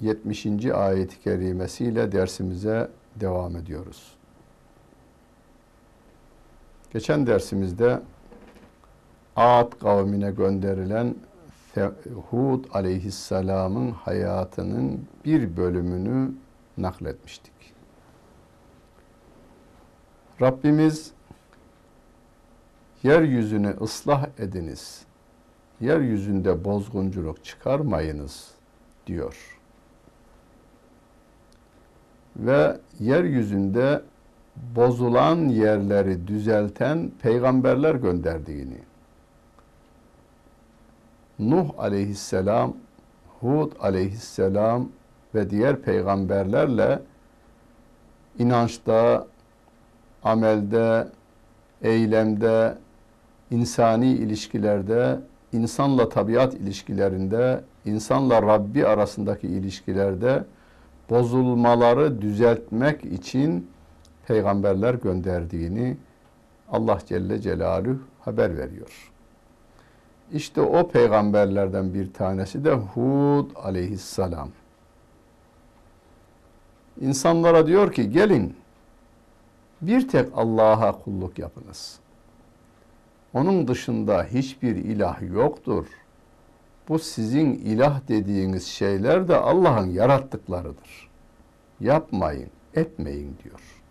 70. 0.00 0.66
ayet-i 0.66 1.20
kerimesiyle 1.20 2.12
dersimize 2.12 2.90
devam 3.16 3.56
ediyoruz. 3.56 4.16
Geçen 6.92 7.26
dersimizde 7.26 8.00
Ad 9.36 9.78
kavmine 9.78 10.30
gönderilen 10.30 11.14
Hud 12.30 12.64
aleyhisselamın 12.72 13.90
hayatının 13.90 15.08
bir 15.24 15.56
bölümünü 15.56 16.32
nakletmiştik. 16.78 17.52
Rabbimiz 20.40 21.12
yeryüzünü 23.02 23.76
ıslah 23.80 24.26
ediniz, 24.38 25.02
yeryüzünde 25.80 26.64
bozgunculuk 26.64 27.44
çıkarmayınız 27.44 28.50
diyor 29.06 29.57
ve 32.38 32.76
yeryüzünde 33.00 34.02
bozulan 34.76 35.36
yerleri 35.48 36.26
düzelten 36.26 37.10
peygamberler 37.22 37.94
gönderdiğini, 37.94 38.78
Nuh 41.38 41.68
aleyhisselam, 41.78 42.74
Hud 43.40 43.72
aleyhisselam 43.80 44.88
ve 45.34 45.50
diğer 45.50 45.76
peygamberlerle 45.76 47.02
inançta, 48.38 49.26
amelde, 50.24 51.08
eylemde, 51.82 52.74
insani 53.50 54.12
ilişkilerde, 54.12 55.20
insanla 55.52 56.08
tabiat 56.08 56.54
ilişkilerinde, 56.54 57.60
insanla 57.84 58.42
Rabbi 58.42 58.86
arasındaki 58.86 59.48
ilişkilerde 59.48 60.44
bozulmaları 61.10 62.22
düzeltmek 62.22 63.04
için 63.04 63.70
peygamberler 64.26 64.94
gönderdiğini 64.94 65.96
Allah 66.72 66.98
Celle 67.06 67.40
Celaluhu 67.40 67.98
haber 68.20 68.58
veriyor. 68.58 69.12
İşte 70.32 70.60
o 70.60 70.88
peygamberlerden 70.88 71.94
bir 71.94 72.12
tanesi 72.12 72.64
de 72.64 72.72
Hud 72.72 73.50
aleyhisselam. 73.56 74.48
İnsanlara 77.00 77.66
diyor 77.66 77.92
ki 77.92 78.10
gelin 78.10 78.56
bir 79.80 80.08
tek 80.08 80.28
Allah'a 80.34 80.92
kulluk 80.92 81.38
yapınız. 81.38 81.98
Onun 83.34 83.68
dışında 83.68 84.24
hiçbir 84.24 84.76
ilah 84.76 85.22
yoktur. 85.34 85.86
Bu 86.88 86.98
sizin 86.98 87.54
ilah 87.54 88.08
dediğiniz 88.08 88.66
şeyler 88.66 89.28
de 89.28 89.36
Allah'ın 89.36 89.86
yarattıklarıdır. 89.86 91.10
Yapmayın, 91.80 92.50
etmeyin 92.74 93.36
diyor. 93.44 93.82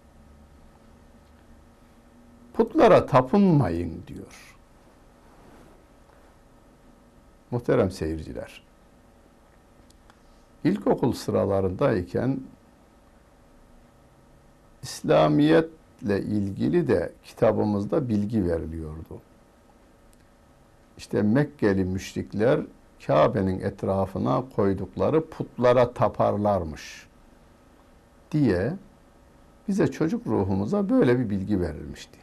Putlara 2.53 3.05
tapınmayın 3.05 4.03
diyor. 4.07 4.55
Muhterem 7.51 7.91
seyirciler, 7.91 8.63
ilkokul 10.63 11.13
sıralarındayken 11.13 12.39
İslamiyetle 14.83 16.21
ilgili 16.21 16.87
de 16.87 17.13
kitabımızda 17.23 18.09
bilgi 18.09 18.45
veriliyordu. 18.45 19.21
İşte 20.97 21.21
Mekkeli 21.21 21.83
müşrikler 21.83 22.59
Kabe'nin 23.05 23.59
etrafına 23.59 24.43
koydukları 24.55 25.29
putlara 25.29 25.93
taparlarmış 25.93 27.07
diye 28.31 28.73
bize 29.67 29.87
çocuk 29.87 30.27
ruhumuza 30.27 30.89
böyle 30.89 31.19
bir 31.19 31.29
bilgi 31.29 31.61
verilmişti. 31.61 32.19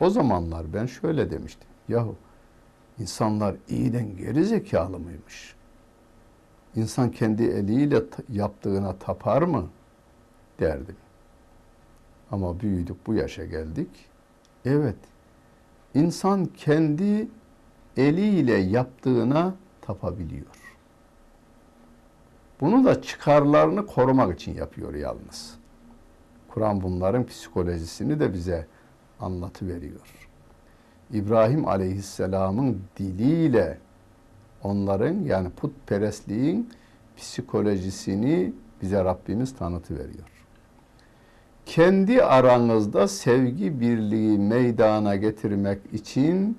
O 0.00 0.10
zamanlar 0.10 0.74
ben 0.74 0.86
şöyle 0.86 1.30
demiştim. 1.30 1.68
Yahu 1.88 2.16
insanlar 2.98 3.56
iyiden 3.68 4.16
geri 4.16 4.44
zekalı 4.44 4.98
mıymış? 4.98 5.54
İnsan 6.76 7.10
kendi 7.10 7.42
eliyle 7.42 8.02
yaptığına 8.28 8.96
tapar 8.98 9.42
mı? 9.42 9.68
derdim. 10.60 10.96
Ama 12.30 12.60
büyüdük 12.60 13.06
bu 13.06 13.14
yaşa 13.14 13.44
geldik. 13.44 13.88
Evet, 14.64 14.96
insan 15.94 16.46
kendi 16.46 17.28
eliyle 17.96 18.52
yaptığına 18.52 19.54
tapabiliyor. 19.82 20.46
Bunu 22.60 22.84
da 22.84 23.02
çıkarlarını 23.02 23.86
korumak 23.86 24.40
için 24.40 24.54
yapıyor 24.54 24.94
yalnız. 24.94 25.54
Kur'an 26.48 26.82
bunların 26.82 27.26
psikolojisini 27.26 28.20
de 28.20 28.32
bize 28.32 28.66
anlatıveriyor. 29.20 30.28
İbrahim 31.12 31.68
Aleyhisselam'ın 31.68 32.82
diliyle 32.96 33.78
onların 34.62 35.14
yani 35.14 35.50
putperestliğin 35.50 36.70
psikolojisini 37.16 38.52
bize 38.82 39.04
Rabbimiz 39.04 39.56
tanıtıveriyor. 39.56 40.28
Kendi 41.66 42.22
aranızda 42.22 43.08
sevgi 43.08 43.80
birliği 43.80 44.38
meydana 44.38 45.16
getirmek 45.16 45.78
için 45.92 46.58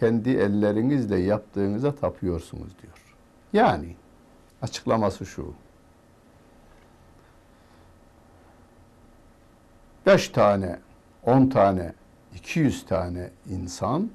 kendi 0.00 0.30
ellerinizle 0.30 1.18
yaptığınıza 1.18 1.94
tapıyorsunuz 1.94 2.72
diyor. 2.82 3.16
Yani 3.52 3.96
açıklaması 4.62 5.26
şu. 5.26 5.54
Beş 10.06 10.28
tane, 10.28 10.78
on 11.22 11.46
tane, 11.46 11.92
iki 12.34 12.60
yüz 12.60 12.86
tane 12.86 13.30
insan 13.50 14.10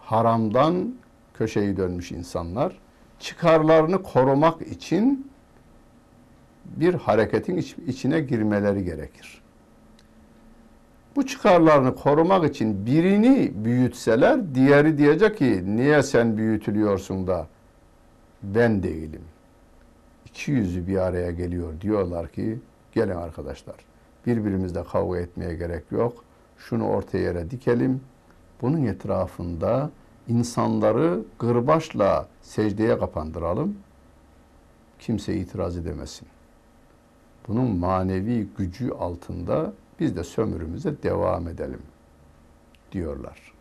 haramdan 0.00 0.94
köşeyi 1.34 1.76
dönmüş 1.76 2.12
insanlar 2.12 2.78
çıkarlarını 3.20 4.02
korumak 4.02 4.62
için 4.62 5.30
bir 6.64 6.94
hareketin 6.94 7.56
içine 7.86 8.20
girmeleri 8.20 8.84
gerekir 8.84 9.37
bu 11.18 11.26
çıkarlarını 11.26 11.94
korumak 11.94 12.50
için 12.50 12.86
birini 12.86 13.52
büyütseler 13.54 14.54
diğeri 14.54 14.98
diyecek 14.98 15.38
ki 15.38 15.76
niye 15.76 16.02
sen 16.02 16.36
büyütülüyorsun 16.36 17.26
da 17.26 17.46
ben 18.42 18.82
değilim. 18.82 19.22
İki 20.26 20.50
yüzü 20.52 20.86
bir 20.86 20.96
araya 20.96 21.30
geliyor 21.30 21.80
diyorlar 21.80 22.28
ki 22.28 22.58
gelin 22.92 23.16
arkadaşlar 23.16 23.74
birbirimizle 24.26 24.84
kavga 24.84 25.18
etmeye 25.18 25.54
gerek 25.54 25.84
yok. 25.90 26.24
Şunu 26.58 26.88
ortaya 26.88 27.18
yere 27.18 27.50
dikelim. 27.50 28.00
Bunun 28.62 28.86
etrafında 28.86 29.90
insanları 30.28 31.20
gırbaçla 31.38 32.28
secdeye 32.42 32.98
kapandıralım. 32.98 33.76
Kimse 34.98 35.36
itiraz 35.36 35.76
edemesin. 35.76 36.28
Bunun 37.48 37.76
manevi 37.76 38.46
gücü 38.58 38.90
altında 38.90 39.72
biz 40.00 40.16
de 40.16 40.24
sömürümüze 40.24 41.02
devam 41.02 41.48
edelim 41.48 41.82
diyorlar. 42.92 43.52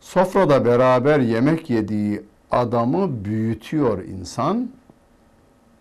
Sofrada 0.00 0.64
beraber 0.64 1.20
yemek 1.20 1.70
yediği 1.70 2.22
adamı 2.50 3.24
büyütüyor 3.24 4.04
insan 4.04 4.70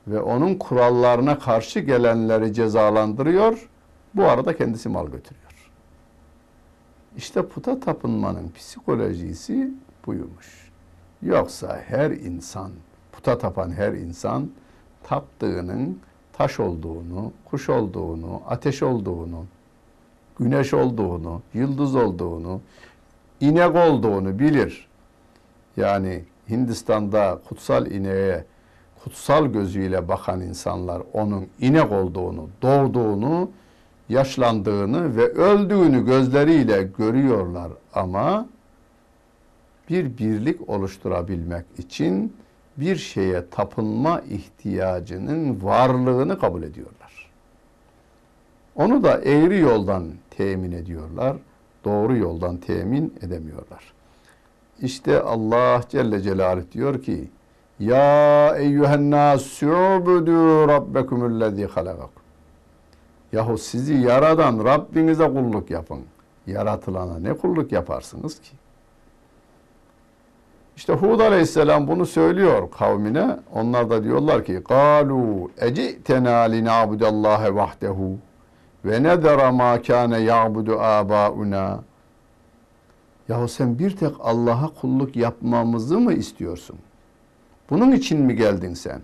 ve 0.07 0.21
onun 0.21 0.55
kurallarına 0.55 1.39
karşı 1.39 1.79
gelenleri 1.79 2.53
cezalandırıyor. 2.53 3.69
Bu 4.13 4.23
arada 4.23 4.57
kendisi 4.57 4.89
mal 4.89 5.07
götürüyor. 5.07 5.71
İşte 7.17 7.47
puta 7.47 7.79
tapınmanın 7.79 8.51
psikolojisi 8.51 9.73
buymuş. 10.05 10.71
Yoksa 11.21 11.81
her 11.87 12.11
insan, 12.11 12.71
puta 13.11 13.37
tapan 13.37 13.71
her 13.71 13.93
insan 13.93 14.49
taptığının 15.03 15.99
taş 16.41 16.59
olduğunu, 16.59 17.31
kuş 17.45 17.69
olduğunu, 17.69 18.41
ateş 18.47 18.83
olduğunu, 18.83 19.45
güneş 20.39 20.73
olduğunu, 20.73 21.41
yıldız 21.53 21.95
olduğunu, 21.95 22.61
inek 23.41 23.75
olduğunu 23.75 24.39
bilir. 24.39 24.87
Yani 25.77 26.23
Hindistan'da 26.49 27.39
kutsal 27.49 27.91
ineğe 27.91 28.45
kutsal 29.03 29.45
gözüyle 29.45 30.07
bakan 30.07 30.41
insanlar 30.41 31.01
onun 31.13 31.47
inek 31.59 31.91
olduğunu, 31.91 32.49
doğduğunu, 32.61 33.51
yaşlandığını 34.09 35.15
ve 35.15 35.27
öldüğünü 35.27 36.05
gözleriyle 36.05 36.83
görüyorlar 36.97 37.71
ama 37.93 38.45
bir 39.89 40.17
birlik 40.17 40.69
oluşturabilmek 40.69 41.65
için 41.77 42.33
bir 42.77 42.95
şeye 42.95 43.49
tapınma 43.49 44.21
ihtiyacının 44.21 45.63
varlığını 45.63 46.39
kabul 46.39 46.63
ediyorlar. 46.63 47.31
Onu 48.75 49.03
da 49.03 49.21
eğri 49.21 49.59
yoldan 49.59 50.07
temin 50.29 50.71
ediyorlar, 50.71 51.37
doğru 51.85 52.17
yoldan 52.17 52.57
temin 52.57 53.13
edemiyorlar. 53.21 53.93
İşte 54.81 55.21
Allah 55.21 55.81
Celle 55.89 56.21
Celaluhu 56.21 56.71
diyor 56.71 57.01
ki 57.01 57.29
Ya 57.79 58.55
eyyühen 58.57 59.11
nâsûbudû 59.11 60.67
rabbekumullezî 60.67 61.65
halagakum 61.65 62.21
Yahu 63.33 63.57
sizi 63.57 63.93
yaradan 63.93 64.65
Rabbinize 64.65 65.27
kulluk 65.27 65.69
yapın. 65.69 65.99
Yaratılana 66.47 67.19
ne 67.19 67.33
kulluk 67.33 67.71
yaparsınız 67.71 68.39
ki? 68.39 68.51
İşte 70.75 70.93
Hud 70.93 71.19
aleyhisselam 71.19 71.87
bunu 71.87 72.05
söylüyor 72.05 72.71
kavmine. 72.71 73.37
Onlar 73.53 73.89
da 73.89 74.03
diyorlar 74.03 74.45
ki 74.45 74.63
"Kalu 74.67 75.51
ecitena 75.57 76.39
linabudallaha 76.39 77.55
vahdehu 77.55 78.17
ve 78.85 79.03
nedara 79.03 79.51
ma 79.51 79.81
kana 79.81 80.17
ya'budu 80.17 80.79
abauna." 80.79 81.83
Yahu 83.29 83.47
sen 83.47 83.79
bir 83.79 83.97
tek 83.97 84.11
Allah'a 84.19 84.67
kulluk 84.81 85.15
yapmamızı 85.15 85.99
mı 85.99 86.13
istiyorsun? 86.13 86.75
Bunun 87.69 87.91
için 87.91 88.21
mi 88.21 88.35
geldin 88.35 88.73
sen? 88.73 89.01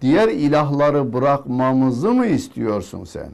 Diğer 0.00 0.28
ilahları 0.28 1.12
bırakmamızı 1.12 2.10
mı 2.12 2.26
istiyorsun 2.26 3.04
sen? 3.04 3.28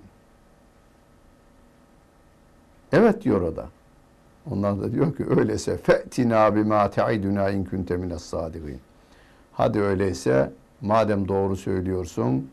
Evet 2.93 3.25
diyor 3.25 3.41
o 3.41 3.57
da. 3.57 3.67
Onlar 4.51 4.81
da 4.81 4.93
diyor 4.93 5.17
ki 5.17 5.25
öyleyse 5.31 5.77
fe'tina 5.77 6.57
bima 6.57 6.91
te'iduna 6.91 7.51
in 7.51 7.65
kunte 7.65 7.97
mines. 7.97 8.35
Hadi 9.53 9.81
öyleyse 9.81 10.53
madem 10.81 11.29
doğru 11.29 11.57
söylüyorsun 11.57 12.51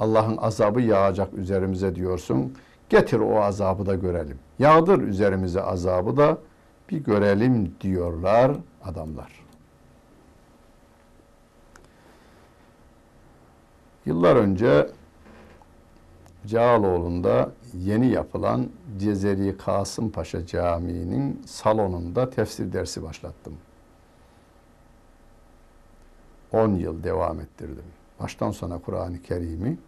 Allah'ın 0.00 0.36
azabı 0.36 0.80
yağacak 0.80 1.34
üzerimize 1.34 1.94
diyorsun. 1.94 2.54
Getir 2.88 3.18
o 3.18 3.42
azabı 3.42 3.86
da 3.86 3.94
görelim. 3.94 4.38
Yağdır 4.58 5.02
üzerimize 5.02 5.62
azabı 5.62 6.16
da 6.16 6.38
bir 6.90 7.04
görelim 7.04 7.74
diyorlar 7.80 8.52
adamlar. 8.84 9.32
Yıllar 14.06 14.36
önce 14.36 14.88
Cağaloğlu'nda 16.46 17.50
yeni 17.84 18.06
yapılan 18.06 18.68
Cezeri 18.98 19.56
Kasım 19.56 20.10
Paşa 20.10 20.46
Camii'nin 20.46 21.42
salonunda 21.46 22.30
tefsir 22.30 22.72
dersi 22.72 23.02
başlattım. 23.02 23.54
10 26.52 26.74
yıl 26.74 27.02
devam 27.02 27.40
ettirdim. 27.40 27.84
Baştan 28.20 28.50
sona 28.50 28.78
Kur'an-ı 28.78 29.22
Kerim'i, 29.22 29.78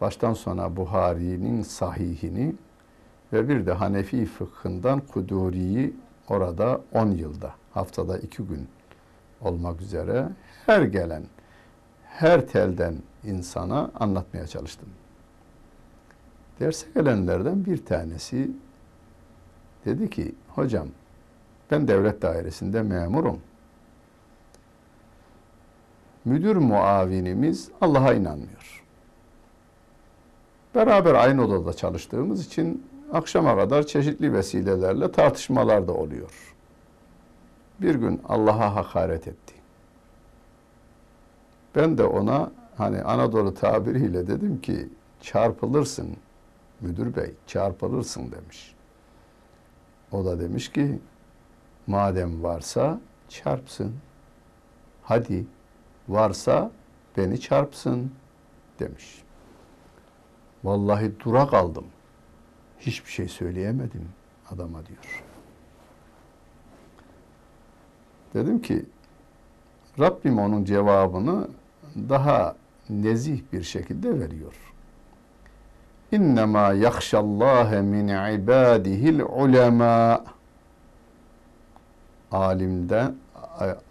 baştan 0.00 0.34
sona 0.34 0.76
Buhari'nin 0.76 1.62
sahihini 1.62 2.54
ve 3.32 3.48
bir 3.48 3.66
de 3.66 3.72
Hanefi 3.72 4.26
fıkhından 4.26 5.00
Kuduri'yi 5.00 5.94
orada 6.28 6.80
10 6.92 7.10
yılda, 7.10 7.54
haftada 7.74 8.18
2 8.18 8.42
gün 8.42 8.68
olmak 9.40 9.80
üzere 9.80 10.28
her 10.66 10.82
gelen, 10.82 11.22
her 12.04 12.46
telden 12.48 12.94
insana 13.24 13.90
anlatmaya 13.94 14.46
çalıştım. 14.46 14.88
Derse 16.60 16.86
gelenlerden 16.94 17.64
bir 17.64 17.84
tanesi 17.84 18.50
dedi 19.84 20.10
ki, 20.10 20.34
hocam 20.48 20.88
ben 21.70 21.88
devlet 21.88 22.22
dairesinde 22.22 22.82
memurum. 22.82 23.40
Müdür 26.24 26.56
muavinimiz 26.56 27.70
Allah'a 27.80 28.14
inanmıyor. 28.14 28.84
Beraber 30.74 31.14
aynı 31.14 31.44
odada 31.44 31.72
çalıştığımız 31.72 32.46
için 32.46 32.86
akşama 33.12 33.56
kadar 33.56 33.82
çeşitli 33.82 34.32
vesilelerle 34.32 35.12
tartışmalar 35.12 35.88
da 35.88 35.92
oluyor. 35.92 36.54
Bir 37.80 37.94
gün 37.94 38.20
Allah'a 38.28 38.74
hakaret 38.76 39.28
etti. 39.28 39.54
Ben 41.76 41.98
de 41.98 42.04
ona 42.04 42.50
hani 42.76 43.02
Anadolu 43.02 43.54
tabiriyle 43.54 44.26
dedim 44.26 44.60
ki 44.60 44.88
çarpılırsın 45.20 46.16
müdür 46.80 47.16
bey 47.16 47.34
çarpılırsın 47.46 48.32
demiş. 48.32 48.74
O 50.12 50.24
da 50.24 50.40
demiş 50.40 50.72
ki 50.72 50.98
madem 51.86 52.42
varsa 52.42 53.00
çarpsın. 53.28 53.94
Hadi 55.02 55.46
varsa 56.08 56.70
beni 57.16 57.40
çarpsın 57.40 58.12
demiş. 58.78 59.22
Vallahi 60.64 61.20
dura 61.20 61.46
kaldım. 61.46 61.84
Hiçbir 62.78 63.10
şey 63.10 63.28
söyleyemedim 63.28 64.08
adama 64.50 64.86
diyor. 64.86 65.24
Dedim 68.34 68.62
ki 68.62 68.86
Rabbim 69.98 70.38
onun 70.38 70.64
cevabını 70.64 71.48
daha 72.08 72.56
nezih 72.90 73.42
bir 73.52 73.62
şekilde 73.62 74.20
veriyor. 74.20 74.54
İnnemâ 76.12 76.72
yakşallâhe 76.72 77.82
min 77.82 78.08
ibâdihil 78.08 79.20
ulemâ. 79.20 80.24
Alimden, 82.32 83.14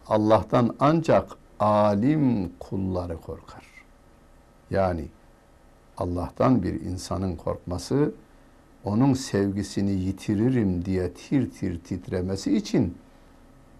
Allah'tan 0.07 0.75
ancak 0.79 1.31
alim 1.59 2.51
kulları 2.59 3.21
korkar. 3.21 3.65
Yani 4.69 5.07
Allah'tan 5.97 6.63
bir 6.63 6.81
insanın 6.81 7.35
korkması, 7.35 8.11
onun 8.83 9.13
sevgisini 9.13 9.91
yitiririm 9.91 10.85
diye 10.85 11.13
tir 11.13 11.51
tir 11.51 11.79
titremesi 11.79 12.57
için 12.57 12.97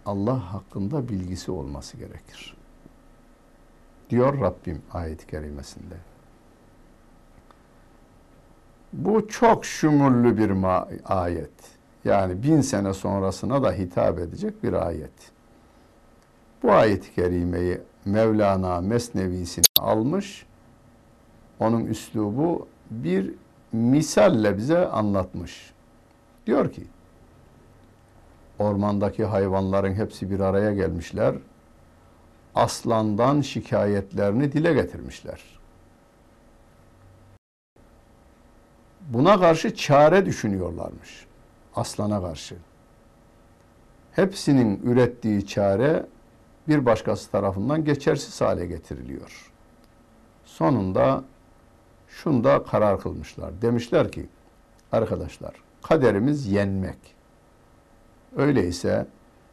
Allah 0.06 0.54
hakkında 0.54 1.10
bilgisi 1.10 1.52
olması 1.52 1.98
gerekir. 1.98 2.58
Diyor 4.10 4.42
Rabbim 4.42 4.82
ayet-i 4.92 5.28
kerimesinde. 5.28 5.96
Bu 8.94 9.28
çok 9.28 9.66
şumullü 9.66 10.38
bir 10.38 10.52
ayet. 11.06 11.52
Yani 12.06 12.44
bin 12.44 12.62
sene 12.62 12.94
sonrasına 12.94 13.64
da 13.64 13.72
hitap 13.72 14.20
edecek 14.20 14.64
bir 14.64 14.74
ayet. 14.74 15.12
Bu 16.64 16.72
ayet-i 16.72 17.16
kerimeyi 17.16 17.82
Mevlana 18.06 18.82
Mesnevisini 18.82 19.66
almış, 19.80 20.46
onun 21.60 21.86
üslubu 21.86 22.68
bir 22.92 23.34
misalle 23.72 24.58
bize 24.58 24.88
anlatmış. 24.88 25.74
Diyor 26.46 26.72
ki, 26.72 26.84
ormandaki 28.60 29.26
hayvanların 29.26 29.94
hepsi 29.94 30.32
bir 30.32 30.40
araya 30.40 30.74
gelmişler, 30.74 31.36
aslandan 32.56 33.42
şikayetlerini 33.42 34.52
dile 34.52 34.74
getirmişler. 34.74 35.57
Buna 39.08 39.40
karşı 39.40 39.76
çare 39.76 40.26
düşünüyorlarmış. 40.26 41.26
Aslana 41.76 42.22
karşı. 42.22 42.56
Hepsinin 44.12 44.82
ürettiği 44.84 45.48
çare 45.48 46.06
bir 46.68 46.86
başkası 46.86 47.32
tarafından 47.32 47.86
geçersiz 47.86 48.42
hale 48.42 48.66
getiriliyor. 48.66 49.52
Sonunda 50.46 51.24
şunda 52.08 52.64
karar 52.64 53.00
kılmışlar. 53.00 53.62
Demişler 53.62 54.12
ki 54.12 54.26
arkadaşlar 54.92 55.54
kaderimiz 55.82 56.48
yenmek. 56.48 56.98
Öyleyse 58.36 59.08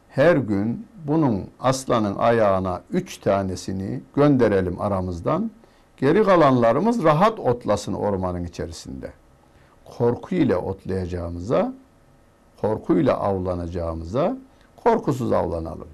her 0.09 0.35
gün 0.35 0.87
bunun 1.05 1.49
aslanın 1.59 2.15
ayağına 2.15 2.81
üç 2.91 3.17
tanesini 3.17 4.01
gönderelim 4.15 4.81
aramızdan. 4.81 5.51
Geri 5.97 6.23
kalanlarımız 6.23 7.03
rahat 7.03 7.39
otlasın 7.39 7.93
ormanın 7.93 8.43
içerisinde.'' 8.43 9.24
Korkuyla 9.85 10.57
otlayacağımıza, 10.57 11.73
korkuyla 12.61 13.17
avlanacağımıza 13.17 14.37
korkusuz 14.83 15.31
avlanalım. 15.31 15.87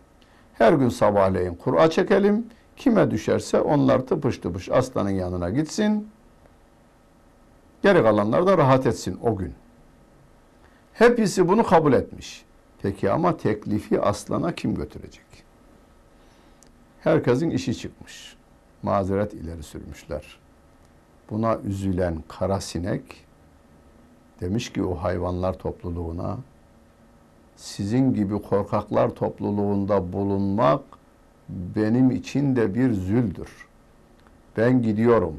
Her 0.53 0.73
gün 0.73 0.89
sabahleyin 0.89 1.55
kura 1.55 1.89
çekelim. 1.89 2.45
Kime 2.77 3.11
düşerse 3.11 3.61
onlar 3.61 3.99
tıpış 3.99 4.37
tıpış 4.37 4.69
aslanın 4.69 5.09
yanına 5.09 5.49
gitsin. 5.49 6.09
Geri 7.83 8.03
kalanlar 8.03 8.47
da 8.47 8.57
rahat 8.57 8.85
etsin 8.85 9.19
o 9.23 9.35
gün. 9.35 9.53
Hepsi 10.93 11.47
bunu 11.47 11.63
kabul 11.63 11.93
etmiş. 11.93 12.45
Peki 12.81 13.11
ama 13.11 13.37
teklifi 13.37 14.01
aslana 14.01 14.55
kim 14.55 14.75
götürecek? 14.75 15.25
Herkesin 16.99 17.49
işi 17.49 17.77
çıkmış. 17.77 18.35
mazeret 18.83 19.33
ileri 19.33 19.63
sürmüşler. 19.63 20.39
Buna 21.29 21.57
üzülen 21.57 22.23
kara 22.27 22.61
sinek 22.61 23.03
demiş 24.41 24.73
ki 24.73 24.83
o 24.83 24.95
hayvanlar 24.95 25.53
topluluğuna 25.53 26.37
sizin 27.55 28.13
gibi 28.13 28.41
korkaklar 28.41 29.09
topluluğunda 29.09 30.13
bulunmak 30.13 30.81
benim 31.49 32.11
için 32.11 32.55
de 32.55 32.75
bir 32.75 32.93
züldür. 32.93 33.67
Ben 34.57 34.81
gidiyorum. 34.81 35.35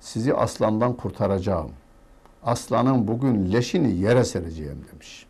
Sizi 0.00 0.34
aslandan 0.34 0.92
kurtaracağım. 0.92 1.70
Aslanın 2.44 3.08
bugün 3.08 3.52
leşini 3.52 3.92
yere 3.92 4.24
sereceğim 4.24 4.84
demiş. 4.92 5.26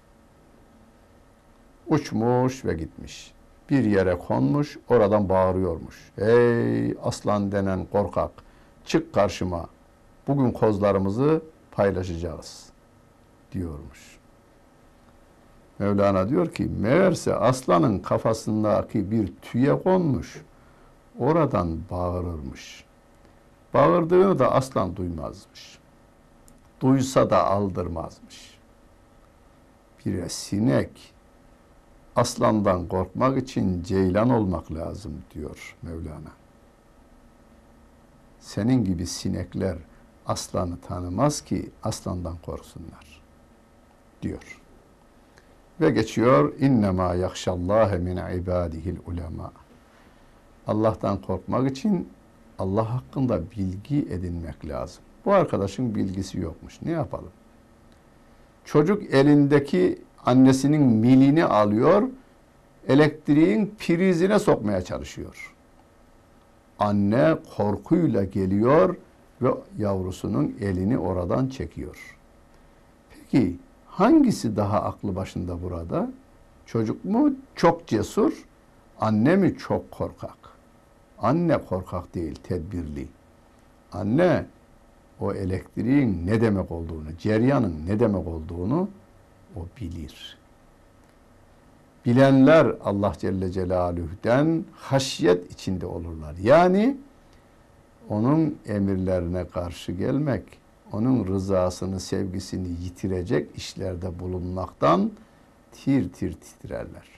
Uçmuş 1.87 2.65
ve 2.65 2.75
gitmiş. 2.75 3.35
Bir 3.71 3.85
yere 3.85 4.19
konmuş, 4.19 4.79
oradan 4.89 5.29
bağırıyormuş. 5.29 6.13
Ey 6.19 6.95
aslan 7.03 7.53
denen 7.53 7.87
korkak, 7.93 8.31
çık 8.85 9.15
karşıma. 9.15 9.67
Bugün 10.29 10.51
kozlarımızı 10.51 11.43
paylaşacağız 11.73 12.74
diyormuş. 13.55 14.19
Mevlana 15.79 16.29
diyor 16.29 16.55
ki 16.55 16.65
meğerse 16.65 17.35
aslanın 17.35 17.99
kafasındaki 17.99 19.11
bir 19.11 19.33
tüye 19.43 19.83
konmuş. 19.83 20.43
Oradan 21.19 21.79
bağırırmış. 21.91 22.85
Bağırdığını 23.75 24.39
da 24.39 24.53
aslan 24.53 24.97
duymazmış. 24.97 25.79
Duysa 26.81 27.31
da 27.31 27.47
aldırmazmış. 27.47 28.59
Bir 30.07 30.29
sinek 30.29 31.15
aslandan 32.17 32.89
korkmak 32.89 33.39
için 33.39 33.83
ceylan 33.83 34.31
olmak 34.31 34.73
lazım 34.73 35.23
diyor 35.35 35.77
Mevlana. 35.83 36.33
Senin 38.41 38.85
gibi 38.85 39.07
sinekler 39.07 39.77
aslanı 40.27 40.81
tanımaz 40.81 41.41
ki 41.41 41.71
aslandan 41.83 42.37
korksunlar 42.47 43.24
diyor. 44.25 44.61
Ve 45.81 45.91
geçiyor 45.91 46.53
innema 46.61 47.15
yakşallâhe 47.15 47.99
min 47.99 48.17
ibadihil 48.17 48.97
ulema. 49.07 49.53
Allah'tan 50.67 51.21
korkmak 51.23 51.71
için 51.71 52.09
Allah 52.59 52.95
hakkında 52.95 53.51
bilgi 53.51 53.99
edinmek 53.99 54.69
lazım. 54.69 55.03
Bu 55.25 55.33
arkadaşın 55.33 55.95
bilgisi 55.95 56.41
yokmuş. 56.41 56.83
Ne 56.83 56.91
yapalım? 56.91 57.31
Çocuk 58.65 59.15
elindeki 59.15 60.03
annesinin 60.27 60.83
milini 60.83 61.45
alıyor, 61.45 62.03
elektriğin 62.89 63.75
prizine 63.79 64.39
sokmaya 64.39 64.83
çalışıyor. 64.83 65.55
Anne 66.79 67.37
korkuyla 67.57 68.25
geliyor 68.25 68.97
ve 69.43 69.49
yavrusunun 69.79 70.57
elini 70.61 70.99
oradan 70.99 71.49
çekiyor. 71.49 72.17
Peki 73.11 73.57
hangisi 73.99 74.57
daha 74.57 74.83
aklı 74.83 75.17
başında 75.17 75.63
burada? 75.63 76.11
Çocuk 76.67 77.05
mu 77.05 77.35
çok 77.55 77.87
cesur, 77.87 78.45
anne 79.01 79.37
mi 79.37 79.59
çok 79.59 79.91
korkak? 79.91 80.37
Anne 81.19 81.59
korkak 81.59 82.15
değil, 82.15 82.35
tedbirli. 82.35 83.09
Anne 83.93 84.47
o 85.21 85.33
elektriğin 85.33 86.27
ne 86.27 86.41
demek 86.41 86.71
olduğunu, 86.71 87.17
ceryanın 87.19 87.87
ne 87.87 88.01
demek 88.01 88.27
olduğunu 88.27 88.89
o 89.57 89.61
bilir. 89.81 90.39
Bilenler 92.07 92.67
Allah 92.85 93.13
Celle 93.19 93.53
Celaluhu'den 93.53 94.65
haşyet 94.73 95.53
içinde 95.53 95.87
olurlar. 95.87 96.35
Yani 96.43 96.97
onun 98.09 98.59
emirlerine 98.67 99.49
karşı 99.49 99.93
gelmek, 99.93 100.45
onun 100.93 101.27
rızasını, 101.27 102.01
sevgisini 102.01 102.69
yitirecek 102.85 103.57
işlerde 103.57 104.19
bulunmaktan 104.19 105.11
tir 105.73 106.13
tir 106.13 106.33
titrerler. 106.33 107.09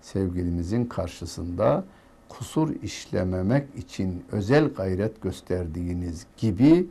Sevgilimizin 0.00 0.84
karşısında 0.84 1.84
kusur 2.28 2.82
işlememek 2.82 3.68
için 3.76 4.24
özel 4.32 4.68
gayret 4.68 5.22
gösterdiğiniz 5.22 6.26
gibi 6.36 6.86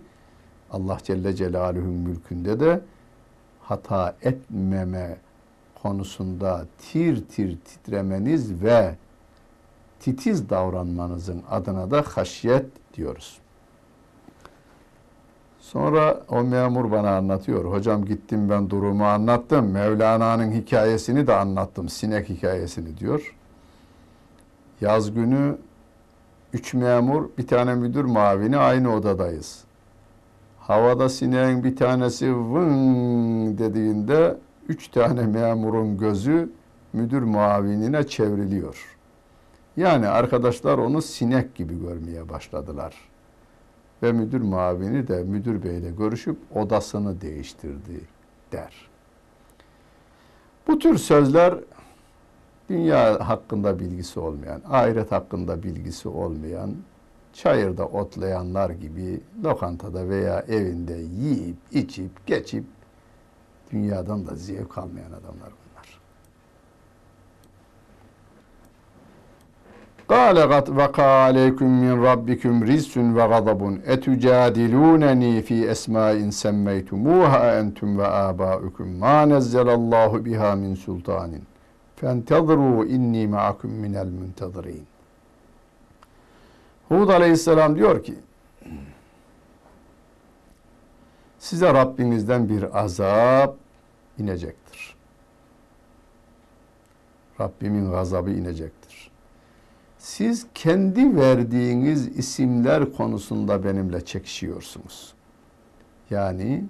Allah 0.72 0.98
Celle 1.04 1.36
Celaluhu'nun 1.36 1.94
mülkünde 1.94 2.60
de 2.60 2.82
hata 3.62 4.16
etmeme 4.22 5.18
konusunda 5.82 6.66
tir 6.78 7.26
tir 7.28 7.58
titremeniz 7.58 8.62
ve 8.64 8.96
titiz 10.00 10.50
davranmanızın 10.50 11.44
adına 11.50 11.92
da 11.92 12.02
haşyet 12.02 12.66
diyoruz. 12.94 13.43
Sonra 15.74 16.22
o 16.30 16.44
memur 16.44 16.92
bana 16.92 17.18
anlatıyor. 17.18 17.66
Hocam 17.66 18.06
gittim 18.06 18.50
ben 18.50 18.70
durumu 18.70 19.06
anlattım. 19.06 19.72
Mevlana'nın 19.72 20.52
hikayesini 20.52 21.28
de 21.28 21.34
anlattım. 21.34 21.90
Sinek 21.90 22.30
hikayesini 22.30 22.98
diyor. 22.98 23.36
Yaz 24.82 25.14
günü 25.14 25.58
üç 26.54 26.74
memur, 26.74 27.30
bir 27.38 27.48
tane 27.48 27.76
müdür 27.76 28.04
mavini 28.04 28.58
aynı 28.58 28.96
odadayız. 28.96 29.64
Havada 30.60 31.10
sineğin 31.10 31.64
bir 31.64 31.76
tanesi 31.76 32.36
vın 32.36 33.58
dediğinde 33.58 34.38
üç 34.68 34.88
tane 34.88 35.22
memurun 35.26 35.98
gözü 35.98 36.50
müdür 36.94 37.22
muavinine 37.22 38.08
çevriliyor. 38.08 38.98
Yani 39.78 40.08
arkadaşlar 40.08 40.78
onu 40.78 41.02
sinek 41.02 41.56
gibi 41.56 41.80
görmeye 41.80 42.30
başladılar. 42.30 43.13
Ve 44.04 44.12
müdür 44.12 44.42
muavini 44.42 45.08
de 45.08 45.24
müdür 45.24 45.64
beyle 45.64 45.92
görüşüp 45.92 46.38
odasını 46.56 47.22
değiştirdi 47.22 48.02
der. 48.52 48.90
Bu 50.68 50.80
tür 50.80 50.98
sözler 50.98 51.56
dünya 52.70 53.28
hakkında 53.28 53.80
bilgisi 53.80 54.20
olmayan, 54.20 54.62
ahiret 54.70 55.12
hakkında 55.12 55.64
bilgisi 55.64 56.10
olmayan, 56.10 56.76
çayırda 57.34 57.88
otlayanlar 57.88 58.70
gibi 58.70 59.22
lokantada 59.44 60.10
veya 60.10 60.40
evinde 60.40 60.94
yiyip, 60.94 61.58
içip, 61.72 62.28
geçip 62.28 62.64
dünyadan 63.72 64.28
da 64.28 64.36
zevk 64.36 64.78
almayan 64.78 65.12
adamlar 65.12 65.32
bunlar. 65.34 65.63
Kâle 70.08 70.50
vaka 70.68 71.04
aleyküm 71.04 71.70
min 71.70 72.04
rabbiküm 72.04 72.68
rizsün 72.68 73.16
ve 73.16 73.28
gadabun 73.28 73.82
etücadilûneni 73.88 75.42
fî 75.42 75.68
esmâin 75.68 76.30
semmeytumûhâ 76.30 77.60
entüm 77.60 77.98
ve 78.00 78.08
âbâüküm 78.08 78.98
mâ 78.98 79.26
nezzelallahu 79.26 80.26
biha 80.26 80.56
min 80.56 80.76
sultanin 80.76 81.44
fentezirû 82.02 82.88
inni 82.88 83.28
ma'akum 83.28 83.72
minel 83.72 84.06
müntezirîn. 84.06 84.86
Hud 86.90 87.10
aleyhisselam 87.10 87.76
diyor 87.76 88.04
ki 88.04 88.16
size 91.40 91.74
Rabbinizden 91.74 92.50
bir 92.50 92.80
azap 92.80 93.56
inecektir. 94.20 94.96
Rabbimin 97.40 97.92
gazabı 97.92 98.32
inecektir. 98.32 99.13
Siz 100.04 100.46
kendi 100.56 101.16
verdiğiniz 101.16 102.08
isimler 102.18 102.94
konusunda 102.94 103.64
benimle 103.64 104.06
çekişiyorsunuz. 104.06 105.14
Yani 106.10 106.64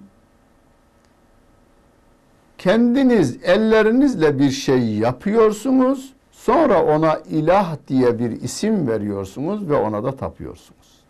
kendiniz 2.58 3.38
ellerinizle 3.42 4.38
bir 4.38 4.50
şey 4.50 4.94
yapıyorsunuz, 4.94 6.12
sonra 6.30 6.84
ona 6.84 7.16
ilah 7.18 7.76
diye 7.88 8.18
bir 8.18 8.30
isim 8.30 8.88
veriyorsunuz 8.88 9.68
ve 9.68 9.74
ona 9.74 10.04
da 10.04 10.16
tapıyorsunuz. 10.16 11.02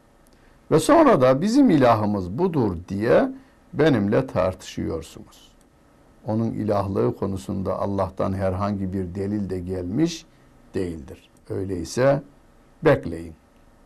Ve 0.70 0.80
sonra 0.80 1.20
da 1.20 1.40
bizim 1.40 1.70
ilahımız 1.70 2.38
budur 2.38 2.76
diye 2.88 3.28
benimle 3.72 4.26
tartışıyorsunuz. 4.26 5.52
Onun 6.26 6.50
ilahlığı 6.50 7.16
konusunda 7.16 7.78
Allah'tan 7.78 8.32
herhangi 8.32 8.92
bir 8.92 9.14
delil 9.14 9.50
de 9.50 9.60
gelmiş 9.60 10.26
değildir. 10.74 11.33
Öyleyse 11.50 12.22
bekleyin. 12.84 13.34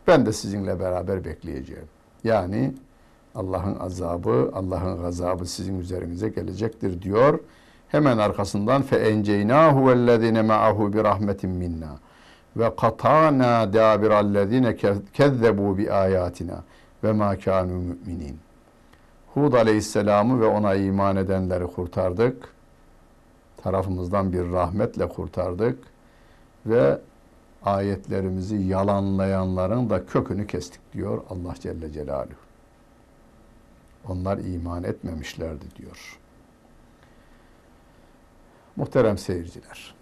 Ben 0.06 0.26
de 0.26 0.32
sizinle 0.32 0.80
beraber 0.80 1.24
bekleyeceğim. 1.24 1.88
Yani 2.24 2.74
Allah'ın 3.34 3.78
azabı, 3.78 4.50
Allah'ın 4.54 5.02
gazabı 5.02 5.46
sizin 5.46 5.80
üzerinize 5.80 6.28
gelecektir 6.28 7.02
diyor. 7.02 7.38
Hemen 7.88 8.18
arkasından 8.18 8.82
fe 8.82 8.96
enceynahu 8.96 9.88
vellezine 9.88 10.42
ma'ahu 10.42 10.92
bi 10.92 11.04
rahmetin 11.04 11.50
minna 11.50 11.98
ve 12.56 12.76
katana 12.76 13.72
dabirallezine 13.72 14.76
kezzebu 15.12 15.78
bi 15.78 15.92
ayatina 15.92 16.64
ve 17.04 17.12
ma 17.12 17.38
kanu 17.38 17.72
müminin. 17.72 18.38
Hud 19.34 19.52
aleyhisselamı 19.52 20.40
ve 20.40 20.46
ona 20.46 20.74
iman 20.74 21.16
edenleri 21.16 21.66
kurtardık. 21.66 22.48
Tarafımızdan 23.56 24.32
bir 24.32 24.52
rahmetle 24.52 25.08
kurtardık 25.08 25.78
ve 26.66 26.98
ayetlerimizi 27.74 28.56
yalanlayanların 28.56 29.90
da 29.90 30.06
kökünü 30.06 30.46
kestik 30.46 30.80
diyor 30.92 31.22
Allah 31.30 31.54
Celle 31.60 31.92
Celaluhu. 31.92 32.48
Onlar 34.08 34.38
iman 34.38 34.84
etmemişlerdi 34.84 35.64
diyor. 35.76 36.18
Muhterem 38.76 39.18
seyirciler. 39.18 39.94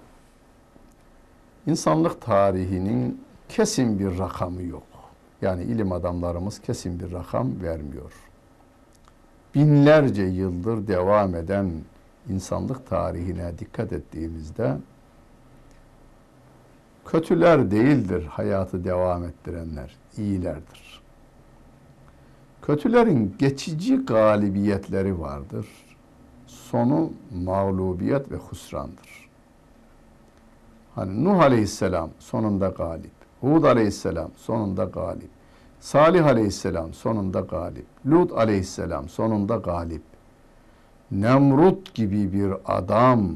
İnsanlık 1.66 2.20
tarihinin 2.20 3.24
kesin 3.48 3.98
bir 3.98 4.18
rakamı 4.18 4.62
yok. 4.62 4.86
Yani 5.42 5.62
ilim 5.62 5.92
adamlarımız 5.92 6.60
kesin 6.60 7.00
bir 7.00 7.12
rakam 7.12 7.62
vermiyor. 7.62 8.12
Binlerce 9.54 10.22
yıldır 10.22 10.86
devam 10.86 11.34
eden 11.34 11.72
insanlık 12.28 12.86
tarihine 12.86 13.58
dikkat 13.58 13.92
ettiğimizde 13.92 14.76
kötüler 17.06 17.70
değildir 17.70 18.26
hayatı 18.26 18.84
devam 18.84 19.24
ettirenler, 19.24 19.96
iyilerdir. 20.16 21.02
Kötülerin 22.62 23.34
geçici 23.38 23.96
galibiyetleri 23.96 25.20
vardır. 25.20 25.66
Sonu 26.46 27.12
mağlubiyet 27.44 28.30
ve 28.30 28.36
husrandır. 28.36 29.28
Hani 30.94 31.24
Nuh 31.24 31.38
Aleyhisselam 31.38 32.10
sonunda 32.18 32.68
galip. 32.68 33.12
Hud 33.40 33.64
Aleyhisselam 33.64 34.30
sonunda 34.36 34.84
galip. 34.84 35.30
Salih 35.80 36.26
Aleyhisselam 36.26 36.94
sonunda 36.94 37.40
galip. 37.40 37.86
Lut 38.06 38.32
Aleyhisselam 38.32 39.08
sonunda 39.08 39.56
galip. 39.56 40.02
Nemrut 41.10 41.94
gibi 41.94 42.32
bir 42.32 42.52
adam 42.64 43.34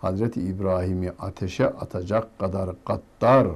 Hazreti 0.00 0.40
İbrahim'i 0.40 1.10
ateşe 1.18 1.66
atacak 1.66 2.38
kadar 2.38 2.70
gaddar, 2.86 3.46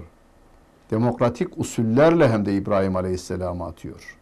demokratik 0.91 1.59
usullerle 1.59 2.29
hem 2.29 2.47
de 2.47 2.55
İbrahim 2.57 2.97
Aleyhisselam'ı 2.97 3.65
atıyor. 3.65 4.19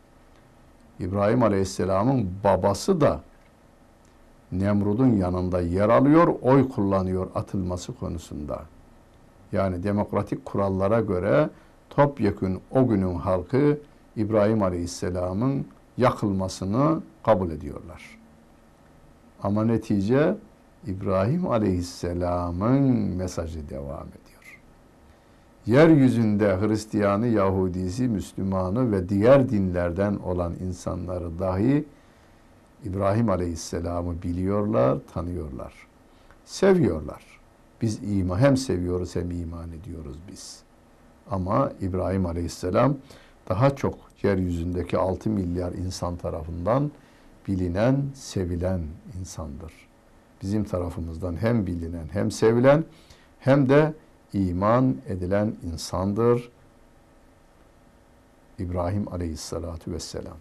İbrahim 1.01 1.43
Aleyhisselam'ın 1.43 2.31
babası 2.45 3.01
da 3.01 3.21
Nemrud'un 4.53 5.17
yanında 5.17 5.61
yer 5.61 5.89
alıyor, 5.89 6.35
oy 6.43 6.69
kullanıyor 6.69 7.29
atılması 7.35 7.95
konusunda. 7.95 8.63
Yani 9.53 9.83
demokratik 9.83 10.45
kurallara 10.45 11.01
göre 11.01 11.51
topyekün 11.91 12.61
o 12.71 12.89
günün 12.89 13.15
halkı 13.15 13.79
İbrahim 14.17 14.63
Aleyhisselam'ın 14.63 15.67
yakılmasını 15.99 17.01
kabul 17.23 17.51
ediyorlar. 17.51 18.19
Ama 19.43 19.65
netice 19.65 20.37
İbrahim 20.87 21.47
Aleyhisselam'ın 21.47 23.17
mesajı 23.17 23.69
devam 23.69 24.07
ediyor. 24.09 24.61
Yeryüzünde 25.67 26.61
Hristiyanı, 26.61 27.27
Yahudisi, 27.27 28.09
Müslümanı 28.09 28.93
ve 28.93 29.09
diğer 29.09 29.49
dinlerden 29.49 30.17
olan 30.17 30.55
insanları 30.55 31.39
dahi 31.39 31.85
İbrahim 32.85 33.29
Aleyhisselam'ı 33.29 34.23
biliyorlar, 34.23 34.99
tanıyorlar. 35.15 35.75
Seviyorlar. 36.45 37.25
Biz 37.83 38.01
iman 38.03 38.39
hem 38.39 38.57
seviyoruz 38.57 39.17
hem 39.17 39.31
iman 39.31 39.73
ediyoruz 39.73 40.17
biz. 40.31 40.63
Ama 41.31 41.73
İbrahim 41.81 42.27
Aleyhisselam 42.27 42.97
daha 43.49 43.77
çok 43.77 43.95
yeryüzündeki 44.23 44.99
6 44.99 45.31
milyar 45.31 45.73
insan 45.73 46.17
tarafından 46.17 46.91
bilinen, 47.49 48.05
sevilen 48.15 48.81
insandır. 49.21 49.90
Bizim 50.43 50.65
tarafımızdan 50.65 51.37
hem 51.37 51.67
bilinen 51.67 52.09
hem 52.13 52.31
sevilen 52.31 52.85
hem 53.39 53.69
de 53.69 53.95
iman 54.33 54.97
edilen 55.09 55.55
insandır. 55.73 56.51
İbrahim 58.59 59.13
Aleyhisselatu 59.13 59.93
Vesselam. 59.93 60.37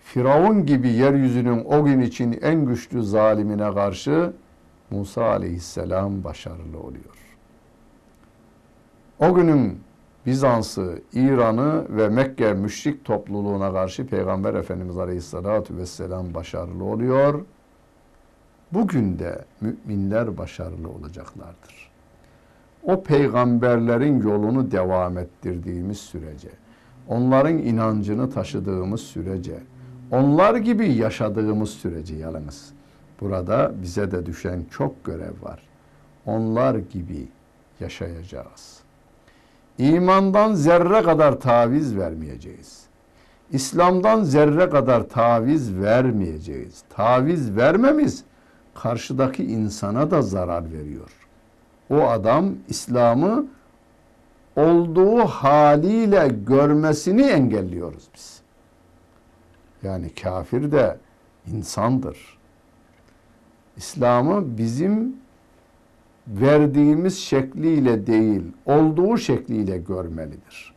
Firavun 0.00 0.66
gibi 0.66 0.88
yeryüzünün 0.88 1.64
o 1.64 1.84
gün 1.84 2.00
için 2.00 2.38
en 2.42 2.66
güçlü 2.66 3.02
zalimine 3.02 3.74
karşı 3.74 4.32
Musa 4.90 5.24
Aleyhisselam 5.24 6.24
başarılı 6.24 6.78
oluyor. 6.78 7.36
O 9.18 9.34
günün 9.34 9.80
Bizans'ı, 10.26 11.02
İran'ı 11.12 11.96
ve 11.96 12.08
Mekke 12.08 12.54
müşrik 12.54 13.04
topluluğuna 13.04 13.72
karşı 13.72 14.06
Peygamber 14.06 14.54
Efendimiz 14.54 14.98
Aleyhisselatü 14.98 15.76
Vesselam 15.76 16.34
başarılı 16.34 16.84
oluyor. 16.84 17.44
Bugün 18.72 19.18
de 19.18 19.44
müminler 19.60 20.38
başarılı 20.38 20.88
olacaklardır. 20.88 21.90
O 22.82 23.02
peygamberlerin 23.02 24.22
yolunu 24.22 24.70
devam 24.70 25.18
ettirdiğimiz 25.18 25.98
sürece, 25.98 26.48
onların 27.08 27.58
inancını 27.58 28.30
taşıdığımız 28.30 29.00
sürece, 29.00 29.58
onlar 30.10 30.54
gibi 30.54 30.92
yaşadığımız 30.92 31.70
sürece 31.70 32.14
yalnız. 32.14 32.72
Burada 33.20 33.72
bize 33.82 34.10
de 34.10 34.26
düşen 34.26 34.64
çok 34.70 35.04
görev 35.04 35.42
var. 35.42 35.62
Onlar 36.26 36.74
gibi 36.74 37.28
yaşayacağız. 37.80 38.80
İmandan 39.78 40.54
zerre 40.54 41.02
kadar 41.02 41.40
taviz 41.40 41.96
vermeyeceğiz. 41.96 42.82
İslam'dan 43.50 44.22
zerre 44.22 44.70
kadar 44.70 45.08
taviz 45.08 45.76
vermeyeceğiz. 45.76 46.82
Taviz 46.90 47.56
vermemiz 47.56 48.24
karşıdaki 48.74 49.44
insana 49.44 50.10
da 50.10 50.22
zarar 50.22 50.72
veriyor. 50.72 51.10
O 51.90 52.08
adam 52.08 52.54
İslam'ı 52.68 53.46
olduğu 54.56 55.18
haliyle 55.18 56.28
görmesini 56.46 57.22
engelliyoruz 57.22 58.08
biz. 58.14 58.42
Yani 59.82 60.14
kafir 60.14 60.72
de 60.72 60.98
insandır. 61.46 62.38
İslam'ı 63.76 64.58
bizim 64.58 65.16
verdiğimiz 66.26 67.18
şekliyle 67.18 68.06
değil, 68.06 68.42
olduğu 68.66 69.18
şekliyle 69.18 69.78
görmelidir. 69.78 70.74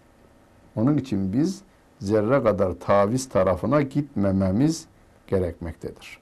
Onun 0.75 0.97
için 0.97 1.33
biz 1.33 1.61
zerre 1.99 2.43
kadar 2.43 2.73
taviz 2.73 3.29
tarafına 3.29 3.81
gitmememiz 3.81 4.85
gerekmektedir. 5.27 6.19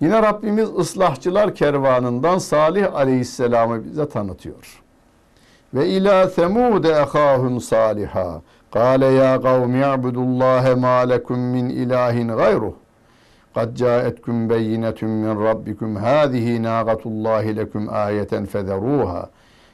Yine 0.00 0.22
Rabbimiz 0.22 0.68
ıslahçılar 0.78 1.54
kervanından 1.54 2.38
Salih 2.38 2.94
aleyhisselamı 2.94 3.84
bize 3.84 4.08
tanıtıyor. 4.08 4.82
Ve 5.74 5.88
ila 5.88 6.28
semude 6.28 6.88
ehahum 6.88 7.60
saliha. 7.60 8.42
Kale 8.72 9.06
ya 9.06 9.40
kavmi 9.40 9.84
abudullahe 9.84 10.74
ma 10.74 10.98
lekum 10.98 11.38
min 11.38 11.68
ilahin 11.68 12.28
gayruh. 12.28 12.72
Kad 13.54 13.76
caetkum 13.76 14.50
beyinetun 14.50 15.10
min 15.10 15.44
rabbikum 15.44 15.96
hâzihi 15.96 16.62
nâgatullâhi 16.62 17.56
lekum 17.56 17.88
âyeten 17.88 18.46
federûhâ. 18.46 19.28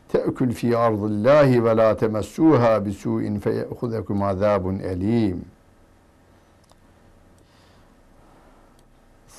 Te'kül 0.09 0.53
fi 0.53 0.77
ardillahi 0.77 1.65
ve 1.65 1.77
la 1.77 1.97
temessuhâ 1.97 2.87
bisu'in 2.87 3.39
feye'hudekum 3.39 4.23
azâbun 4.23 4.79
elîm.'' 4.79 5.54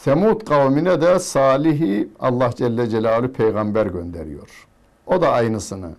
Semud 0.06 0.42
kavmine 0.46 1.02
de 1.02 1.20
Salih'i 1.20 2.10
Allah 2.20 2.50
Celle 2.56 2.90
Celaluhu 2.90 3.34
peygamber 3.34 3.86
gönderiyor. 3.86 4.68
O 5.08 5.22
da 5.22 5.32
aynısını 5.32 5.90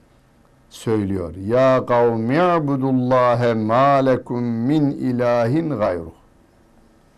söylüyor. 0.71 1.35
Ya 1.37 1.87
kavmi 1.87 2.41
abudullahe 2.41 3.55
ma 3.55 3.95
lekum 3.95 4.43
min 4.45 4.91
ilahin 4.91 5.71
gayruh. 5.71 6.13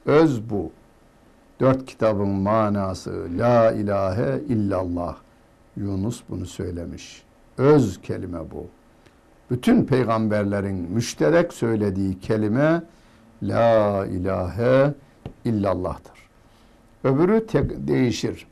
Öz 0.06 0.50
bu. 0.50 0.70
Dört 1.60 1.86
kitabın 1.86 2.28
manası 2.28 3.28
la 3.38 3.72
ilahe 3.72 4.40
illallah. 4.48 5.16
Yunus 5.76 6.22
bunu 6.28 6.46
söylemiş. 6.46 7.22
Öz 7.58 8.00
kelime 8.02 8.50
bu. 8.50 8.66
Bütün 9.50 9.84
peygamberlerin 9.84 10.90
müşterek 10.90 11.52
söylediği 11.52 12.20
kelime 12.20 12.82
la 13.42 14.06
ilahe 14.06 14.94
illallah'tır. 15.44 16.17
Öbürü 17.04 17.46
tek 17.46 17.70
değişir. 17.88 18.46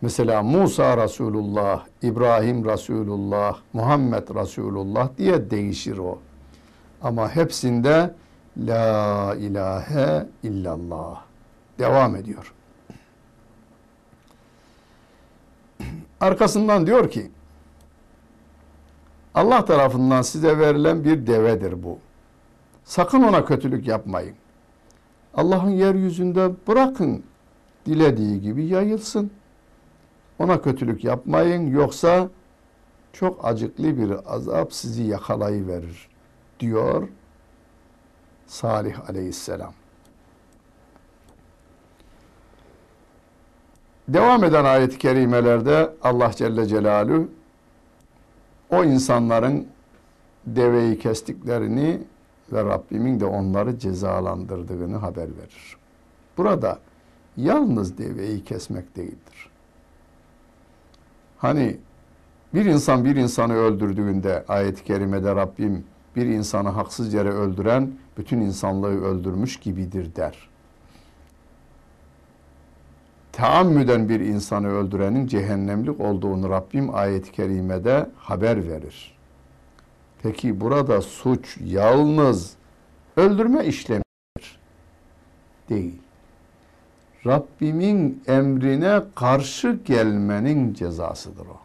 Mesela 0.00 0.42
Musa 0.42 0.96
Resulullah, 0.96 1.86
İbrahim 2.02 2.64
Resulullah, 2.64 3.58
Muhammed 3.72 4.28
Resulullah 4.34 5.08
diye 5.18 5.50
değişir 5.50 5.98
o. 5.98 6.18
Ama 7.02 7.36
hepsinde 7.36 8.14
La 8.58 9.34
ilahe 9.34 10.26
illallah 10.42 11.22
devam 11.78 12.16
ediyor. 12.16 12.52
Arkasından 16.20 16.86
diyor 16.86 17.10
ki 17.10 17.30
Allah 19.34 19.64
tarafından 19.64 20.22
size 20.22 20.58
verilen 20.58 21.04
bir 21.04 21.26
devedir 21.26 21.82
bu. 21.82 21.98
Sakın 22.84 23.22
ona 23.22 23.44
kötülük 23.44 23.86
yapmayın. 23.88 24.34
Allah'ın 25.36 25.70
yeryüzünde 25.70 26.52
bırakın 26.68 27.22
dilediği 27.86 28.40
gibi 28.40 28.64
yayılsın. 28.64 29.30
Ona 30.38 30.62
kötülük 30.62 31.04
yapmayın 31.04 31.66
yoksa 31.66 32.28
çok 33.12 33.44
acıklı 33.44 33.98
bir 33.98 34.34
azap 34.34 34.72
sizi 34.72 35.02
yakalayıverir 35.02 36.08
diyor 36.60 37.08
Salih 38.46 39.08
aleyhisselam. 39.10 39.72
Devam 44.08 44.44
eden 44.44 44.64
ayet-i 44.64 44.98
kerimelerde 44.98 45.90
Allah 46.02 46.32
Celle 46.32 46.66
Celaluhu 46.66 47.28
o 48.70 48.84
insanların 48.84 49.66
deveyi 50.46 50.98
kestiklerini 50.98 52.02
ve 52.52 52.64
Rabbimin 52.64 53.20
de 53.20 53.24
onları 53.24 53.78
cezalandırdığını 53.78 54.96
haber 54.96 55.28
verir. 55.36 55.76
Burada 56.36 56.78
yalnız 57.36 57.98
deveyi 57.98 58.44
kesmek 58.44 58.96
değildir. 58.96 59.50
Hani 61.38 61.76
bir 62.54 62.64
insan 62.64 63.04
bir 63.04 63.16
insanı 63.16 63.54
öldürdüğünde 63.54 64.44
ayet-i 64.48 64.84
kerimede 64.84 65.34
Rabbim 65.36 65.84
bir 66.16 66.26
insanı 66.26 66.68
haksız 66.68 67.14
yere 67.14 67.30
öldüren 67.30 67.92
bütün 68.18 68.40
insanlığı 68.40 69.04
öldürmüş 69.04 69.56
gibidir 69.60 70.16
der. 70.16 70.48
Teammüden 73.32 74.08
bir 74.08 74.20
insanı 74.20 74.68
öldürenin 74.68 75.26
cehennemlik 75.26 76.00
olduğunu 76.00 76.50
Rabbim 76.50 76.94
ayet-i 76.94 77.32
kerimede 77.32 78.10
haber 78.16 78.68
verir. 78.68 79.13
Peki 80.24 80.60
burada 80.60 81.02
suç 81.02 81.56
yalnız 81.64 82.54
öldürme 83.16 83.64
işlemidir. 83.64 84.58
Değil. 85.68 85.98
Rabbimin 87.26 88.22
emrine 88.26 89.02
karşı 89.14 89.78
gelmenin 89.84 90.74
cezasıdır 90.74 91.46
o. 91.46 91.58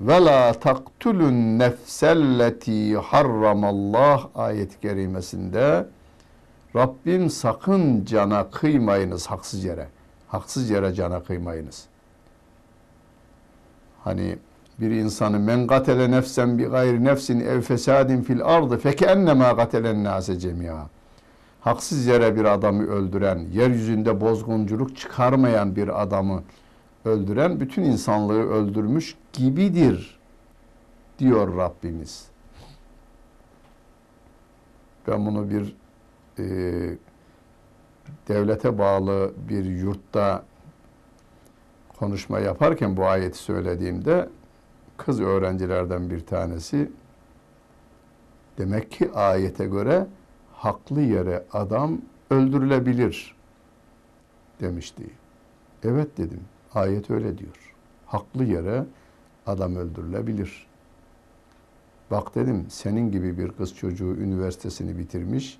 Ve 0.00 0.24
la 0.24 0.52
taktulun 0.52 1.58
nefselleti 1.58 2.96
harramallah 2.96 4.28
ayet-i 4.34 4.80
kerimesinde 4.80 5.86
Rabbim 6.76 7.30
sakın 7.30 8.04
cana 8.04 8.50
kıymayınız 8.50 9.26
haksız 9.26 9.64
yere. 9.64 9.88
Haksız 10.28 10.70
yere 10.70 10.94
cana 10.94 11.22
kıymayınız. 11.22 11.86
Hani 14.04 14.38
bir 14.80 14.90
insanı 14.90 15.38
men 15.38 15.66
gatele 15.66 16.10
nefsen 16.10 16.58
bi 16.58 16.64
gayri 16.64 17.04
nefsin 17.04 17.40
ev 17.40 17.60
fesadin 17.60 18.22
fil 18.22 18.42
ardı 18.44 18.78
feke 18.78 19.06
ennema 19.06 19.52
gatelen 19.52 20.04
nase 20.04 20.38
cemia. 20.38 20.86
Haksız 21.60 22.06
yere 22.06 22.36
bir 22.36 22.44
adamı 22.44 22.86
öldüren, 22.86 23.38
yeryüzünde 23.52 24.20
bozgunculuk 24.20 24.96
çıkarmayan 24.96 25.76
bir 25.76 26.02
adamı 26.02 26.42
öldüren 27.04 27.60
bütün 27.60 27.82
insanlığı 27.82 28.50
öldürmüş 28.50 29.16
gibidir 29.32 30.18
diyor 31.18 31.56
Rabbimiz. 31.56 32.26
Ben 35.08 35.26
bunu 35.26 35.50
bir 35.50 35.76
e, 36.38 36.44
devlete 38.28 38.78
bağlı 38.78 39.32
bir 39.48 39.64
yurtta 39.64 40.44
konuşma 41.98 42.38
yaparken 42.38 42.96
bu 42.96 43.06
ayeti 43.06 43.38
söylediğimde 43.38 44.28
kız 44.98 45.20
öğrencilerden 45.20 46.10
bir 46.10 46.26
tanesi 46.26 46.90
demek 48.58 48.90
ki 48.90 49.12
ayete 49.12 49.66
göre 49.66 50.06
haklı 50.52 51.00
yere 51.00 51.44
adam 51.52 51.98
öldürülebilir 52.30 53.36
demişti. 54.60 55.02
Evet 55.84 56.18
dedim. 56.18 56.40
Ayet 56.74 57.10
öyle 57.10 57.38
diyor. 57.38 57.74
Haklı 58.06 58.44
yere 58.44 58.84
adam 59.46 59.76
öldürülebilir. 59.76 60.66
Bak 62.10 62.34
dedim 62.34 62.66
senin 62.68 63.12
gibi 63.12 63.38
bir 63.38 63.48
kız 63.48 63.74
çocuğu 63.76 64.14
üniversitesini 64.14 64.98
bitirmiş, 64.98 65.58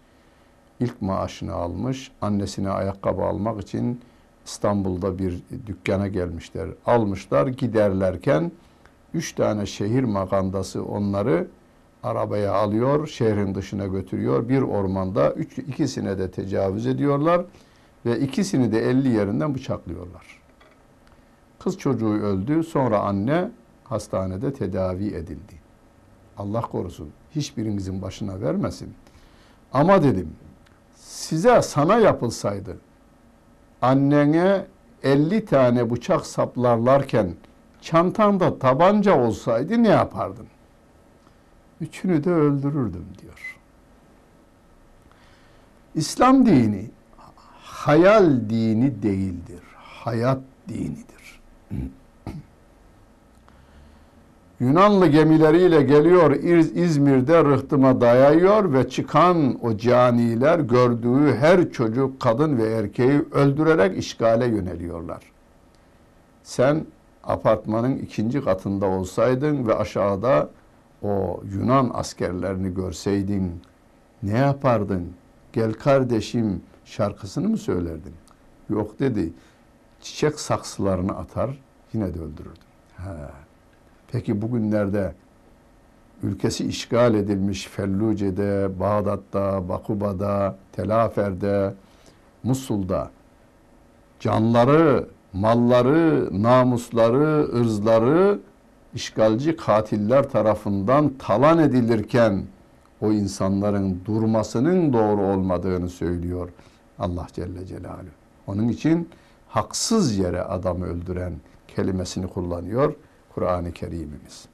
ilk 0.81 1.03
maaşını 1.03 1.53
almış, 1.53 2.13
annesine 2.21 2.71
ayakkabı 2.71 3.23
almak 3.23 3.63
için 3.63 4.01
İstanbul'da 4.47 5.19
bir 5.19 5.43
dükkana 5.67 6.09
gelmişler. 6.09 6.69
Almışlar 6.87 7.47
giderlerken 7.47 8.53
üç 9.15 9.33
tane 9.33 9.67
şehir 9.67 10.05
magandası 10.05 10.85
onları 10.85 11.49
arabaya 12.03 12.55
alıyor, 12.55 13.07
şehrin 13.07 13.55
dışına 13.55 13.87
götürüyor. 13.87 14.49
Bir 14.49 14.63
ormanda 14.63 15.33
üç, 15.33 15.59
ikisine 15.59 16.19
de 16.19 16.31
tecavüz 16.31 16.87
ediyorlar 16.87 17.45
ve 18.07 18.21
ikisini 18.21 18.73
de 18.73 18.91
elli 18.91 19.09
yerinden 19.09 19.55
bıçaklıyorlar. 19.55 20.41
Kız 21.59 21.79
çocuğu 21.79 22.13
öldü, 22.13 22.65
sonra 22.65 23.01
anne 23.01 23.51
hastanede 23.85 24.53
tedavi 24.53 25.07
edildi. 25.07 25.55
Allah 26.39 26.61
korusun, 26.61 27.11
hiçbirinizin 27.35 28.03
başına 28.03 28.41
vermesin. 28.41 28.95
Ama 29.73 30.03
dedim, 30.03 30.31
size 30.97 31.63
sana 31.63 31.99
yapılsaydı, 31.99 32.79
annene 33.83 34.67
50 35.03 35.45
tane 35.45 35.91
bıçak 35.91 36.27
saplarlarken 36.27 37.35
çantanda 37.81 38.59
tabanca 38.59 39.21
olsaydı 39.21 39.83
ne 39.83 39.89
yapardın? 39.89 40.47
Üçünü 41.81 42.25
de 42.25 42.31
öldürürdüm 42.31 43.07
diyor. 43.23 43.59
İslam 45.95 46.47
dini 46.47 46.91
hayal 47.63 48.31
dini 48.51 49.03
değildir. 49.03 49.63
Hayat 49.77 50.39
dinidir. 50.69 51.41
Yunanlı 54.61 55.07
gemileriyle 55.07 55.83
geliyor 55.83 56.31
İzmir'de 56.75 57.45
rıhtıma 57.45 58.01
dayıyor 58.01 58.73
ve 58.73 58.89
çıkan 58.89 59.65
o 59.65 59.77
caniler 59.77 60.59
gördüğü 60.59 61.37
her 61.37 61.71
çocuk, 61.71 62.21
kadın 62.21 62.59
ve 62.59 62.69
erkeği 62.69 63.23
öldürerek 63.33 63.99
işgale 63.99 64.47
yöneliyorlar. 64.47 65.23
Sen 66.43 66.85
apartmanın 67.29 67.99
ikinci 67.99 68.45
katında 68.45 68.87
olsaydın 68.87 69.67
ve 69.67 69.75
aşağıda 69.75 70.51
o 71.03 71.41
Yunan 71.53 71.91
askerlerini 71.95 72.75
görseydin 72.75 73.63
ne 74.23 74.39
yapardın? 74.39 75.13
Gel 75.53 75.73
kardeşim 75.73 76.63
şarkısını 76.85 77.49
mı 77.49 77.59
söylerdin? 77.59 78.15
Yok 78.71 78.99
dedi. 78.99 79.33
Çiçek 80.01 80.41
saksılarını 80.41 81.17
atar 81.17 81.59
yine 81.93 82.15
de 82.15 82.19
öldürürdüm. 82.19 82.63
He. 82.97 83.13
Peki 84.13 84.43
bugünlerde 84.43 85.15
ülkesi 86.23 86.67
işgal 86.67 87.15
edilmiş 87.15 87.67
Felluce'de, 87.67 88.81
Bağdat'ta, 88.81 89.69
Bakuba'da, 89.69 90.57
Telafer'de, 90.73 91.75
Musul'da 92.43 93.11
canları, 94.21 95.09
malları, 95.33 96.29
namusları, 96.43 97.59
ırzları 97.61 98.39
işgalci 98.95 99.57
katiller 99.57 100.31
tarafından 100.31 101.13
talan 101.19 101.59
edilirken 101.59 102.45
o 103.01 103.13
insanların 103.13 104.01
durmasının 104.05 104.93
doğru 104.93 105.23
olmadığını 105.23 105.89
söylüyor 105.89 106.49
Allah 106.99 107.27
Celle 107.33 107.67
Celaluhu. 107.67 108.19
Onun 108.47 108.69
için 108.69 109.09
haksız 109.49 110.17
yere 110.19 110.43
adamı 110.43 110.87
öldüren 110.87 111.33
kelimesini 111.69 112.27
kullanıyor 112.27 112.95
Kur'an-ı 113.35 113.73
Kerim'imiz. 113.73 114.49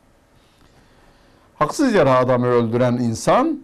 Haksız 1.55 1.95
yere 1.95 2.11
adamı 2.11 2.47
öldüren 2.47 2.93
insan 2.93 3.61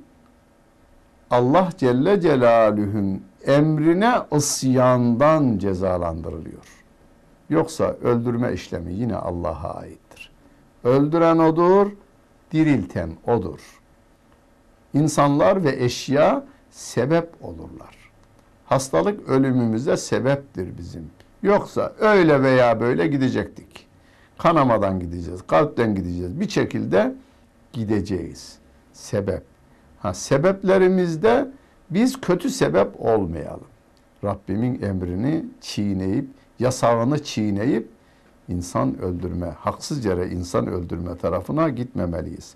Allah 1.31 1.68
Celle 1.79 2.20
Celaluhu'nun 2.20 3.23
emrine 3.46 4.14
ısyandan 4.33 5.59
cezalandırılıyor. 5.59 6.80
Yoksa 7.51 7.85
öldürme 7.85 8.53
işlemi 8.53 8.95
yine 8.95 9.17
Allah'a 9.17 9.75
aittir. 9.75 10.33
Öldüren 10.85 11.39
odur, 11.39 11.93
dirilten 12.53 13.11
odur. 13.27 13.81
İnsanlar 14.95 15.65
ve 15.65 15.85
eşya 15.85 16.45
sebep 16.71 17.29
olurlar. 17.41 17.97
Hastalık 18.67 19.29
ölümümüze 19.29 19.97
sebeptir 19.97 20.79
bizim. 20.79 21.11
Yoksa 21.43 21.93
öyle 22.01 22.43
veya 22.43 22.81
böyle 22.81 23.07
gidecektik. 23.07 23.87
Kanamadan 24.39 25.01
gideceğiz, 25.01 25.43
kalpten 25.47 25.95
gideceğiz. 25.95 26.41
Bir 26.41 26.49
şekilde 26.49 27.15
gideceğiz. 27.73 28.59
Sebep. 28.93 29.43
Ha, 29.99 30.15
sebeplerimizde 30.15 31.49
biz 31.91 32.21
kötü 32.21 32.51
sebep 32.51 33.01
olmayalım. 33.01 33.67
Rabbimin 34.25 34.83
emrini 34.83 35.45
çiğneyip, 35.61 36.29
yasağını 36.61 37.23
çiğneyip 37.25 37.88
insan 38.49 38.99
öldürme, 38.99 39.46
haksız 39.46 40.05
yere 40.05 40.29
insan 40.29 40.66
öldürme 40.66 41.16
tarafına 41.16 41.68
gitmemeliyiz. 41.68 42.55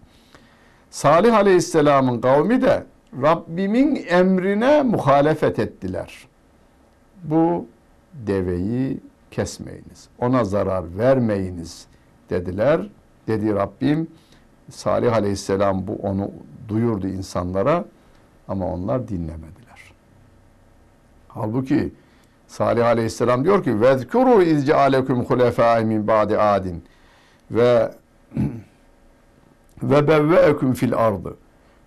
Salih 0.91 1.35
Aleyhisselam'ın 1.35 2.21
kavmi 2.21 2.63
de 2.63 2.87
Rabbimin 3.23 4.05
emrine 4.09 4.83
muhalefet 4.83 5.59
ettiler. 5.59 6.29
Bu 7.23 7.67
deveyi 8.27 9.01
kesmeyiniz, 9.31 10.09
ona 10.19 10.45
zarar 10.45 10.99
vermeyiniz 10.99 11.87
dediler 12.31 12.89
dedi 13.29 13.55
Rabbim. 13.55 14.09
Salih 14.71 15.13
Aleyhisselam 15.13 15.87
bu 15.87 15.93
onu 15.93 16.31
duyurdu 16.69 17.09
insanlara 17.09 17.85
ama 18.49 18.67
onlar 18.67 19.09
dinlemediler. 19.09 19.93
Halbuki 21.29 21.93
Salih 22.55 22.87
Aleyhisselam 22.87 23.45
diyor 23.45 23.65
ki 23.65 23.81
vezkuru 23.81 24.43
izce 24.43 24.75
alekum 24.75 25.25
hulefâi 25.25 25.85
min 25.85 26.07
ba'di 26.07 26.39
adin 26.39 26.85
ve 27.51 27.91
ve 29.83 30.09
bevve'ekum 30.09 30.73
fil 30.73 30.95
ardı 30.97 31.37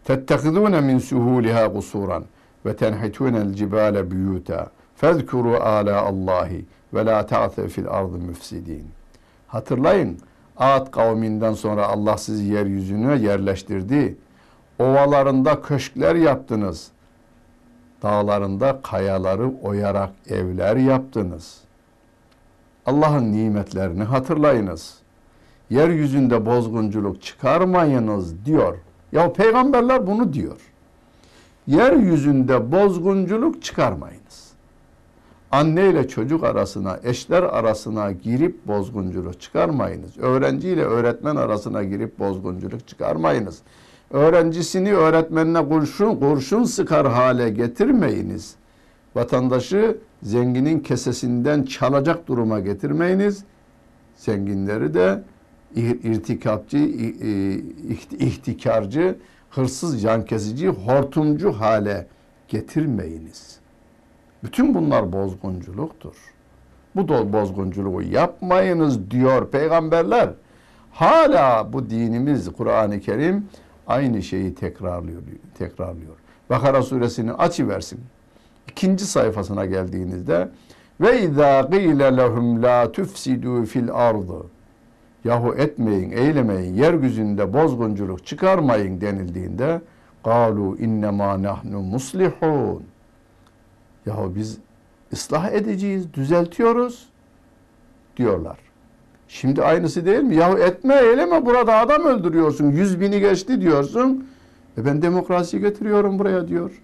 tettekidûne 0.04 0.82
min 0.82 1.00
suhûliha 1.00 1.74
gusuran 1.74 2.24
ve 2.66 2.76
tenhitûnel 2.76 3.54
cibâle 3.54 4.00
büyûtâ 4.00 4.68
fezkuru 4.96 5.56
âlâ 5.56 6.02
Allahi 6.02 6.66
ve 6.94 7.06
la 7.06 7.26
ta'the 7.26 7.68
fil 7.68 7.88
ardı 7.88 8.18
müfsidin. 8.18 8.88
Hatırlayın 9.48 10.18
Ad 10.58 10.92
kavminden 10.92 11.54
sonra 11.54 11.88
Allah 11.88 12.18
sizi 12.18 12.44
yeryüzüne 12.44 13.16
yerleştirdi. 13.16 14.18
Ovalarında 14.80 15.62
köşkler 15.62 16.16
yaptınız. 16.16 16.92
Dağlarında 18.04 18.82
kayaları 18.84 19.52
oyarak 19.64 20.10
evler 20.30 20.76
yaptınız. 20.76 21.58
Allah'ın 22.86 23.32
nimetlerini 23.32 24.04
hatırlayınız. 24.04 24.98
Yeryüzünde 25.70 26.46
bozgunculuk 26.46 27.22
çıkarmayınız 27.22 28.46
diyor. 28.46 28.78
Ya 29.12 29.34
peygamberler 29.34 30.08
bunu 30.08 30.34
diyor. 30.34 30.58
Yeryüzünde 31.68 32.72
bozgunculuk 32.72 33.64
çıkarmayınız. 33.64 34.48
Anne 35.52 35.90
ile 35.90 36.08
çocuk 36.08 36.44
arasına, 36.44 37.00
eşler 37.04 37.44
arasına 37.44 38.12
girip 38.12 38.68
bozgunculuk 38.68 39.42
çıkarmayınız. 39.42 40.18
Öğrenci 40.18 40.70
ile 40.70 40.84
öğretmen 40.84 41.36
arasına 41.36 41.84
girip 41.84 42.20
bozgunculuk 42.20 42.88
çıkarmayınız. 42.88 43.62
Öğrencisini 44.12 44.94
öğretmenine 44.94 45.70
kurşun, 45.70 46.16
kurşun 46.16 46.64
sıkar 46.64 47.08
hale 47.08 47.50
getirmeyiniz. 47.50 48.56
Vatandaşı 49.16 49.98
zenginin 50.24 50.80
kesesinden 50.80 51.64
çalacak 51.64 52.28
duruma 52.28 52.60
getirmeyiniz. 52.60 53.44
Zenginleri 54.16 54.94
de 54.94 55.24
irtikapçı, 55.76 56.78
ihtikarcı, 58.20 59.16
hırsız, 59.50 60.02
can 60.02 60.26
kesici, 60.26 60.68
hortumcu 60.68 61.52
hale 61.52 62.08
getirmeyiniz. 62.48 63.60
Bütün 64.44 64.74
bunlar 64.74 65.12
bozgunculuktur. 65.14 66.16
Bu 66.96 67.08
da 67.08 67.34
bozgunculuğu 67.34 68.02
yapmayınız 68.02 69.12
diyor 69.12 69.52
peygamberler. 69.52 70.30
Hala 70.92 71.74
bu 71.74 71.90
dinimiz 71.90 72.54
Kur'an-ı 72.54 73.00
Kerim 73.00 73.46
aynı 73.88 74.24
şeyi 74.24 74.56
tekrarlıyor. 74.56 75.22
tekrarlıyor. 75.58 76.16
Bakara 76.50 76.82
suresini 76.82 77.34
açıversin. 77.34 78.00
İkinci 78.68 79.06
sayfasına 79.06 79.66
geldiğinizde 79.66 80.50
ve 81.02 81.22
izâ 81.22 81.62
gîle 81.62 82.18
lehum 82.18 82.64
la 82.64 82.84
tufsidû 82.84 83.66
fil 83.66 83.92
ardı 83.92 84.46
yahu 85.24 85.56
etmeyin, 85.56 86.12
eylemeyin, 86.12 86.74
yeryüzünde 86.74 87.54
bozgunculuk 87.54 88.26
çıkarmayın 88.26 89.02
denildiğinde 89.02 89.82
galu 90.24 90.78
innema 90.78 91.44
nahnu 91.44 91.82
muslihun 91.82 92.84
yahu 94.06 94.36
biz 94.36 94.58
ıslah 95.14 95.52
edeceğiz, 95.52 96.14
düzeltiyoruz 96.14 97.10
diyorlar. 98.18 98.58
Şimdi 99.28 99.64
aynısı 99.64 100.06
değil 100.06 100.24
mi? 100.24 100.36
Yahu 100.36 100.58
etme 100.58 100.96
eyleme 100.96 101.46
burada 101.46 101.78
adam 101.78 102.06
öldürüyorsun. 102.06 102.72
Yüz 102.72 103.00
bini 103.00 103.20
geçti 103.20 103.62
diyorsun. 103.62 104.28
E 104.78 104.86
ben 104.86 105.02
demokrasi 105.02 105.60
getiriyorum 105.60 106.20
buraya 106.20 106.48
diyor. 106.48 106.82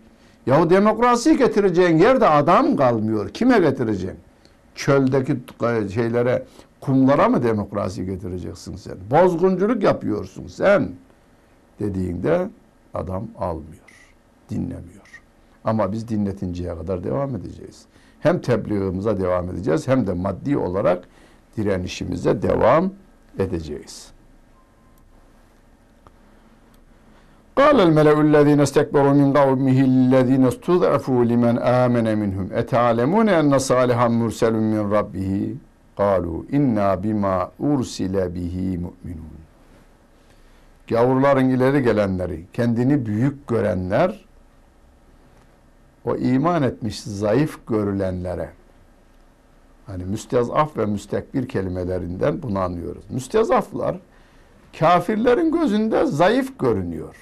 Yahu 0.47 0.69
demokrasi 0.69 1.37
getireceğin 1.37 1.97
yerde 1.97 2.27
adam 2.27 2.75
kalmıyor. 2.75 3.29
Kime 3.29 3.59
getireceksin? 3.59 4.19
Çöldeki 4.75 5.37
şeylere, 5.93 6.43
kumlara 6.81 7.29
mı 7.29 7.43
demokrasi 7.43 8.05
getireceksin 8.05 8.75
sen? 8.75 8.95
Bozgunculuk 9.11 9.83
yapıyorsun 9.83 10.47
sen 10.47 10.91
dediğinde 11.79 12.49
adam 12.93 13.27
almıyor, 13.39 14.11
dinlemiyor. 14.49 15.21
Ama 15.63 15.91
biz 15.91 16.07
dinletinceye 16.07 16.75
kadar 16.75 17.03
devam 17.03 17.35
edeceğiz. 17.35 17.85
Hem 18.19 18.41
tebliğimize 18.41 19.19
devam 19.19 19.49
edeceğiz 19.49 19.87
hem 19.87 20.07
de 20.07 20.13
maddi 20.13 20.57
olarak 20.57 21.03
direnişimize 21.56 22.42
devam 22.42 22.92
edeceğiz. 23.38 24.12
قال 27.60 27.78
الملأ 27.88 28.16
الذين 28.28 28.60
استكبروا 28.66 29.14
من 29.20 29.28
قومه 29.40 29.78
الذين 29.92 30.44
استضعفوا 30.52 31.20
لمن 31.30 31.54
آمن 31.82 32.06
منهم 32.22 32.46
أتعلمون 32.52 33.28
أن 33.28 33.58
صالحا 33.58 34.08
مرسل 34.20 34.54
من 34.72 34.82
ربه 34.96 35.32
قالوا 36.00 36.38
إنا 36.56 36.88
بما 37.04 37.36
أرسل 37.70 38.14
به 38.36 38.56
مؤمنون 38.86 39.38
Gavurların 40.88 41.48
ileri 41.48 41.82
gelenleri, 41.82 42.44
kendini 42.52 43.06
büyük 43.06 43.48
görenler, 43.48 44.24
o 46.04 46.16
iman 46.16 46.62
etmiş 46.62 47.00
zayıf 47.00 47.66
görülenlere, 47.66 48.48
hani 49.85 50.05
müstezaf 50.05 50.77
ve 50.77 50.85
müstekbir 50.85 51.47
kelimelerinden 51.47 52.43
bunu 52.43 52.59
anlıyoruz. 52.59 53.03
Müstezaflar, 53.09 53.99
kafirlerin 54.79 55.51
gözünde 55.51 56.05
zayıf 56.05 56.59
görünüyor. 56.59 57.15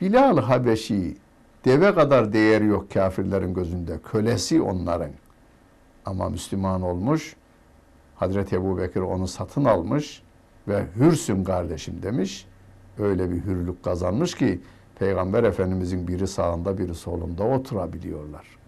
Bilal 0.00 0.38
Habeşi 0.38 1.16
deve 1.64 1.94
kadar 1.94 2.32
değeri 2.32 2.66
yok 2.66 2.90
kafirlerin 2.90 3.54
gözünde. 3.54 3.98
Kölesi 4.12 4.62
onların. 4.62 5.10
Ama 6.06 6.28
Müslüman 6.28 6.82
olmuş. 6.82 7.36
Hazreti 8.16 8.56
Ebu 8.56 8.78
Bekir 8.78 9.00
onu 9.00 9.28
satın 9.28 9.64
almış 9.64 10.22
ve 10.68 10.86
hürsün 10.96 11.44
kardeşim 11.44 12.02
demiş. 12.02 12.46
Öyle 12.98 13.30
bir 13.30 13.44
hürlük 13.44 13.82
kazanmış 13.84 14.34
ki 14.34 14.60
Peygamber 14.98 15.44
Efendimizin 15.44 16.08
biri 16.08 16.26
sağında 16.26 16.78
biri 16.78 16.94
solunda 16.94 17.44
oturabiliyorlar. 17.44 18.63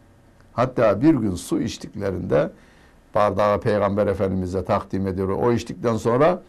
Hatta 0.56 1.02
bir 1.02 1.14
gün 1.14 1.34
su 1.34 1.60
içtiklerinde 1.60 2.50
bardağı 3.14 3.60
Peygamber 3.60 4.06
Efendimiz'e 4.06 4.64
takdim 4.64 5.06
ediyor. 5.06 5.28
O 5.28 5.52
içtikten 5.52 5.96
sonra 5.96 6.42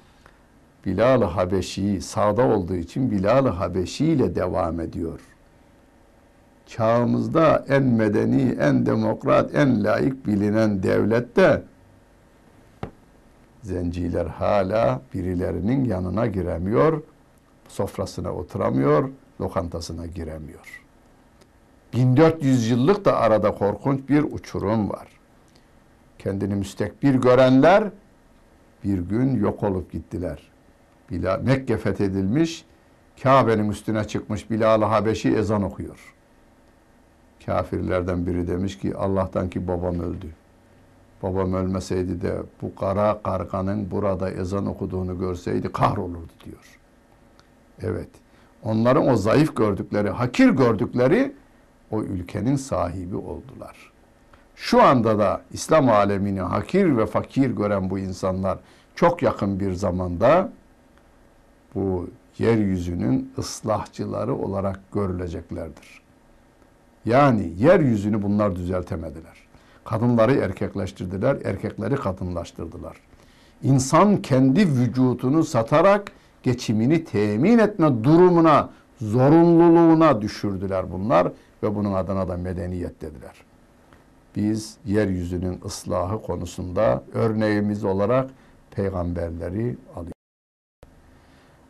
Bilal-ı 0.86 1.26
Habeşi 1.26 2.02
sağda 2.02 2.44
olduğu 2.44 2.76
için 2.76 3.12
Bilal-ı 3.12 3.50
Habeşi 3.50 4.06
ile 4.06 4.36
devam 4.36 4.80
ediyor. 4.80 5.20
Çağımızda 6.68 7.66
en 7.70 7.84
medeni, 7.84 8.58
en 8.60 8.86
demokrat, 8.86 9.56
en 9.56 9.84
layık 9.84 10.28
bilinen 10.28 10.84
devlette 10.84 11.64
zenciler 13.64 14.26
hala 14.26 15.02
birilerinin 15.14 15.86
yanına 15.86 16.28
giremiyor, 16.28 17.02
sofrasına 17.68 18.32
oturamıyor, 18.32 19.10
lokantasına 19.42 20.06
giremiyor. 20.06 20.87
1400 21.94 22.70
yıllık 22.70 23.06
da 23.06 23.18
arada 23.18 23.56
korkunç 23.56 24.10
bir 24.10 24.24
uçurum 24.24 24.90
var. 24.90 25.08
Kendini 26.20 26.56
müstekbir 26.56 27.16
görenler 27.16 27.84
bir 28.84 28.98
gün 28.98 29.36
yok 29.40 29.64
olup 29.64 29.92
gittiler. 29.92 30.52
Bilal, 31.12 31.42
Mekke 31.42 31.78
fethedilmiş, 31.78 32.66
Kabe'nin 33.24 33.70
üstüne 33.70 34.04
çıkmış 34.04 34.52
Bilal-ı 34.52 34.86
Habeşi 34.86 35.36
ezan 35.36 35.64
okuyor. 35.64 36.14
Kafirlerden 37.46 38.26
biri 38.26 38.48
demiş 38.48 38.78
ki 38.78 38.96
Allah'tan 38.96 39.50
ki 39.50 39.68
babam 39.68 40.00
öldü. 40.00 40.28
Babam 41.24 41.54
ölmeseydi 41.54 42.22
de 42.22 42.36
bu 42.62 42.76
kara 42.76 43.22
karganın 43.24 43.92
burada 43.92 44.32
ezan 44.32 44.66
okuduğunu 44.66 45.20
görseydi 45.20 45.72
kahrolurdu 45.72 46.34
diyor. 46.46 46.80
Evet. 47.82 48.10
Onların 48.64 49.08
o 49.08 49.16
zayıf 49.16 49.56
gördükleri, 49.56 50.10
hakir 50.10 50.50
gördükleri 50.50 51.34
o 51.92 52.02
ülkenin 52.02 52.56
sahibi 52.56 53.16
oldular. 53.16 53.92
Şu 54.56 54.82
anda 54.82 55.20
da 55.20 55.42
İslam 55.52 55.90
alemini 55.90 56.42
hakir 56.42 56.98
ve 56.98 57.06
fakir 57.06 57.50
gören 57.50 57.90
bu 57.90 58.00
insanlar 58.00 58.60
çok 58.96 59.24
yakın 59.24 59.60
bir 59.60 59.74
zamanda 59.74 60.50
bu 61.76 62.10
yeryüzünün 62.38 63.34
ıslahçıları 63.38 64.36
olarak 64.36 64.80
görüleceklerdir. 64.94 66.02
Yani 67.06 67.54
yeryüzünü 67.58 68.24
bunlar 68.24 68.56
düzeltemediler. 68.56 69.38
Kadınları 69.86 70.36
erkekleştirdiler, 70.36 71.38
erkekleri 71.44 71.96
kadınlaştırdılar. 71.96 72.98
İnsan 73.64 74.18
kendi 74.18 74.68
vücudunu 74.68 75.44
satarak 75.44 76.12
geçimini 76.44 77.04
temin 77.04 77.58
etme 77.58 78.04
durumuna, 78.04 78.70
zorunluluğuna 79.02 80.22
düşürdüler 80.22 80.92
bunlar 80.92 81.32
ve 81.64 81.76
bunun 81.76 81.94
adına 81.94 82.28
da 82.28 82.38
medeniyet 82.38 83.02
dediler. 83.02 83.36
Biz 84.36 84.78
yeryüzünün 84.86 85.60
ıslahı 85.66 86.22
konusunda 86.22 87.04
örneğimiz 87.14 87.84
olarak 87.84 88.30
peygamberleri 88.72 89.78
alıyoruz. 89.96 90.12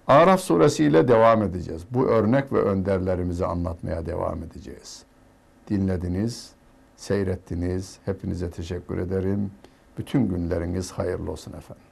Araf 0.08 0.40
suresiyle 0.40 1.08
devam 1.08 1.44
edeceğiz. 1.44 1.82
Bu 1.92 2.08
örnek 2.08 2.54
ve 2.54 2.62
önderlerimizi 2.62 3.46
anlatmaya 3.46 4.06
devam 4.06 4.44
edeceğiz. 4.44 5.04
Dinlediniz, 5.70 6.52
seyrettiniz. 6.96 7.98
Hepinize 8.06 8.52
teşekkür 8.52 8.98
ederim. 8.98 9.52
Bütün 9.98 10.28
günleriniz 10.28 10.92
hayırlı 10.92 11.32
olsun 11.32 11.54
efendim. 11.54 11.87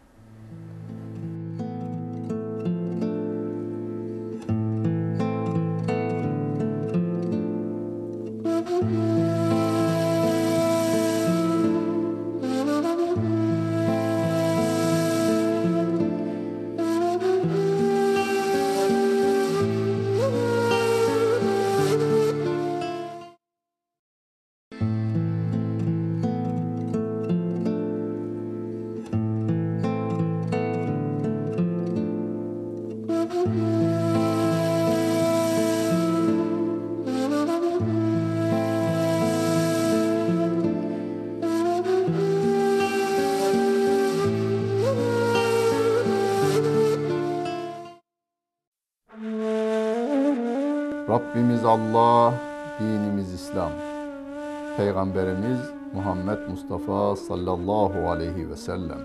Peygamberimiz 55.06 55.60
Muhammed 55.94 56.50
Mustafa 56.50 57.15
sallallahu 57.15 58.10
aleyhi 58.10 58.50
ve 58.50 58.56
sellem. 58.56 59.00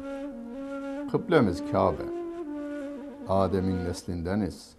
Kıblemiz 1.12 1.62
Kabe. 1.72 2.02
Adem'in 3.28 3.84
neslindeniz. 3.84 4.72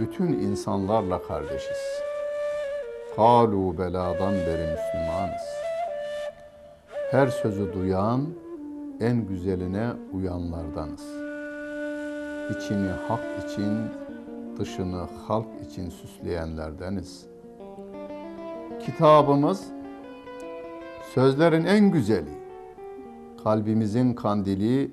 Bütün 0.00 0.26
insanlarla 0.26 1.22
kardeşiz. 1.22 2.00
Kalu 3.16 3.78
beladan 3.78 4.32
beri 4.32 4.70
Müslümanız. 4.72 5.42
Her 7.10 7.26
sözü 7.26 7.72
duyan, 7.72 8.26
en 9.00 9.26
güzeline 9.26 9.86
uyanlardanız. 10.12 11.06
İçini 12.50 12.88
hak 13.08 13.24
için, 13.44 13.78
dışını 14.58 15.06
halk 15.26 15.46
için 15.70 15.90
süsleyenlerdeniz. 15.90 17.26
Kitabımız 18.86 19.77
sözlerin 21.14 21.64
en 21.64 21.90
güzeli, 21.90 22.38
kalbimizin 23.44 24.14
kandili, 24.14 24.90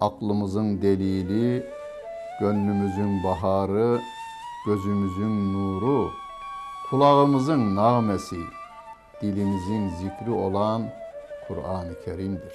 aklımızın 0.00 0.82
delili, 0.82 1.66
gönlümüzün 2.40 3.24
baharı, 3.24 3.98
gözümüzün 4.66 5.52
nuru, 5.52 6.10
kulağımızın 6.90 7.76
nağmesi, 7.76 8.36
dilimizin 9.22 9.88
zikri 9.88 10.30
olan 10.30 10.82
Kur'an-ı 11.48 12.04
Kerim'dir. 12.04 12.54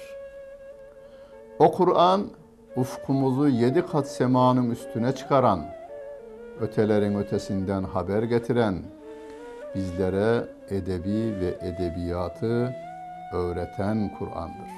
O 1.58 1.72
Kur'an 1.72 2.26
ufkumuzu 2.76 3.48
yedi 3.48 3.86
kat 3.86 4.08
semanın 4.08 4.70
üstüne 4.70 5.12
çıkaran, 5.12 5.66
ötelerin 6.60 7.18
ötesinden 7.18 7.82
haber 7.82 8.22
getiren, 8.22 8.74
bizlere 9.74 10.44
edebi 10.70 11.40
ve 11.40 11.58
edebiyatı 11.60 12.83
öğreten 13.32 14.10
Kur'an'dır. 14.18 14.70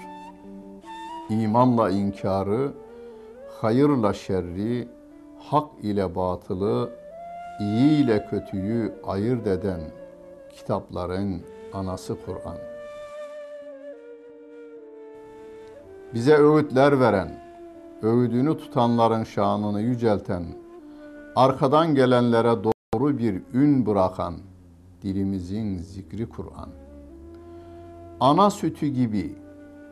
İmanla 1.30 1.90
inkarı, 1.90 2.72
hayırla 3.60 4.12
şerri, 4.12 4.88
hak 5.38 5.70
ile 5.82 6.14
batılı, 6.14 6.90
iyi 7.60 8.04
ile 8.04 8.26
kötüyü 8.26 8.94
ayırt 9.06 9.46
eden 9.46 9.80
kitapların 10.52 11.42
anası 11.72 12.16
Kur'an. 12.26 12.56
Bize 16.14 16.36
öğütler 16.36 17.00
veren, 17.00 17.40
öğüdünü 18.02 18.58
tutanların 18.58 19.24
şanını 19.24 19.80
yücelten, 19.80 20.44
arkadan 21.36 21.94
gelenlere 21.94 22.54
doğru 22.64 23.18
bir 23.18 23.42
ün 23.54 23.86
bırakan 23.86 24.34
dilimizin 25.02 25.78
zikri 25.78 26.28
Kur'an. 26.28 26.85
Ana 28.20 28.50
sütü 28.50 28.86
gibi 28.86 29.38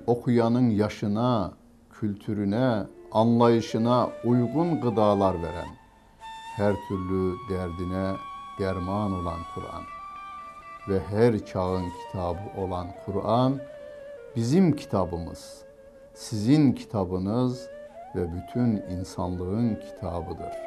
okuyanın 0.06 0.70
yaşına, 0.70 1.52
kültürüne, 1.90 2.82
anlayışına 3.12 4.10
uygun 4.24 4.80
gıdalar 4.80 5.42
veren, 5.42 5.68
her 6.56 6.74
türlü 6.88 7.34
derdine 7.50 8.16
derman 8.58 9.12
olan 9.12 9.38
Kur'an 9.54 9.82
ve 10.88 11.00
her 11.00 11.46
çağın 11.46 11.84
kitabı 12.06 12.60
olan 12.60 12.86
Kur'an 13.06 13.58
bizim 14.36 14.76
kitabımız, 14.76 15.62
sizin 16.14 16.72
kitabınız 16.72 17.68
ve 18.16 18.26
bütün 18.34 18.96
insanlığın 18.96 19.74
kitabıdır.'' 19.74 20.63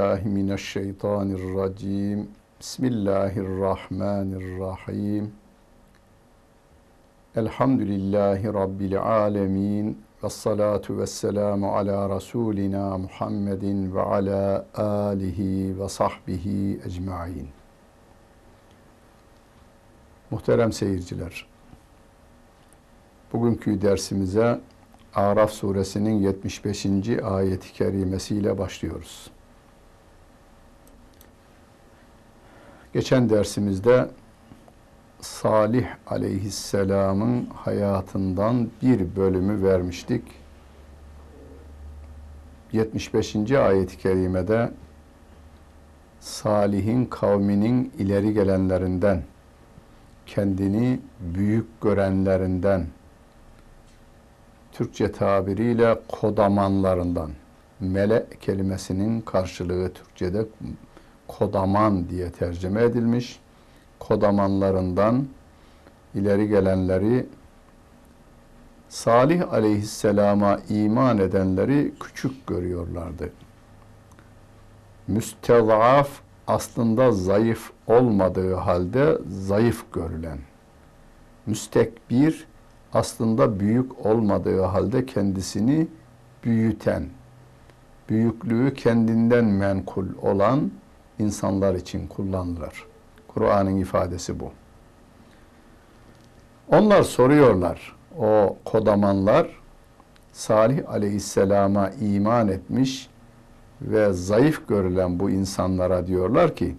Billahi 0.00 0.28
mineşşeytanirracim. 0.28 2.28
Bismillahirrahmanirrahim. 2.60 5.32
Elhamdülillahi 7.36 8.46
rabbil 8.46 9.02
alamin. 9.02 9.98
Ve 10.24 10.30
salatu 10.30 10.98
ve 10.98 11.06
selamu 11.06 11.76
ala 11.76 12.16
Resulina 12.16 12.98
Muhammedin 12.98 13.94
ve 13.94 14.00
ala 14.00 14.66
alihi 14.74 15.80
ve 15.80 15.88
sahbihi 15.88 16.80
ecmain. 16.86 17.48
Muhterem 20.30 20.72
seyirciler, 20.72 21.46
bugünkü 23.32 23.82
dersimize 23.82 24.60
Araf 25.14 25.50
suresinin 25.50 26.14
75. 26.14 26.86
ayeti 27.22 27.72
kerimesiyle 27.72 28.58
başlıyoruz. 28.58 29.30
Geçen 32.92 33.30
dersimizde 33.30 34.08
Salih 35.20 35.86
aleyhisselamın 36.06 37.46
hayatından 37.46 38.70
bir 38.82 39.16
bölümü 39.16 39.62
vermiştik. 39.62 40.22
75. 42.72 43.36
ayet-i 43.52 43.98
kerimede 43.98 44.70
Salih'in 46.20 47.04
kavminin 47.04 47.92
ileri 47.98 48.34
gelenlerinden, 48.34 49.22
kendini 50.26 51.00
büyük 51.20 51.80
görenlerinden, 51.80 52.86
Türkçe 54.72 55.12
tabiriyle 55.12 56.00
kodamanlarından. 56.08 57.30
Mele 57.80 58.26
kelimesinin 58.40 59.20
karşılığı 59.20 59.92
Türkçe'de 59.92 60.46
kodaman 61.38 62.08
diye 62.08 62.30
tercüme 62.30 62.82
edilmiş. 62.82 63.40
Kodamanlarından 63.98 65.26
ileri 66.14 66.48
gelenleri 66.48 67.26
Salih 68.88 69.52
aleyhisselama 69.52 70.58
iman 70.68 71.18
edenleri 71.18 71.92
küçük 72.00 72.46
görüyorlardı. 72.46 73.32
Müstezaf 75.08 76.08
aslında 76.46 77.12
zayıf 77.12 77.70
olmadığı 77.86 78.54
halde 78.54 79.18
zayıf 79.28 79.92
görülen. 79.92 80.38
Müstekbir 81.46 82.46
aslında 82.94 83.60
büyük 83.60 84.06
olmadığı 84.06 84.62
halde 84.62 85.06
kendisini 85.06 85.88
büyüten, 86.44 87.06
büyüklüğü 88.08 88.74
kendinden 88.74 89.44
menkul 89.44 90.06
olan 90.22 90.70
insanlar 91.20 91.74
için 91.74 92.06
kullanılır. 92.06 92.86
Kur'an'ın 93.28 93.76
ifadesi 93.76 94.40
bu. 94.40 94.52
Onlar 96.68 97.02
soruyorlar. 97.02 97.96
o 98.18 98.56
kodamanlar 98.64 99.60
Salih 100.32 100.88
aleyhisselama 100.88 101.90
iman 101.90 102.48
etmiş 102.48 103.08
ve 103.82 104.12
zayıf 104.12 104.68
görülen 104.68 105.20
bu 105.20 105.30
insanlara 105.30 106.06
diyorlar 106.06 106.56
ki 106.56 106.76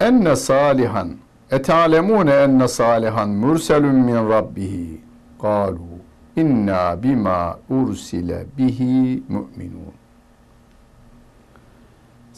enne 0.00 0.36
salihan 0.36 1.16
etalemune 1.50 2.30
enne 2.32 2.68
salihan 2.68 3.28
murselun 3.28 3.94
min 3.94 4.28
rabbihi 4.28 5.00
kalu 5.40 5.78
inna 6.36 7.02
bima 7.02 7.58
ursile 7.70 8.46
bihi 8.58 9.22
mu'minun 9.28 9.97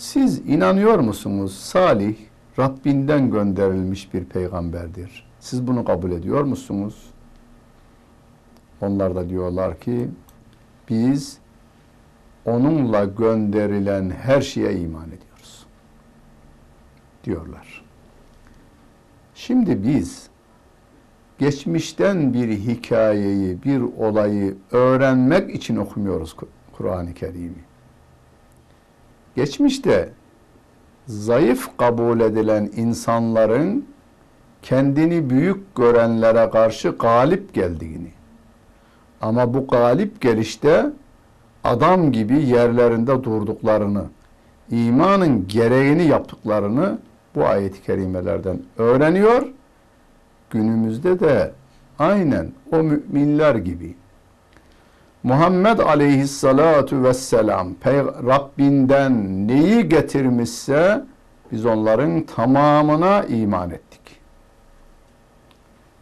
siz 0.00 0.38
inanıyor 0.38 0.98
musunuz 0.98 1.56
Salih 1.58 2.16
Rabbinden 2.58 3.30
gönderilmiş 3.30 4.14
bir 4.14 4.24
peygamberdir. 4.24 5.30
Siz 5.40 5.66
bunu 5.66 5.84
kabul 5.84 6.10
ediyor 6.10 6.44
musunuz? 6.44 7.10
Onlar 8.80 9.14
da 9.14 9.28
diyorlar 9.28 9.80
ki 9.80 10.08
biz 10.88 11.38
onunla 12.44 13.04
gönderilen 13.04 14.10
her 14.10 14.40
şeye 14.40 14.80
iman 14.80 15.06
ediyoruz. 15.06 15.66
Diyorlar. 17.24 17.84
Şimdi 19.34 19.82
biz 19.82 20.28
geçmişten 21.38 22.34
bir 22.34 22.48
hikayeyi, 22.48 23.62
bir 23.62 23.80
olayı 23.80 24.56
öğrenmek 24.70 25.54
için 25.54 25.76
okumuyoruz 25.76 26.36
Kur'an-ı 26.72 27.14
Kerim'i. 27.14 27.69
Geçmişte 29.40 30.08
zayıf 31.06 31.76
kabul 31.76 32.20
edilen 32.20 32.70
insanların 32.76 33.84
kendini 34.62 35.30
büyük 35.30 35.74
görenlere 35.76 36.50
karşı 36.50 36.88
galip 36.88 37.54
geldiğini 37.54 38.10
ama 39.20 39.54
bu 39.54 39.66
galip 39.66 40.20
gelişte 40.20 40.86
adam 41.64 42.12
gibi 42.12 42.42
yerlerinde 42.42 43.24
durduklarını, 43.24 44.04
imanın 44.70 45.48
gereğini 45.48 46.04
yaptıklarını 46.06 46.98
bu 47.34 47.46
ayet-i 47.46 47.82
kerimelerden 47.82 48.58
öğreniyor. 48.78 49.46
Günümüzde 50.50 51.20
de 51.20 51.52
aynen 51.98 52.52
o 52.72 52.76
müminler 52.76 53.54
gibi 53.54 53.94
Muhammed 55.22 55.78
aleyhissalatu 55.78 57.04
vesselam 57.04 57.68
Rabbinden 58.26 59.48
neyi 59.48 59.88
getirmişse 59.88 61.04
biz 61.52 61.66
onların 61.66 62.22
tamamına 62.22 63.24
iman 63.24 63.70
ettik. 63.70 64.20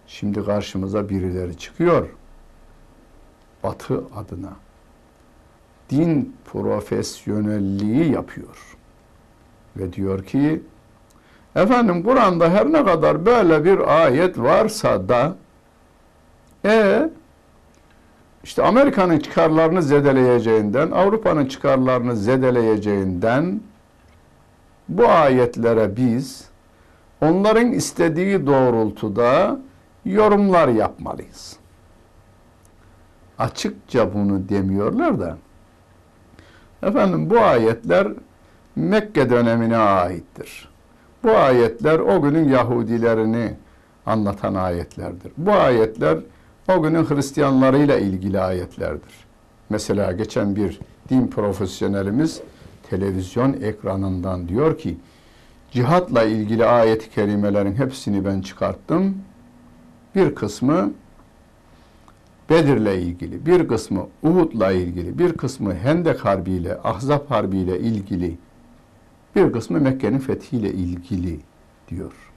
Şimdi 0.06 0.44
karşımıza 0.44 1.08
birileri 1.08 1.58
çıkıyor. 1.58 2.08
Batı 3.62 4.02
adına. 4.16 4.52
Din 5.90 6.36
profesyonelliği 6.44 8.12
yapıyor. 8.12 8.76
Ve 9.76 9.92
diyor 9.92 10.24
ki 10.24 10.62
efendim 11.56 12.02
Kur'an'da 12.02 12.50
her 12.50 12.72
ne 12.72 12.84
kadar 12.84 13.26
böyle 13.26 13.64
bir 13.64 14.02
ayet 14.02 14.38
varsa 14.38 15.08
da 15.08 15.36
e 16.64 17.10
işte 18.48 18.62
Amerika'nın 18.62 19.18
çıkarlarını 19.18 19.82
zedeleyeceğinden, 19.82 20.90
Avrupa'nın 20.90 21.46
çıkarlarını 21.46 22.16
zedeleyeceğinden 22.16 23.60
bu 24.88 25.08
ayetlere 25.08 25.96
biz 25.96 26.48
onların 27.20 27.72
istediği 27.72 28.46
doğrultuda 28.46 29.58
yorumlar 30.04 30.68
yapmalıyız. 30.68 31.56
Açıkça 33.38 34.14
bunu 34.14 34.48
demiyorlar 34.48 35.20
da 35.20 35.38
efendim 36.82 37.30
bu 37.30 37.40
ayetler 37.40 38.08
Mekke 38.76 39.30
dönemine 39.30 39.76
aittir. 39.76 40.68
Bu 41.24 41.30
ayetler 41.30 41.98
o 41.98 42.22
günün 42.22 42.48
Yahudilerini 42.48 43.54
anlatan 44.06 44.54
ayetlerdir. 44.54 45.32
Bu 45.36 45.52
ayetler 45.52 46.18
o 46.68 46.82
günün 46.82 47.04
Hristiyanlarıyla 47.04 47.98
ilgili 47.98 48.40
ayetlerdir. 48.40 49.14
Mesela 49.70 50.12
geçen 50.12 50.56
bir 50.56 50.80
din 51.10 51.26
profesyonelimiz 51.26 52.40
televizyon 52.90 53.52
ekranından 53.52 54.48
diyor 54.48 54.78
ki 54.78 54.96
cihatla 55.70 56.22
ilgili 56.22 56.64
ayet-i 56.64 57.10
kerimelerin 57.10 57.74
hepsini 57.74 58.24
ben 58.24 58.40
çıkarttım. 58.40 59.16
Bir 60.14 60.34
kısmı 60.34 60.92
Bedir'le 62.50 62.98
ilgili, 62.98 63.46
bir 63.46 63.68
kısmı 63.68 64.06
Uhud'la 64.22 64.72
ilgili, 64.72 65.18
bir 65.18 65.32
kısmı 65.32 65.74
Hendek 65.74 66.24
Harbi 66.24 66.50
ile, 66.50 66.78
Ahzab 66.84 67.30
Harbi 67.30 67.58
ile 67.58 67.80
ilgili, 67.80 68.38
bir 69.36 69.52
kısmı 69.52 69.80
Mekke'nin 69.80 70.18
fethiyle 70.18 70.72
ilgili 70.72 71.40
diyor. 71.88 72.27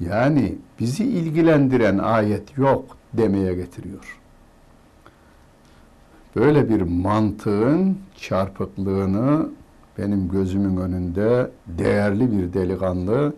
Yani 0.00 0.58
bizi 0.80 1.04
ilgilendiren 1.04 1.98
ayet 1.98 2.58
yok 2.58 2.96
demeye 3.12 3.54
getiriyor. 3.54 4.20
Böyle 6.36 6.68
bir 6.68 6.82
mantığın 6.82 7.98
çarpıklığını 8.16 9.50
benim 9.98 10.28
gözümün 10.28 10.76
önünde 10.76 11.50
değerli 11.66 12.32
bir 12.32 12.52
delikanlı 12.52 13.34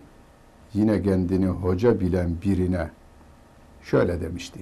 yine 0.74 1.02
kendini 1.02 1.46
hoca 1.46 2.00
bilen 2.00 2.36
birine 2.44 2.90
şöyle 3.82 4.20
demişti. 4.20 4.60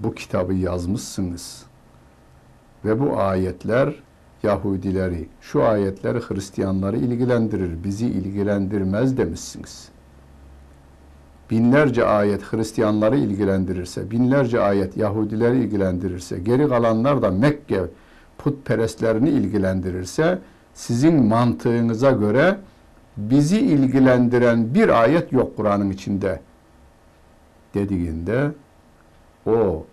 Bu 0.00 0.14
kitabı 0.14 0.54
yazmışsınız 0.54 1.66
ve 2.84 3.00
bu 3.00 3.20
ayetler 3.20 3.94
Yahudileri, 4.42 5.28
şu 5.40 5.64
ayetleri 5.64 6.20
Hristiyanları 6.20 6.96
ilgilendirir, 6.96 7.84
bizi 7.84 8.06
ilgilendirmez 8.06 9.16
demişsiniz. 9.16 9.88
Binlerce 11.50 12.04
ayet 12.04 12.52
Hristiyanları 12.52 13.16
ilgilendirirse, 13.16 14.10
binlerce 14.10 14.60
ayet 14.60 14.96
Yahudileri 14.96 15.58
ilgilendirirse, 15.58 16.38
geri 16.38 16.68
kalanlar 16.68 17.22
da 17.22 17.30
Mekke 17.30 17.80
putperestlerini 18.38 19.30
ilgilendirirse, 19.30 20.38
sizin 20.74 21.24
mantığınıza 21.24 22.10
göre 22.10 22.58
bizi 23.16 23.60
ilgilendiren 23.60 24.74
bir 24.74 25.02
ayet 25.02 25.32
yok 25.32 25.56
Kur'an'ın 25.56 25.90
içinde 25.90 26.40
dediğinde 27.74 28.50
o 29.46 29.84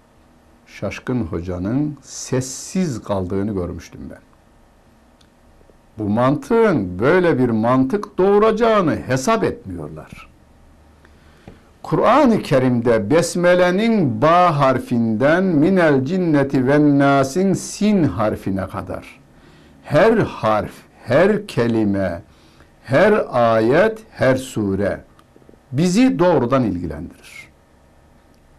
şaşkın 0.68 1.22
hocanın 1.22 1.98
sessiz 2.02 3.04
kaldığını 3.04 3.54
görmüştüm 3.54 4.02
ben 4.10 4.33
bu 5.98 6.04
mantığın 6.04 7.00
böyle 7.00 7.40
bir 7.40 7.50
mantık 7.50 8.18
doğuracağını 8.18 8.96
hesap 8.96 9.44
etmiyorlar. 9.44 10.30
Kur'an-ı 11.84 12.42
Kerim'de 12.42 13.10
Besmele'nin 13.10 14.22
ba 14.22 14.60
harfinden 14.60 15.44
minel 15.44 16.06
cinneti 16.06 16.68
ve 16.68 17.00
nasin 17.00 17.54
sin 17.54 18.04
harfine 18.04 18.68
kadar 18.68 19.24
her 19.84 20.18
harf, 20.18 20.72
her 21.06 21.48
kelime, 21.48 22.22
her 22.84 23.26
ayet, 23.32 24.00
her 24.12 24.36
sure 24.36 25.02
bizi 25.72 26.20
doğrudan 26.20 26.64
ilgilendirir. 26.64 27.48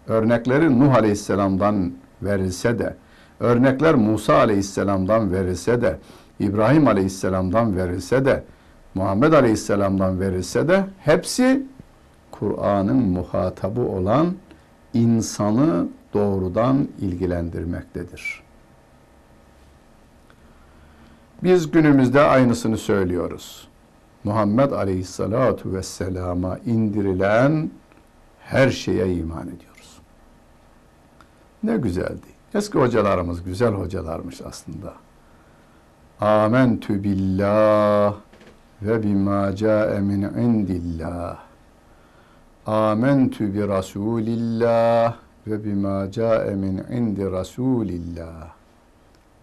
Örnekleri 0.09 0.80
Nuh 0.80 0.95
Aleyhisselam'dan 0.95 1.93
verilse 2.22 2.78
de, 2.78 2.97
örnekler 3.41 3.95
Musa 3.95 4.35
Aleyhisselam'dan 4.35 5.32
verilse 5.32 5.82
de, 5.82 5.99
İbrahim 6.41 6.89
Aleyhisselam'dan 6.89 7.76
verilse 7.76 8.24
de 8.24 8.45
Muhammed 8.95 9.32
Aleyhisselam'dan 9.32 10.20
verilse 10.20 10.68
de 10.68 10.85
hepsi 10.99 11.66
Kur'an'ın 12.30 12.97
muhatabı 12.97 13.80
olan 13.80 14.35
insanı 14.95 15.89
doğrudan 16.14 16.89
ilgilendirmektedir. 17.01 18.43
Biz 21.43 21.70
günümüzde 21.70 22.20
aynısını 22.20 22.78
söylüyoruz. 22.78 23.68
Muhammed 24.24 24.70
Aleyhisselatu 24.70 25.72
Vesselam'a 25.72 26.59
indirilen 26.59 27.70
her 28.41 28.70
şeye 28.70 29.14
iman 29.14 29.43
ediyoruz. 29.43 29.99
Ne 31.62 31.76
güzeldi. 31.76 32.26
Eski 32.55 32.78
hocalarımız 32.78 33.43
güzel 33.43 33.72
hocalarmış 33.72 34.41
aslında. 34.43 35.04
Âmentü 36.21 37.05
billah 37.05 38.15
ve 38.83 39.03
bima 39.03 39.57
câe 39.57 40.01
min 40.01 40.23
indillah. 40.23 41.39
Âmentü 42.67 43.55
bi 43.55 43.69
Rasulillah 43.69 45.17
ve 45.47 45.65
bima 45.65 46.11
câe 46.11 46.55
min 46.55 46.79
indi 46.79 47.31
Rasulillah 47.31 48.49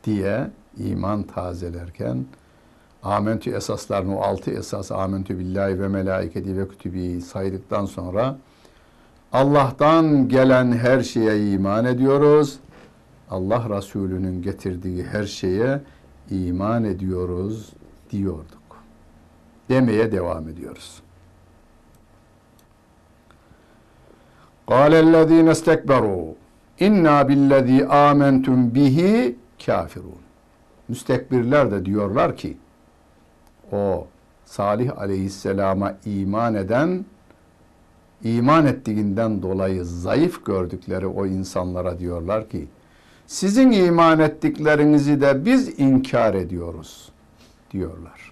diye 0.03 0.47
iman 0.77 1.23
tazelerken 1.23 2.25
Amentü 3.03 3.51
esaslarını 3.51 4.17
o 4.17 4.21
altı 4.21 4.51
esas 4.51 4.91
amentü 4.91 5.39
billahi 5.39 5.79
ve 5.79 5.87
melaiketi 5.87 6.57
ve 6.57 6.67
kütübi 6.67 7.21
saydıktan 7.21 7.85
sonra 7.85 8.37
Allah'tan 9.33 10.27
gelen 10.27 10.71
her 10.71 11.01
şeye 11.01 11.51
iman 11.51 11.85
ediyoruz. 11.85 12.59
Allah 13.29 13.77
Resulü'nün 13.77 14.41
getirdiği 14.41 15.03
her 15.03 15.23
şeye 15.23 15.81
iman 16.30 16.84
ediyoruz 16.84 17.72
diyorduk. 18.10 18.66
Demeye 19.68 20.12
devam 20.12 20.48
ediyoruz. 20.48 21.02
قال 24.72 24.92
الذين 24.94 25.48
استكبروا 25.48 26.34
inna 26.80 27.28
billezî 27.28 27.86
amentum 27.86 28.74
bihi 28.74 29.36
kafirun. 29.66 30.20
Müstekbirler 30.88 31.70
de 31.70 31.84
diyorlar 31.84 32.36
ki 32.36 32.56
o 33.72 34.06
Salih 34.44 34.98
aleyhisselama 34.98 35.94
iman 36.04 36.54
eden 36.54 37.04
iman 38.24 38.66
ettiğinden 38.66 39.42
dolayı 39.42 39.84
zayıf 39.84 40.44
gördükleri 40.44 41.06
o 41.06 41.26
insanlara 41.26 41.98
diyorlar 41.98 42.48
ki 42.48 42.68
sizin 43.31 43.71
iman 43.71 44.19
ettiklerinizi 44.19 45.21
de 45.21 45.45
biz 45.45 45.79
inkar 45.79 46.33
ediyoruz 46.33 47.11
diyorlar. 47.71 48.31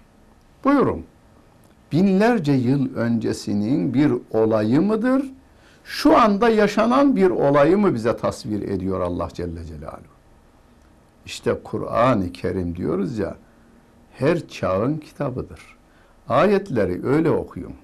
Buyurun. 0.64 1.04
Binlerce 1.92 2.52
yıl 2.52 2.94
öncesinin 2.96 3.94
bir 3.94 4.12
olayı 4.30 4.80
mıdır? 4.82 5.24
Şu 5.84 6.18
anda 6.18 6.48
yaşanan 6.48 7.16
bir 7.16 7.30
olayı 7.30 7.78
mı 7.78 7.94
bize 7.94 8.16
tasvir 8.16 8.62
ediyor 8.62 9.00
Allah 9.00 9.28
Celle 9.34 9.64
Celaluhu? 9.64 10.16
İşte 11.26 11.58
Kur'an-ı 11.64 12.32
Kerim 12.32 12.76
diyoruz 12.76 13.18
ya, 13.18 13.36
her 14.12 14.48
çağın 14.48 14.98
kitabıdır. 14.98 15.76
Ayetleri 16.28 17.06
öyle 17.06 17.30
okuyun. 17.30 17.74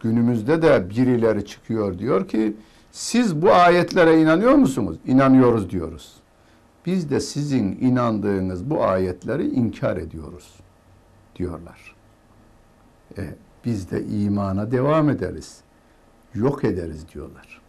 Günümüzde 0.00 0.62
de 0.62 0.90
birileri 0.90 1.46
çıkıyor 1.46 1.98
diyor 1.98 2.28
ki, 2.28 2.56
siz 2.94 3.42
bu 3.42 3.52
ayetlere 3.52 4.20
inanıyor 4.20 4.54
musunuz? 4.54 4.96
İnanıyoruz 5.06 5.70
diyoruz. 5.70 6.16
Biz 6.86 7.10
de 7.10 7.20
sizin 7.20 7.78
inandığınız 7.80 8.70
bu 8.70 8.84
ayetleri 8.84 9.48
inkar 9.48 9.96
ediyoruz 9.96 10.54
diyorlar. 11.36 11.94
E, 13.18 13.22
biz 13.64 13.90
de 13.90 14.04
imana 14.04 14.70
devam 14.70 15.10
ederiz. 15.10 15.60
Yok 16.34 16.64
ederiz 16.64 17.06
diyorlar. 17.14 17.60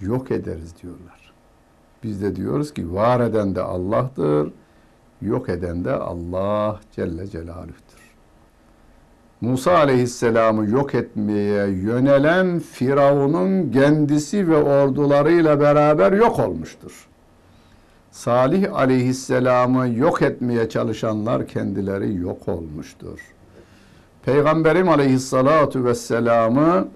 Yok 0.00 0.30
ederiz 0.30 0.74
diyorlar. 0.82 1.32
Biz 2.02 2.22
de 2.22 2.36
diyoruz 2.36 2.74
ki 2.74 2.94
var 2.94 3.20
eden 3.20 3.54
de 3.54 3.62
Allah'tır, 3.62 4.52
yok 5.22 5.48
eden 5.48 5.84
de 5.84 5.92
Allah 5.92 6.80
Celle 6.92 7.26
Celaluh'tür. 7.26 7.85
Musa 9.40 9.78
aleyhisselamı 9.78 10.70
yok 10.70 10.94
etmeye 10.94 11.66
yönelen 11.66 12.58
Firavun'un 12.58 13.70
kendisi 13.70 14.48
ve 14.48 14.56
ordularıyla 14.56 15.60
beraber 15.60 16.12
yok 16.12 16.38
olmuştur. 16.38 17.08
Salih 18.10 18.74
aleyhisselamı 18.74 19.88
yok 19.88 20.22
etmeye 20.22 20.68
çalışanlar 20.68 21.46
kendileri 21.46 22.16
yok 22.16 22.48
olmuştur. 22.48 23.20
Peygamberim 24.24 24.88
aleyhissalatu 24.88 25.84
vesselamı 25.84 26.88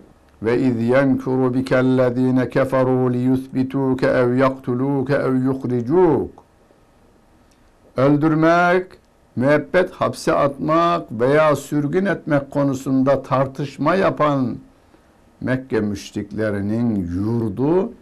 ve 0.43 0.59
iz 0.59 0.83
yenkuru 0.83 1.55
bikellezine 1.55 2.49
keferu 2.49 3.13
li 3.13 3.19
yuthbituke 3.19 4.07
ev 4.07 4.35
yaktuluke 4.37 5.15
ev 5.15 5.35
yuhricuk 5.35 6.31
öldürmek, 7.97 8.87
müebbet 9.37 9.91
hapse 9.91 10.33
atmak 10.33 11.13
veya 11.13 11.57
sürgün 11.57 12.07
etmek 12.07 12.51
konusunda 12.51 13.23
tartışma 13.23 13.95
yapan 13.95 14.59
Mekke 15.41 15.81
müşriklerinin 15.81 16.97
yurdu 16.97 17.93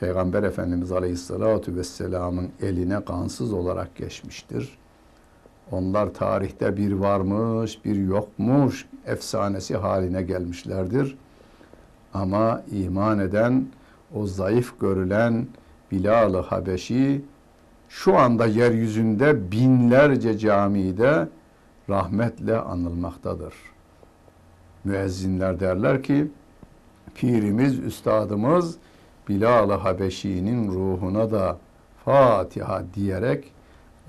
Peygamber 0.00 0.42
Efendimiz 0.42 0.92
Aleyhisselatü 0.92 1.76
Vesselam'ın 1.76 2.48
eline 2.62 3.04
kansız 3.04 3.52
olarak 3.52 3.96
geçmiştir. 3.96 4.78
Onlar 5.70 6.14
tarihte 6.14 6.76
bir 6.76 6.92
varmış, 6.92 7.84
bir 7.84 7.96
yokmuş 7.96 8.86
efsanesi 9.06 9.76
haline 9.76 10.22
gelmişlerdir. 10.22 11.16
Ama 12.14 12.62
iman 12.72 13.18
eden, 13.18 13.66
o 14.14 14.26
zayıf 14.26 14.80
görülen 14.80 15.46
Bilal-ı 15.92 16.38
Habeşi 16.38 17.22
şu 17.88 18.18
anda 18.18 18.46
yeryüzünde 18.46 19.52
binlerce 19.52 20.38
camide 20.38 21.28
rahmetle 21.88 22.58
anılmaktadır. 22.58 23.54
Müezzinler 24.84 25.60
derler 25.60 26.02
ki, 26.02 26.30
pirimiz, 27.14 27.78
üstadımız 27.78 28.76
Bilal-ı 29.28 29.72
Habeşi'nin 29.72 30.68
ruhuna 30.68 31.30
da 31.30 31.58
Fatiha 32.04 32.82
diyerek 32.94 33.52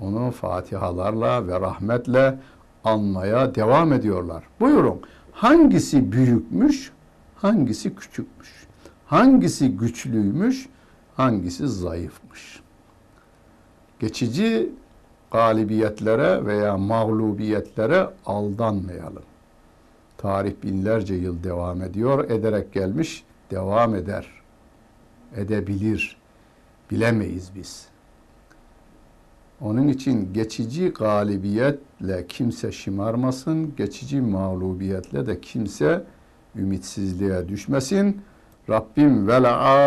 onu 0.00 0.30
fatihalarla 0.30 1.46
ve 1.46 1.60
rahmetle 1.60 2.38
anmaya 2.84 3.54
devam 3.54 3.92
ediyorlar. 3.92 4.44
Buyurun 4.60 5.00
hangisi 5.32 6.12
büyükmüş, 6.12 6.92
hangisi 7.36 7.94
küçükmüş? 7.94 8.66
Hangisi 9.06 9.76
güçlüymüş, 9.76 10.68
hangisi 11.16 11.68
zayıfmış? 11.68 12.59
Geçici 14.00 14.68
galibiyetlere 15.30 16.46
veya 16.46 16.76
mağlubiyetlere 16.76 18.08
aldanmayalım. 18.26 19.22
Tarih 20.18 20.52
binlerce 20.62 21.14
yıl 21.14 21.44
devam 21.44 21.82
ediyor, 21.82 22.30
ederek 22.30 22.72
gelmiş, 22.72 23.24
devam 23.50 23.94
eder. 23.94 24.26
Edebilir. 25.36 26.16
Bilemeyiz 26.90 27.50
biz. 27.54 27.86
Onun 29.60 29.88
için 29.88 30.32
geçici 30.32 30.88
galibiyetle 30.88 32.26
kimse 32.26 32.72
şımarmasın, 32.72 33.76
geçici 33.76 34.20
mağlubiyetle 34.20 35.26
de 35.26 35.40
kimse 35.40 36.04
ümitsizliğe 36.56 37.48
düşmesin. 37.48 38.22
Rabbim 38.68 39.28
vel 39.28 39.44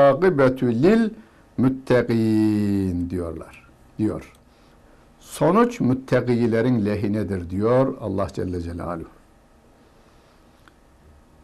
akibetu 0.10 0.66
lil 0.66 1.10
müttegin 1.58 3.10
diyorlar. 3.10 3.63
Diyor. 3.98 4.34
Sonuç 5.20 5.80
müttegilerin 5.80 6.86
lehinedir 6.86 7.50
diyor 7.50 7.98
Allah 8.02 8.28
Celle 8.34 8.62
Celaluhu. 8.62 9.08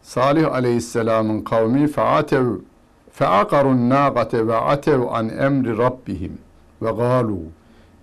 Salih 0.02 0.52
Aleyhisselam'ın 0.52 1.40
kavmi 1.40 1.88
faatev 1.88 2.46
feakarun 3.12 3.90
nâgate 3.90 4.46
ve 4.46 4.56
atev 4.56 5.02
an 5.02 5.28
emri 5.28 5.78
rabbihim 5.78 6.38
ve 6.82 6.90
gâlu 6.90 7.38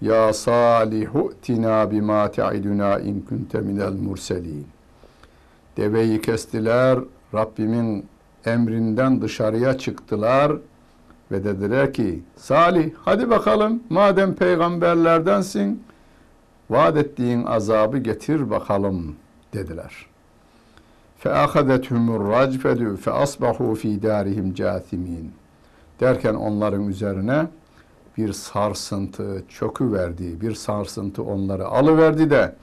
ya 0.02 0.34
salihu 0.34 1.34
tina 1.42 1.92
bima 1.92 2.32
te'iduna 2.32 3.00
in 3.00 3.26
kunte 3.30 3.62
minel 3.62 3.92
murselin. 3.92 4.68
Deveyi 5.78 6.22
kestiler, 6.22 7.00
Rabbimin 7.34 8.06
emrinden 8.46 9.22
dışarıya 9.22 9.78
çıktılar 9.78 10.52
ve 11.31 11.45
dediler 11.45 11.93
ki 11.93 12.23
Salih 12.37 12.91
hadi 13.05 13.31
bakalım 13.31 13.83
madem 13.91 14.35
peygamberlerdensin 14.35 15.83
vaat 16.71 16.97
ettiğin 16.97 17.45
azabı 17.45 17.99
getir 17.99 18.51
bakalım 18.51 19.17
dediler. 19.55 20.07
فَاَخَذَتْهُمُ 21.25 22.07
الرَّجْفَدُ 22.19 22.97
فَأَصْبَحُوا 22.97 23.73
ف۪ي 23.83 24.01
دَارِهِمْ 24.01 24.55
جَاثِم۪ينَ 24.55 25.27
Derken 26.01 26.35
onların 26.35 26.89
üzerine 26.89 27.47
bir 28.19 28.33
sarsıntı 28.33 29.43
çökü 29.49 29.93
verdi, 29.93 30.41
bir 30.41 30.55
sarsıntı 30.55 31.23
onları 31.23 31.67
alıverdi 31.67 32.31
de 32.31 32.55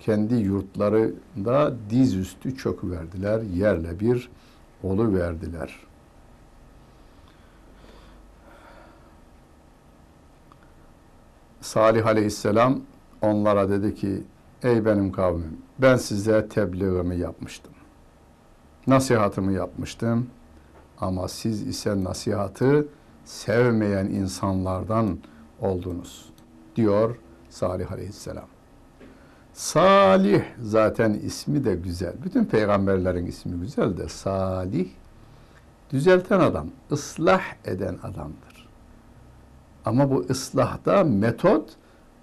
kendi 0.00 0.34
yurtlarında 0.34 1.74
dizüstü 1.90 2.56
çökü 2.56 2.90
verdiler, 2.90 3.42
yerle 3.42 4.00
bir 4.00 4.30
olu 4.82 5.14
verdiler. 5.14 5.78
Salih 11.69 12.05
Aleyhisselam 12.05 12.81
onlara 13.21 13.69
dedi 13.69 13.95
ki, 13.95 14.23
ey 14.63 14.85
benim 14.85 15.11
kavmim, 15.11 15.57
ben 15.79 15.95
size 15.97 16.47
tebliğimi 16.47 17.17
yapmıştım. 17.17 17.73
Nasihatımı 18.87 19.51
yapmıştım. 19.51 20.27
Ama 20.99 21.27
siz 21.27 21.67
ise 21.67 22.03
nasihatı 22.03 22.87
sevmeyen 23.25 24.05
insanlardan 24.05 25.17
oldunuz 25.61 26.29
diyor 26.75 27.15
Salih 27.49 27.91
Aleyhisselam. 27.91 28.47
Salih 29.53 30.43
zaten 30.61 31.13
ismi 31.13 31.65
de 31.65 31.75
güzel. 31.75 32.13
Bütün 32.23 32.45
peygamberlerin 32.45 33.25
ismi 33.25 33.59
güzel 33.59 33.97
de 33.97 34.09
Salih 34.09 34.89
düzelten 35.89 36.39
adam, 36.39 36.67
ıslah 36.91 37.41
eden 37.65 37.97
adamdır. 38.03 38.48
Ama 39.85 40.11
bu 40.11 40.25
ıslahta 40.29 41.03
metot 41.03 41.69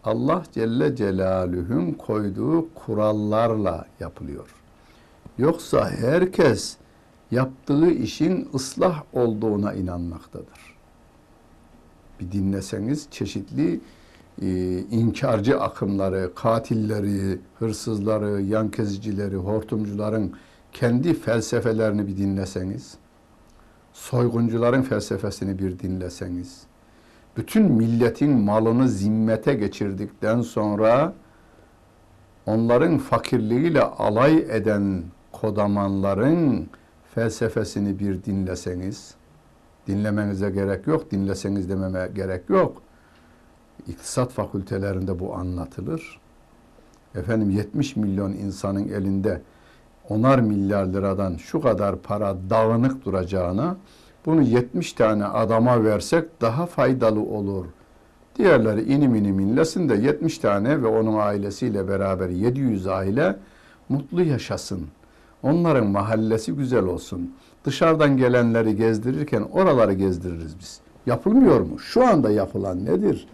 Allah 0.05 0.43
Celle 0.53 0.97
Celaluhu'nun 0.97 1.93
koyduğu 1.93 2.75
kurallarla 2.75 3.87
yapılıyor. 4.01 4.55
Yoksa 5.39 5.91
herkes 5.91 6.77
yaptığı 7.31 7.91
işin 7.91 8.49
ıslah 8.55 9.03
olduğuna 9.13 9.75
inanmaktadır. 9.75 10.77
Bir 12.21 12.33
dinleseniz 12.33 13.07
çeşitli 13.11 13.81
e, 14.43 14.79
inkarcı 14.79 15.61
akımları, 15.61 16.33
katilleri, 16.35 17.39
hırsızları, 17.59 18.43
yan 18.43 18.71
kezicileri, 18.71 19.37
hortumcuların 19.37 20.33
kendi 20.73 21.15
felsefelerini 21.15 22.07
bir 22.07 22.17
dinleseniz, 22.17 22.95
soyguncuların 23.93 24.83
felsefesini 24.83 25.59
bir 25.59 25.79
dinleseniz, 25.79 26.66
bütün 27.37 27.73
milletin 27.73 28.39
malını 28.41 28.89
zimmete 28.89 29.55
geçirdikten 29.55 30.41
sonra 30.41 31.13
onların 32.47 32.99
fakirliğiyle 32.99 33.83
alay 33.83 34.37
eden 34.39 35.03
kodamanların 35.33 36.69
felsefesini 37.15 37.99
bir 37.99 38.25
dinleseniz, 38.25 39.15
dinlemenize 39.87 40.51
gerek 40.51 40.87
yok, 40.87 41.11
dinleseniz 41.11 41.69
dememe 41.69 42.09
gerek 42.15 42.51
yok. 42.51 42.83
İktisat 43.87 44.33
fakültelerinde 44.33 45.19
bu 45.19 45.35
anlatılır. 45.35 46.21
Efendim 47.15 47.51
70 47.51 47.97
milyon 47.97 48.33
insanın 48.33 48.89
elinde 48.89 49.43
onar 50.09 50.39
milyar 50.39 50.87
liradan 50.87 51.37
şu 51.37 51.61
kadar 51.61 51.97
para 51.97 52.37
dağınık 52.51 53.05
duracağına 53.05 53.77
bunu 54.27 54.43
70 54.43 54.93
tane 54.93 55.25
adama 55.25 55.85
versek 55.85 56.41
daha 56.41 56.67
faydalı 56.67 57.21
olur. 57.21 57.67
Diğerleri 58.39 58.83
inim 58.83 59.15
inim 59.15 59.41
inlesin 59.41 59.89
de 59.89 59.95
70 59.95 60.39
tane 60.39 60.83
ve 60.83 60.87
onun 60.87 61.19
ailesiyle 61.19 61.89
beraber 61.89 62.29
700 62.29 62.87
aile 62.87 63.37
mutlu 63.89 64.23
yaşasın. 64.23 64.87
Onların 65.43 65.87
mahallesi 65.87 66.53
güzel 66.53 66.85
olsun. 66.85 67.35
Dışarıdan 67.65 68.17
gelenleri 68.17 68.77
gezdirirken 68.77 69.43
oraları 69.43 69.93
gezdiririz 69.93 70.59
biz. 70.59 70.81
Yapılmıyor 71.07 71.61
mu? 71.61 71.79
Şu 71.79 72.07
anda 72.07 72.31
yapılan 72.31 72.85
nedir? 72.85 73.29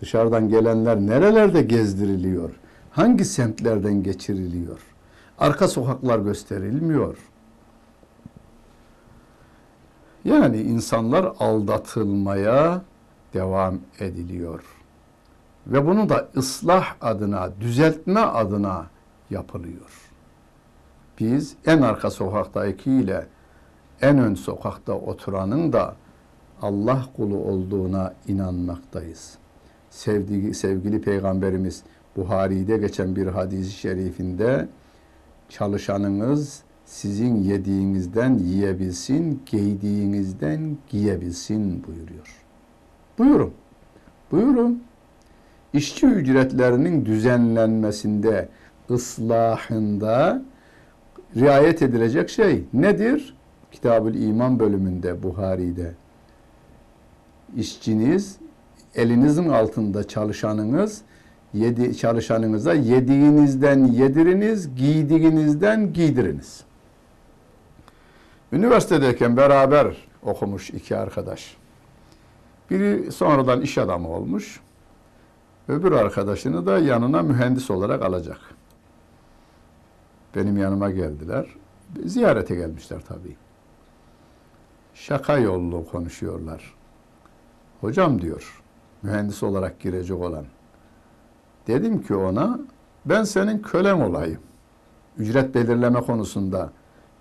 Dışarıdan 0.00 0.48
gelenler 0.48 0.96
nerelerde 0.96 1.62
gezdiriliyor? 1.62 2.50
Hangi 2.90 3.24
semtlerden 3.24 4.02
geçiriliyor? 4.02 4.78
Arka 5.38 5.68
sokaklar 5.68 6.18
gösterilmiyor. 6.18 7.16
Yani 10.26 10.60
insanlar 10.60 11.32
aldatılmaya 11.38 12.82
devam 13.34 13.78
ediliyor. 14.00 14.62
Ve 15.66 15.86
bunu 15.86 16.08
da 16.08 16.28
ıslah 16.36 16.94
adına, 17.00 17.50
düzeltme 17.60 18.20
adına 18.20 18.86
yapılıyor. 19.30 20.10
Biz 21.20 21.56
en 21.66 21.82
arka 21.82 22.10
sokaktakiyle 22.10 23.26
en 24.02 24.18
ön 24.18 24.34
sokakta 24.34 24.92
oturanın 24.92 25.72
da 25.72 25.94
Allah 26.62 27.06
kulu 27.16 27.36
olduğuna 27.36 28.14
inanmaktayız. 28.28 29.38
Sevdiği, 29.90 30.54
sevgili 30.54 31.00
Peygamberimiz 31.00 31.82
Buhari'de 32.16 32.78
geçen 32.78 33.16
bir 33.16 33.26
hadisi 33.26 33.70
şerifinde 33.70 34.68
çalışanınız 35.48 36.62
sizin 36.86 37.36
yediğinizden 37.36 38.38
yiyebilsin, 38.38 39.42
giydiğinizden 39.46 40.76
giyebilsin 40.88 41.84
buyuruyor. 41.86 42.44
Buyurun. 43.18 43.52
Buyurun. 44.32 44.82
İşçi 45.72 46.06
ücretlerinin 46.06 47.06
düzenlenmesinde, 47.06 48.48
ıslahında 48.90 50.42
riayet 51.36 51.82
edilecek 51.82 52.30
şey 52.30 52.64
nedir? 52.72 53.36
Kitabül 53.72 54.14
İman 54.14 54.58
bölümünde 54.58 55.22
Buhari'de. 55.22 55.94
İşçiniz, 57.56 58.36
elinizin 58.94 59.48
altında 59.48 60.08
çalışanınız, 60.08 61.02
yedi, 61.54 61.96
çalışanınıza 61.96 62.74
yediğinizden 62.74 63.84
yediriniz, 63.84 64.74
giydiğinizden 64.74 65.92
giydiriniz. 65.92 66.65
Üniversitedeyken 68.52 69.36
beraber 69.36 70.08
okumuş 70.22 70.70
iki 70.70 70.96
arkadaş. 70.96 71.56
Biri 72.70 73.12
sonradan 73.12 73.60
iş 73.60 73.78
adamı 73.78 74.08
olmuş. 74.08 74.60
Öbür 75.68 75.92
arkadaşını 75.92 76.66
da 76.66 76.78
yanına 76.78 77.22
mühendis 77.22 77.70
olarak 77.70 78.02
alacak. 78.02 78.40
Benim 80.34 80.58
yanıma 80.58 80.90
geldiler. 80.90 81.46
Ziyarete 82.04 82.54
gelmişler 82.54 83.00
tabii. 83.08 83.36
Şaka 84.94 85.38
yollu 85.38 85.86
konuşuyorlar. 85.86 86.74
Hocam 87.80 88.22
diyor, 88.22 88.62
mühendis 89.02 89.42
olarak 89.42 89.80
girecek 89.80 90.20
olan. 90.20 90.44
Dedim 91.66 92.02
ki 92.02 92.14
ona, 92.14 92.58
ben 93.04 93.24
senin 93.24 93.58
kölen 93.58 94.00
olayım. 94.00 94.40
Ücret 95.18 95.54
belirleme 95.54 96.00
konusunda 96.00 96.72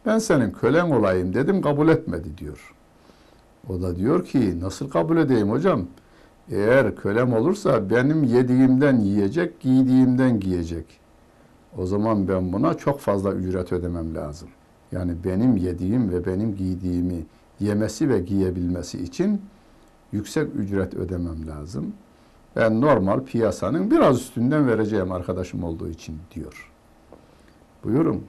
ben 0.05 0.19
senin 0.19 0.51
kölen 0.51 0.91
olayım 0.91 1.33
dedim 1.33 1.61
kabul 1.61 1.87
etmedi 1.87 2.37
diyor. 2.37 2.73
O 3.69 3.81
da 3.81 3.95
diyor 3.95 4.25
ki 4.25 4.59
nasıl 4.59 4.89
kabul 4.89 5.17
edeyim 5.17 5.49
hocam? 5.49 5.85
Eğer 6.51 6.95
kölem 6.95 7.33
olursa 7.33 7.89
benim 7.89 8.23
yediğimden 8.23 8.99
yiyecek, 8.99 9.59
giydiğimden 9.59 10.39
giyecek. 10.39 10.85
O 11.77 11.85
zaman 11.85 12.27
ben 12.27 12.53
buna 12.53 12.73
çok 12.73 12.99
fazla 12.99 13.31
ücret 13.31 13.73
ödemem 13.73 14.15
lazım. 14.15 14.49
Yani 14.91 15.15
benim 15.23 15.57
yediğim 15.57 16.09
ve 16.11 16.25
benim 16.25 16.55
giydiğimi 16.55 17.25
yemesi 17.59 18.09
ve 18.09 18.19
giyebilmesi 18.19 19.03
için 19.03 19.41
yüksek 20.11 20.55
ücret 20.55 20.93
ödemem 20.93 21.47
lazım. 21.47 21.93
Ben 22.55 22.81
normal 22.81 23.19
piyasanın 23.19 23.91
biraz 23.91 24.17
üstünden 24.19 24.67
vereceğim 24.67 25.11
arkadaşım 25.11 25.63
olduğu 25.63 25.89
için 25.89 26.17
diyor. 26.35 26.71
Buyurun. 27.83 28.23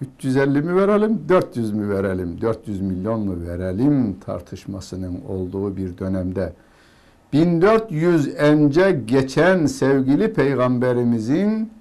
350 0.00 0.62
mi 0.62 0.76
verelim, 0.76 1.28
400 1.28 1.72
mü 1.72 1.88
verelim, 1.88 2.40
400 2.40 2.80
milyon 2.80 3.20
mu 3.20 3.46
verelim 3.46 4.20
tartışmasının 4.20 5.20
olduğu 5.28 5.76
bir 5.76 5.98
dönemde 5.98 6.52
1400 7.32 8.28
önce 8.34 9.02
geçen 9.06 9.66
sevgili 9.66 10.32
peygamberimizin 10.32 11.72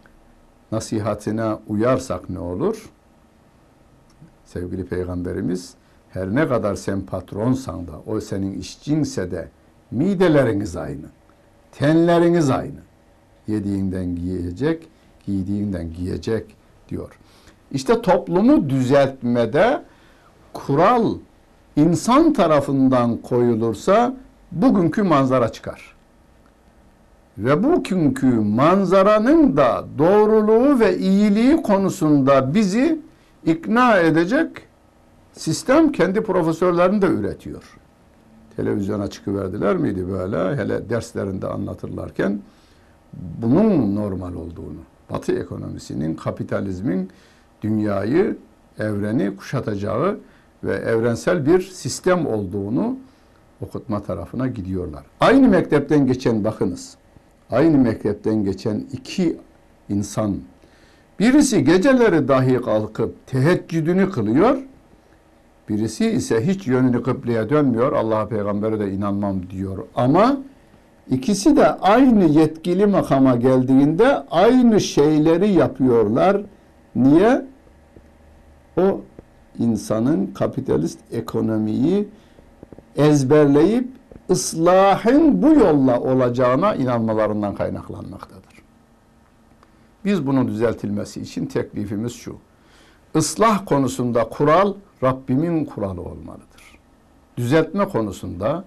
nasihatine 0.72 1.54
uyarsak 1.68 2.30
ne 2.30 2.40
olur? 2.40 2.90
Sevgili 4.46 4.86
peygamberimiz 4.86 5.74
her 6.10 6.36
ne 6.36 6.48
kadar 6.48 6.76
sen 6.76 7.02
patronsan 7.02 7.88
da 7.88 8.02
o 8.06 8.20
senin 8.20 8.60
işçinse 8.60 9.32
de 9.32 9.50
mideleriniz 9.92 10.76
aynı. 10.76 11.06
Tenleriniz 11.72 12.50
aynı. 12.50 12.80
Yediğinden 13.48 14.16
giyecek, 14.16 14.88
giydiğinden 15.26 15.94
giyecek 15.94 16.56
diyor. 16.90 17.20
İşte 17.72 18.02
toplumu 18.02 18.70
düzeltmede 18.70 19.84
kural 20.54 21.14
insan 21.76 22.34
tarafından 22.34 23.18
koyulursa 23.18 24.14
bugünkü 24.52 25.04
manzara 25.04 25.52
çıkar. 25.52 25.96
Ve 27.38 27.64
bugünkü 27.64 28.28
manzaranın 28.28 29.58
da 29.58 29.86
doğruluğu 29.98 30.80
ve 30.80 30.98
iyiliği 30.98 31.62
konusunda 31.62 32.54
bizi 32.54 33.00
ikna 33.46 33.98
edecek 33.98 34.50
sistem 35.34 35.92
kendi 35.92 36.24
profesörlerini 36.24 37.02
de 37.02 37.06
üretiyor. 37.06 37.64
Televizyona 38.56 39.08
çıkıverdiler 39.08 39.78
miydi 39.78 40.10
böyle 40.10 40.56
hele 40.56 40.90
derslerinde 40.90 41.48
anlatırlarken 41.48 42.40
bunun 43.14 43.96
normal 43.96 44.34
olduğunu, 44.34 44.80
Batı 45.10 45.32
ekonomisinin, 45.32 46.16
kapitalizmin 46.16 47.10
dünyayı, 47.62 48.38
evreni 48.80 49.36
kuşatacağı 49.36 50.20
ve 50.64 50.76
evrensel 50.76 51.46
bir 51.46 51.62
sistem 51.62 52.28
olduğunu 52.28 52.98
okutma 53.62 54.04
tarafına 54.04 54.48
gidiyorlar. 54.48 55.04
Aynı 55.20 55.48
mektepten 55.48 56.08
geçen 56.08 56.44
bakınız. 56.44 56.98
Aynı 57.52 57.78
mektepten 57.78 58.44
geçen 58.44 58.84
iki 58.92 59.38
insan 59.90 60.36
birisi 61.20 61.64
geceleri 61.64 62.28
dahi 62.28 62.62
kalkıp 62.62 63.28
teheccüdünü 63.28 64.10
kılıyor. 64.10 64.58
Birisi 65.70 66.06
ise 66.06 66.48
hiç 66.48 66.68
yönünü 66.68 67.04
kıbleye 67.04 67.50
dönmüyor. 67.50 67.92
Allah'a 67.94 68.28
peygambere 68.28 68.80
de 68.80 68.92
inanmam 68.92 69.50
diyor. 69.50 69.78
Ama 69.96 70.38
ikisi 71.10 71.56
de 71.58 71.72
aynı 71.72 72.26
yetkili 72.26 72.86
makama 72.86 73.36
geldiğinde 73.36 74.08
aynı 74.32 74.82
şeyleri 74.82 75.52
yapıyorlar. 75.52 76.42
Niye? 76.98 77.46
O 78.78 79.02
insanın 79.60 80.28
kapitalist 80.28 81.00
ekonomiyi 81.12 82.08
ezberleyip 82.96 83.88
ıslahın 84.30 85.42
bu 85.42 85.48
yolla 85.48 86.00
olacağına 86.00 86.76
inanmalarından 86.76 87.56
kaynaklanmaktadır. 87.56 88.64
Biz 90.06 90.28
bunun 90.28 90.48
düzeltilmesi 90.48 91.22
için 91.22 91.46
teklifimiz 91.46 92.14
şu. 92.14 92.36
Islah 93.16 93.66
konusunda 93.66 94.30
kural 94.30 94.74
Rabbimin 95.04 95.66
kuralı 95.66 96.02
olmalıdır. 96.02 96.78
Düzeltme 97.38 97.86
konusunda 97.86 98.64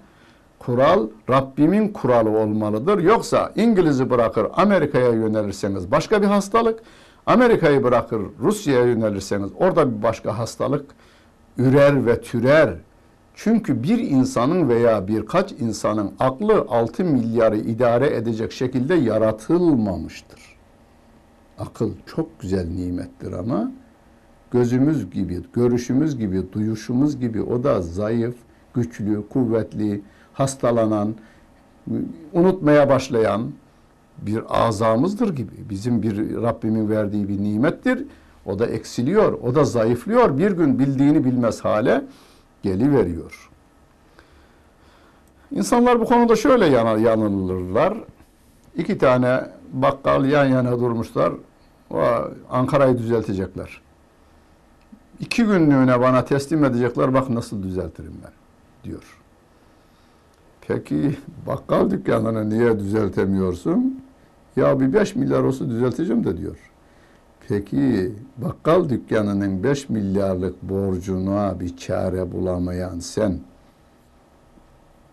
kural 0.59 1.09
Rabbimin 1.31 1.89
kuralı 1.89 2.31
olmalıdır. 2.31 2.99
Yoksa 2.99 3.53
İngiliz'i 3.57 4.11
bırakır 4.11 4.47
Amerika'ya 4.53 5.09
yönelirseniz 5.09 5.91
başka 5.91 6.23
bir 6.23 6.27
hastalık, 6.27 6.81
Amerika'yı 7.27 7.83
bırakır 7.85 8.23
Rusya'ya 8.41 8.85
yönelirseniz 8.85 9.51
orada 9.59 9.97
bir 9.97 10.03
başka 10.03 10.39
hastalık 10.39 10.91
ürer 11.59 12.07
ve 12.07 12.21
türer. 12.21 12.75
Çünkü 13.35 13.83
bir 13.83 13.99
insanın 13.99 14.69
veya 14.69 15.09
birkaç 15.09 15.53
insanın 15.53 16.13
aklı 16.19 16.67
6 16.69 17.05
milyarı 17.05 17.57
idare 17.57 18.17
edecek 18.17 18.53
şekilde 18.53 18.95
yaratılmamıştır. 18.95 20.41
Akıl 21.59 21.93
çok 22.07 22.41
güzel 22.41 22.69
nimettir 22.69 23.33
ama 23.33 23.73
gözümüz 24.51 25.11
gibi, 25.11 25.43
görüşümüz 25.53 26.19
gibi, 26.19 26.53
duyuşumuz 26.53 27.21
gibi 27.21 27.43
o 27.43 27.65
da 27.65 27.83
zayıf, 27.83 28.35
güçlü, 28.75 29.29
kuvvetli, 29.29 30.03
hastalanan, 30.33 31.15
unutmaya 32.33 32.89
başlayan 32.89 33.53
bir 34.27 34.43
azamızdır 34.49 35.37
gibi. 35.37 35.53
Bizim 35.71 36.03
bir 36.03 36.43
Rabbimin 36.43 36.91
verdiği 36.91 37.29
bir 37.29 37.43
nimettir. 37.43 38.07
O 38.47 38.59
da 38.59 38.67
eksiliyor, 38.67 39.33
o 39.33 39.55
da 39.55 39.65
zayıflıyor. 39.65 40.39
Bir 40.39 40.51
gün 40.51 40.79
bildiğini 40.79 41.25
bilmez 41.25 41.61
hale 41.61 42.05
geliveriyor. 42.63 43.51
İnsanlar 45.51 46.01
bu 46.01 46.05
konuda 46.05 46.37
şöyle 46.37 46.67
yanılırlar. 46.67 47.95
İki 48.77 48.99
tane 48.99 49.41
bakkal 49.73 50.25
yan 50.25 50.45
yana 50.45 50.81
durmuşlar. 50.81 51.33
Ankara'yı 52.51 52.99
düzeltecekler. 52.99 53.81
İki 55.21 55.45
günlüğüne 55.45 56.01
bana 56.01 56.25
teslim 56.25 56.65
edecekler. 56.65 57.15
Bak 57.15 57.31
nasıl 57.31 57.63
düzeltirim 57.63 58.15
ben 58.25 58.33
diyor. 58.85 59.19
Peki 60.69 61.17
bakkal 61.47 61.91
dükkanını 61.91 62.51
niye 62.51 62.79
düzeltemiyorsun? 62.79 64.03
Ya 64.57 64.81
bir 64.81 64.93
beş 64.93 65.17
milyar 65.17 65.43
olsa 65.43 65.69
düzelteceğim 65.69 66.25
de 66.25 66.37
diyor. 66.37 66.57
Peki 67.49 68.13
bakkal 68.37 68.89
dükkanının 68.89 69.63
5 69.63 69.89
milyarlık 69.89 70.63
borcuna 70.63 71.61
bir 71.61 71.77
çare 71.77 72.33
bulamayan 72.33 72.99
sen 72.99 73.39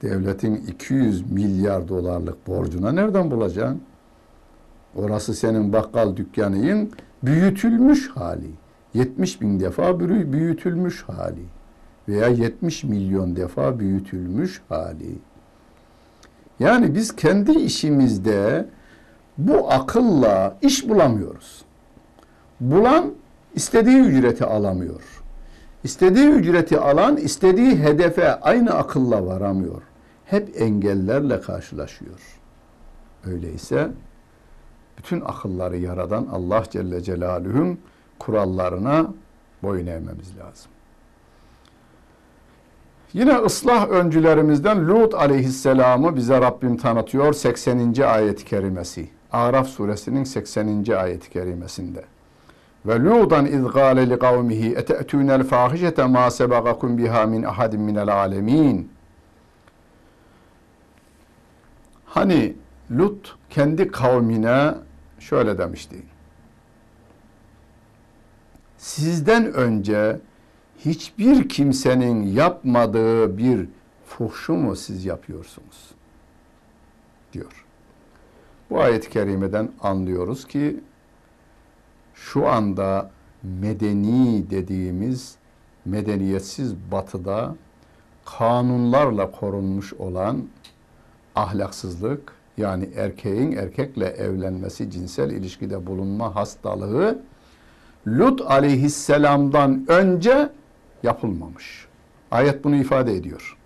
devletin 0.02 0.56
200 0.56 1.32
milyar 1.32 1.88
dolarlık 1.88 2.48
borcuna 2.48 2.92
nereden 2.92 3.32
bulacaksın? 3.32 3.82
Orası 4.96 5.34
senin 5.34 5.74
bakkal 5.74 6.16
dükkanının 6.16 6.92
büyütülmüş 7.24 8.10
hali. 8.10 8.52
70 8.94 9.42
bin 9.42 9.60
defa 9.60 10.00
büyütülmüş 10.00 11.04
hali 11.04 11.46
veya 12.08 12.28
70 12.28 12.84
milyon 12.84 13.36
defa 13.36 13.80
büyütülmüş 13.80 14.62
hali. 14.70 15.16
Yani 16.60 16.96
biz 16.96 17.16
kendi 17.16 17.52
işimizde 17.52 18.66
bu 19.38 19.72
akılla 19.72 20.58
iş 20.62 20.90
bulamıyoruz. 20.90 21.66
Bulan 22.60 23.14
istediği 23.56 24.00
ücreti 24.00 24.46
alamıyor. 24.46 25.02
İstediği 25.84 26.28
ücreti 26.28 26.80
alan 26.80 27.18
istediği 27.18 27.80
hedefe 27.80 28.40
aynı 28.40 28.74
akılla 28.74 29.26
varamıyor. 29.26 29.82
Hep 30.26 30.62
engellerle 30.62 31.42
karşılaşıyor. 31.42 32.40
Öyleyse 33.26 33.90
bütün 34.98 35.22
akılları 35.22 35.78
yaradan 35.78 36.28
Allah 36.32 36.64
Celle 36.70 37.02
Celaluhu'nun 37.02 37.80
kurallarına 38.20 39.14
boyun 39.64 39.88
eğmemiz 39.88 40.38
lazım. 40.38 40.72
Yine 43.14 43.36
ıslah 43.38 43.90
öncülerimizden 43.90 44.88
Lut 44.88 45.14
aleyhisselamı 45.14 46.16
bize 46.16 46.42
Rabbim 46.42 46.78
tanıtıyor 46.78 47.34
80. 47.34 48.02
ayet-i 48.02 48.46
kerimesi. 48.46 49.17
Araf 49.32 49.68
suresinin 49.68 50.24
80. 50.24 50.86
ayet-i 50.98 51.30
kerimesinde. 51.30 52.04
Ve 52.86 53.00
Lutan 53.00 53.46
iz 53.46 53.64
gâle 53.74 54.10
li 54.10 54.20
kavmihi 54.20 54.76
ete'tûnel 54.76 55.44
fâhişete 55.44 56.06
mâ 56.06 56.32
sebagakum 56.32 56.98
biha 56.98 57.26
min 57.26 57.44
ahadin 57.44 57.82
minel 57.82 58.10
alemin. 58.10 58.92
Hani 62.06 62.56
Lut 62.92 63.38
kendi 63.50 63.92
kavmine 63.92 64.74
şöyle 65.20 65.58
demişti. 65.58 65.96
Sizden 68.78 69.54
önce 69.54 70.20
hiçbir 70.78 71.50
kimsenin 71.50 72.24
yapmadığı 72.24 73.38
bir 73.38 73.70
fuhşu 74.06 74.54
mu 74.54 74.76
siz 74.76 75.06
yapıyorsunuz? 75.06 75.98
diyor. 77.34 77.67
Bu 78.70 78.82
ayet-i 78.82 79.10
kerimeden 79.10 79.72
anlıyoruz 79.82 80.48
ki 80.48 80.80
şu 82.14 82.48
anda 82.48 83.12
medeni 83.44 84.50
dediğimiz 84.50 85.36
medeniyetsiz 85.86 86.76
batıda 86.92 87.56
kanunlarla 88.26 89.32
korunmuş 89.32 89.94
olan 89.94 90.44
ahlaksızlık 91.36 92.34
yani 92.58 92.90
erkeğin 92.96 93.52
erkekle 93.52 94.06
evlenmesi, 94.06 94.92
cinsel 94.92 95.32
ilişkide 95.32 95.88
bulunma 95.88 96.36
hastalığı 96.36 97.20
Lut 98.08 98.42
aleyhisselamdan 98.42 99.86
önce 99.88 100.50
yapılmamış. 101.04 101.88
Ayet 102.32 102.64
bunu 102.64 102.76
ifade 102.76 103.16
ediyor. 103.16 103.58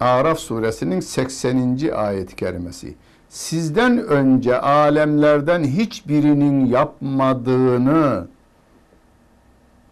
Araf 0.00 0.38
suresinin 0.38 1.00
80. 1.00 1.78
ayet-i 1.94 2.36
kerimesi 2.36 2.94
sizden 3.32 3.98
önce 3.98 4.60
alemlerden 4.60 5.64
hiçbirinin 5.64 6.66
yapmadığını 6.66 8.26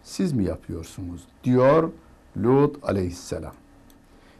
siz 0.03 0.33
mi 0.33 0.43
yapıyorsunuz? 0.43 1.21
diyor 1.43 1.91
Lut 2.37 2.75
aleyhisselam. 2.83 3.53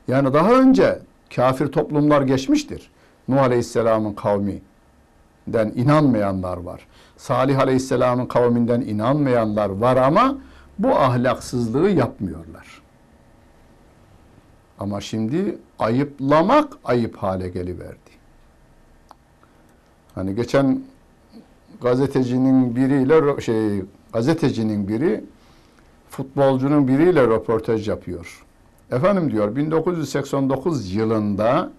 Yani 0.07 0.33
daha 0.33 0.53
önce 0.53 0.99
kafir 1.35 1.67
toplumlar 1.67 2.21
geçmiştir. 2.21 2.91
Nuh 3.27 3.41
aleyhisselamın 3.41 4.13
kavminden 4.13 5.71
inanmayanlar 5.75 6.57
var. 6.57 6.87
Salih 7.17 7.59
aleyhisselamın 7.59 8.25
kavminden 8.25 8.81
inanmayanlar 8.81 9.69
var 9.69 9.97
ama 9.97 10.37
bu 10.79 10.95
ahlaksızlığı 10.95 11.89
yapmıyorlar. 11.89 12.81
Ama 14.79 15.01
şimdi 15.01 15.57
ayıplamak 15.79 16.73
ayıp 16.85 17.17
hale 17.17 17.49
geliverdi. 17.49 18.10
Hani 20.15 20.35
geçen 20.35 20.81
gazetecinin 21.81 22.75
biriyle 22.75 23.41
şey 23.41 23.83
gazetecinin 24.13 24.87
biri 24.87 25.23
futbolcunun 26.09 26.87
biriyle 26.87 27.27
röportaj 27.27 27.87
yapıyor. 27.87 28.45
Efendim 28.91 29.31
diyor 29.31 29.55
1989 29.55 30.93
yılında 30.93 31.71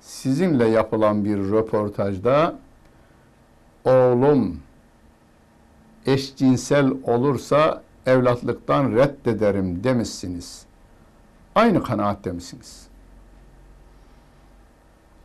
sizinle 0.00 0.68
yapılan 0.68 1.24
bir 1.24 1.38
röportajda 1.38 2.58
oğlum 3.84 4.60
eşcinsel 6.06 6.92
olursa 7.04 7.82
evlatlıktan 8.06 8.92
reddederim 8.92 9.84
demişsiniz. 9.84 10.66
Aynı 11.54 11.82
kanaatte 11.82 12.32
misiniz? 12.32 12.86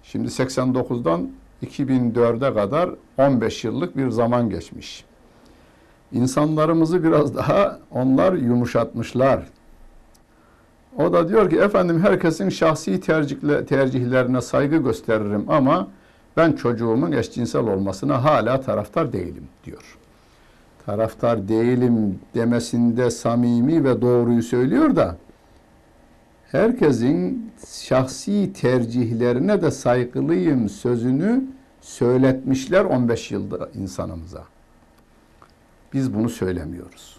Şimdi 0.03 0.27
89'dan 0.27 1.29
2004'e 1.63 2.53
kadar 2.53 2.89
15 3.17 3.63
yıllık 3.63 3.97
bir 3.97 4.09
zaman 4.09 4.49
geçmiş. 4.49 5.05
İnsanlarımızı 6.11 7.03
biraz 7.03 7.35
daha 7.35 7.79
onlar 7.91 8.33
yumuşatmışlar. 8.33 9.43
O 10.97 11.13
da 11.13 11.29
diyor 11.29 11.49
ki 11.49 11.57
efendim 11.57 11.99
herkesin 11.99 12.49
şahsi 12.49 12.99
tercihlerine 13.67 14.41
saygı 14.41 14.77
gösteririm 14.77 15.45
ama 15.47 15.87
ben 16.37 16.51
çocuğumun 16.51 17.11
eşcinsel 17.11 17.61
olmasına 17.61 18.23
hala 18.23 18.61
taraftar 18.61 19.13
değilim 19.13 19.47
diyor. 19.65 19.97
Taraftar 20.85 21.47
değilim 21.47 22.19
demesinde 22.35 23.11
samimi 23.11 23.83
ve 23.83 24.01
doğruyu 24.01 24.43
söylüyor 24.43 24.95
da 24.95 25.17
herkesin 26.53 27.51
şahsi 27.67 28.53
tercihlerine 28.53 29.61
de 29.61 29.71
saygılıyım 29.71 30.69
sözünü 30.69 31.43
söyletmişler 31.81 32.85
15 32.85 33.31
yılda 33.31 33.69
insanımıza. 33.73 34.43
Biz 35.93 36.13
bunu 36.13 36.29
söylemiyoruz. 36.29 37.17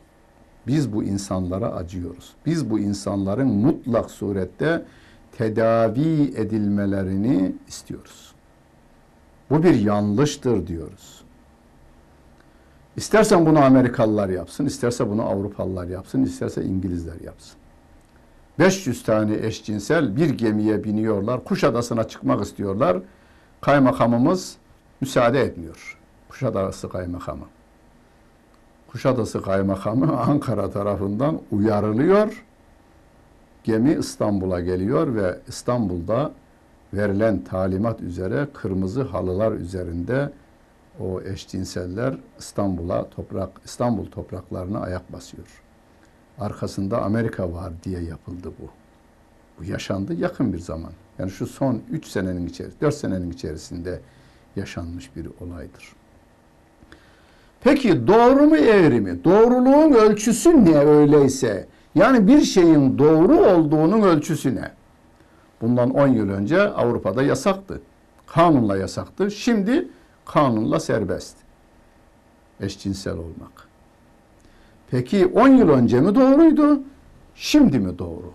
Biz 0.66 0.93
bu 0.93 1.05
insanlara 1.05 1.72
acıyoruz. 1.72 2.32
Biz 2.47 2.70
bu 2.70 2.78
insanların 2.78 3.49
mutlak 3.49 4.11
surette 4.11 4.85
tedavi 5.32 6.32
edilmelerini 6.37 7.55
istiyoruz. 7.68 8.35
Bu 9.51 9.62
bir 9.62 9.74
yanlıştır 9.74 10.66
diyoruz. 10.66 11.24
İstersen 12.97 13.47
bunu 13.47 13.64
Amerikalılar 13.64 14.28
yapsın, 14.28 14.66
isterse 14.66 15.09
bunu 15.11 15.22
Avrupalılar 15.22 15.87
yapsın, 15.87 16.22
isterse 16.22 16.64
İngilizler 16.64 17.20
yapsın. 17.20 17.57
500 18.59 19.02
tane 19.02 19.34
eşcinsel 19.34 20.16
bir 20.16 20.30
gemiye 20.30 20.84
biniyorlar. 20.84 21.44
Kuşadası'na 21.44 22.09
çıkmak 22.09 22.44
istiyorlar. 22.44 22.98
Kaymakamımız 23.61 24.57
müsaade 25.00 25.40
etmiyor. 25.40 25.98
Kuşadası 26.28 26.88
kaymakamı. 26.88 27.44
Kuşadası 28.88 29.42
kaymakamı 29.42 30.20
Ankara 30.20 30.70
tarafından 30.70 31.40
uyarılıyor. 31.52 32.44
Gemi 33.64 33.92
İstanbul'a 33.92 34.61
geliyor 34.61 35.14
ve 35.14 35.38
İstanbul'da 35.48 36.32
verilen 36.94 37.44
talimat 37.44 38.00
üzere 38.00 38.48
kırmızı 38.55 39.02
halılar 39.02 39.52
üzerinde 39.52 40.32
o 41.00 41.20
eşcinseller 41.20 42.14
İstanbul'a 42.38 43.11
toprak 43.11 43.50
İstanbul 43.64 44.07
topraklarına 44.07 44.80
ayak 44.80 45.12
basıyor. 45.12 45.63
Arkasında 46.39 47.03
Amerika 47.03 47.53
var 47.53 47.72
diye 47.85 48.01
yapıldı 48.01 48.53
bu. 48.61 48.68
Bu 49.59 49.64
yaşandı 49.64 50.14
yakın 50.14 50.53
bir 50.53 50.59
zaman. 50.59 50.93
Yani 51.18 51.30
şu 51.30 51.47
son 51.47 51.82
3 51.91 52.07
senenin 52.07 52.47
içerisinde, 52.47 52.80
4 52.80 52.95
senenin 52.95 53.30
içerisinde 53.30 54.01
yaşanmış 54.57 55.16
bir 55.16 55.28
olaydır. 55.41 55.93
Peki 57.61 58.07
doğru 58.07 58.47
mu 58.47 58.57
eğri 58.57 59.01
mi? 59.01 59.24
Doğruluğun 59.24 59.93
ölçüsü 59.93 60.64
ne 60.64 60.78
öyleyse? 60.78 61.68
Yani 61.95 62.26
bir 62.26 62.41
şeyin 62.41 62.99
doğru 62.99 63.41
olduğunun 63.41 64.03
ölçüsü 64.03 64.55
ne? 64.55 64.70
Bundan 65.61 65.91
10 65.91 66.09
yıl 66.09 66.28
önce 66.28 66.61
Avrupa'da 66.61 67.22
yasaktı. 67.22 67.80
Kanunla 68.26 68.76
yasaktı. 68.76 69.30
Şimdi 69.30 69.89
kanunla 70.24 70.80
serbest. 70.80 71.37
Eşcinsel 72.61 73.12
olmak. 73.12 73.68
Peki 74.95 75.26
10 75.26 75.49
yıl 75.49 75.68
önce 75.68 76.01
mi 76.01 76.14
doğruydu? 76.14 76.80
Şimdi 77.34 77.78
mi 77.78 77.99
doğru? 77.99 78.32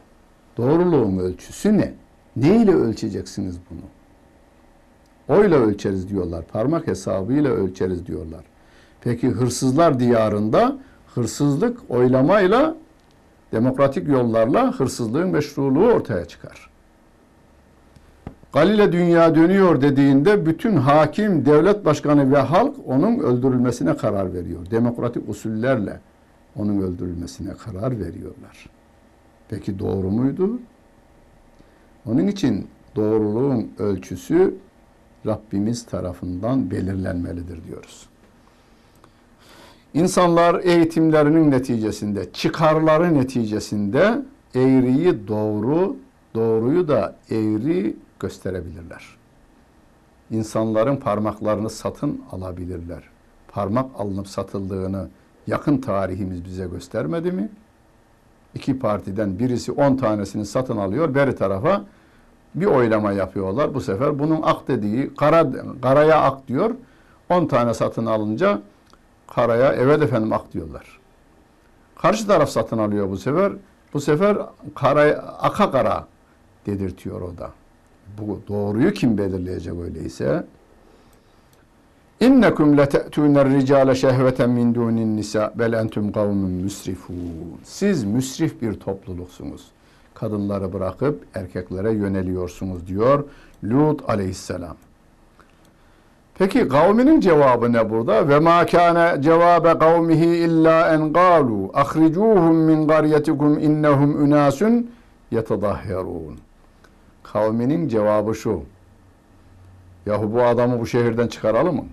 Doğruluğun 0.58 1.18
ölçüsü 1.18 1.78
ne? 1.78 1.94
Ne 2.36 2.56
ile 2.56 2.74
ölçeceksiniz 2.74 3.58
bunu? 3.70 3.80
Oyla 5.38 5.58
ölçeriz 5.58 6.10
diyorlar. 6.10 6.46
Parmak 6.46 6.88
hesabıyla 6.88 7.52
ölçeriz 7.52 8.06
diyorlar. 8.06 8.44
Peki 9.02 9.30
hırsızlar 9.30 10.00
diyarında 10.00 10.78
hırsızlık 11.16 11.80
oylamayla 11.90 12.76
demokratik 13.52 14.08
yollarla 14.08 14.80
hırsızlığın 14.80 15.30
meşruluğu 15.30 15.92
ortaya 15.92 16.26
çıkar. 16.26 16.70
Galile 18.54 18.92
dünya 18.92 19.36
dönüyor 19.36 19.82
dediğinde 19.82 20.46
bütün 20.46 20.76
hakim, 20.76 21.46
devlet 21.46 21.86
başkanı 21.86 22.32
ve 22.32 22.40
halk 22.40 22.76
onun 22.86 23.20
öldürülmesine 23.20 23.98
karar 23.98 24.34
veriyor. 24.34 24.72
Demokratik 24.72 25.30
usullerle 25.30 26.00
onun 26.56 26.82
öldürülmesine 26.82 27.54
karar 27.54 27.92
veriyorlar. 27.92 28.70
Peki 29.50 29.80
doğru 29.80 30.12
muydu? 30.12 30.60
Onun 32.06 32.28
için 32.28 32.68
doğruluğun 32.96 33.72
ölçüsü 33.80 34.56
Rabbimiz 35.26 35.86
tarafından 35.86 36.72
belirlenmelidir 36.72 37.68
diyoruz. 37.68 38.10
İnsanlar 39.94 40.60
eğitimlerinin 40.64 41.52
neticesinde, 41.52 42.34
çıkarları 42.34 43.14
neticesinde 43.14 44.22
eğriyi 44.56 45.28
doğru, 45.28 45.96
doğruyu 46.36 46.88
da 46.88 47.16
eğri 47.30 47.96
gösterebilirler. 48.20 49.18
İnsanların 50.32 50.96
parmaklarını 50.96 51.70
satın 51.70 52.22
alabilirler. 52.32 53.04
Parmak 53.48 54.00
alınıp 54.00 54.28
satıldığını 54.28 55.08
yakın 55.50 55.78
tarihimiz 55.78 56.46
bize 56.46 56.68
göstermedi 56.68 57.32
mi? 57.32 57.50
İki 58.56 58.80
partiden 58.80 59.40
birisi 59.40 59.72
on 59.72 59.96
tanesini 59.96 60.46
satın 60.46 60.78
alıyor, 60.78 61.16
beri 61.16 61.36
tarafa 61.36 61.86
bir 62.56 62.66
oylama 62.66 63.12
yapıyorlar. 63.12 63.74
Bu 63.74 63.82
sefer 63.82 64.20
bunun 64.20 64.42
ak 64.44 64.68
dediği, 64.68 65.16
kara, 65.16 65.48
karaya 65.82 66.22
ak 66.22 66.48
diyor. 66.48 66.72
On 67.30 67.46
tane 67.46 67.74
satın 67.74 68.06
alınca 68.06 68.62
karaya 69.28 69.74
evet 69.74 70.02
efendim 70.02 70.34
ak 70.34 70.54
diyorlar. 70.54 71.00
Karşı 71.96 72.28
taraf 72.28 72.50
satın 72.50 72.78
alıyor 72.78 73.10
bu 73.10 73.18
sefer. 73.18 73.54
Bu 73.94 74.02
sefer 74.02 74.38
karaya, 74.76 75.18
aka 75.18 75.72
kara 75.72 76.08
dedirtiyor 76.66 77.22
o 77.22 77.38
da. 77.38 77.52
Bu 78.18 78.42
doğruyu 78.48 78.94
kim 78.94 79.18
belirleyecek 79.18 79.74
öyleyse? 79.74 80.46
İnnekum 82.20 82.78
lete'tûner 82.78 83.50
ricale 83.50 83.96
şehveten 83.96 84.50
min 84.50 84.76
dûnin 84.76 85.18
nisa 85.18 85.54
bel 85.56 85.74
entum 85.74 86.12
kavmun 86.12 86.52
müsrifûn. 86.52 87.60
Siz 87.64 88.04
müsrif 88.04 88.62
bir 88.62 88.74
topluluksunuz. 88.74 89.68
Kadınları 90.14 90.74
bırakıp 90.74 91.26
erkeklere 91.34 91.92
yöneliyorsunuz 91.92 92.88
diyor 92.88 93.24
Lut 93.64 94.10
aleyhisselam. 94.10 94.76
Peki 96.38 96.68
kavminin 96.68 97.20
cevabı 97.20 97.74
ne 97.74 97.90
burada? 97.90 98.30
Ve 98.30 98.40
ma 98.40 98.66
kana 98.66 99.22
cevabe 99.22 99.78
kavmihi 99.78 100.26
illa 100.26 100.94
en 100.94 101.14
qalu 101.14 101.72
ahricuhum 101.74 102.56
min 102.56 102.88
qaryatikum 102.88 103.60
innahum 103.60 104.24
unasun 104.24 104.92
yetadahharun. 105.32 106.40
Kavminin 107.24 107.88
cevabı 107.88 108.36
şu. 108.36 108.64
Yahu 110.06 110.34
bu 110.34 110.44
adamı 110.44 110.80
bu 110.80 110.88
şehirden 110.88 111.28
çıkaralım 111.28 111.76
mı? 111.76 111.86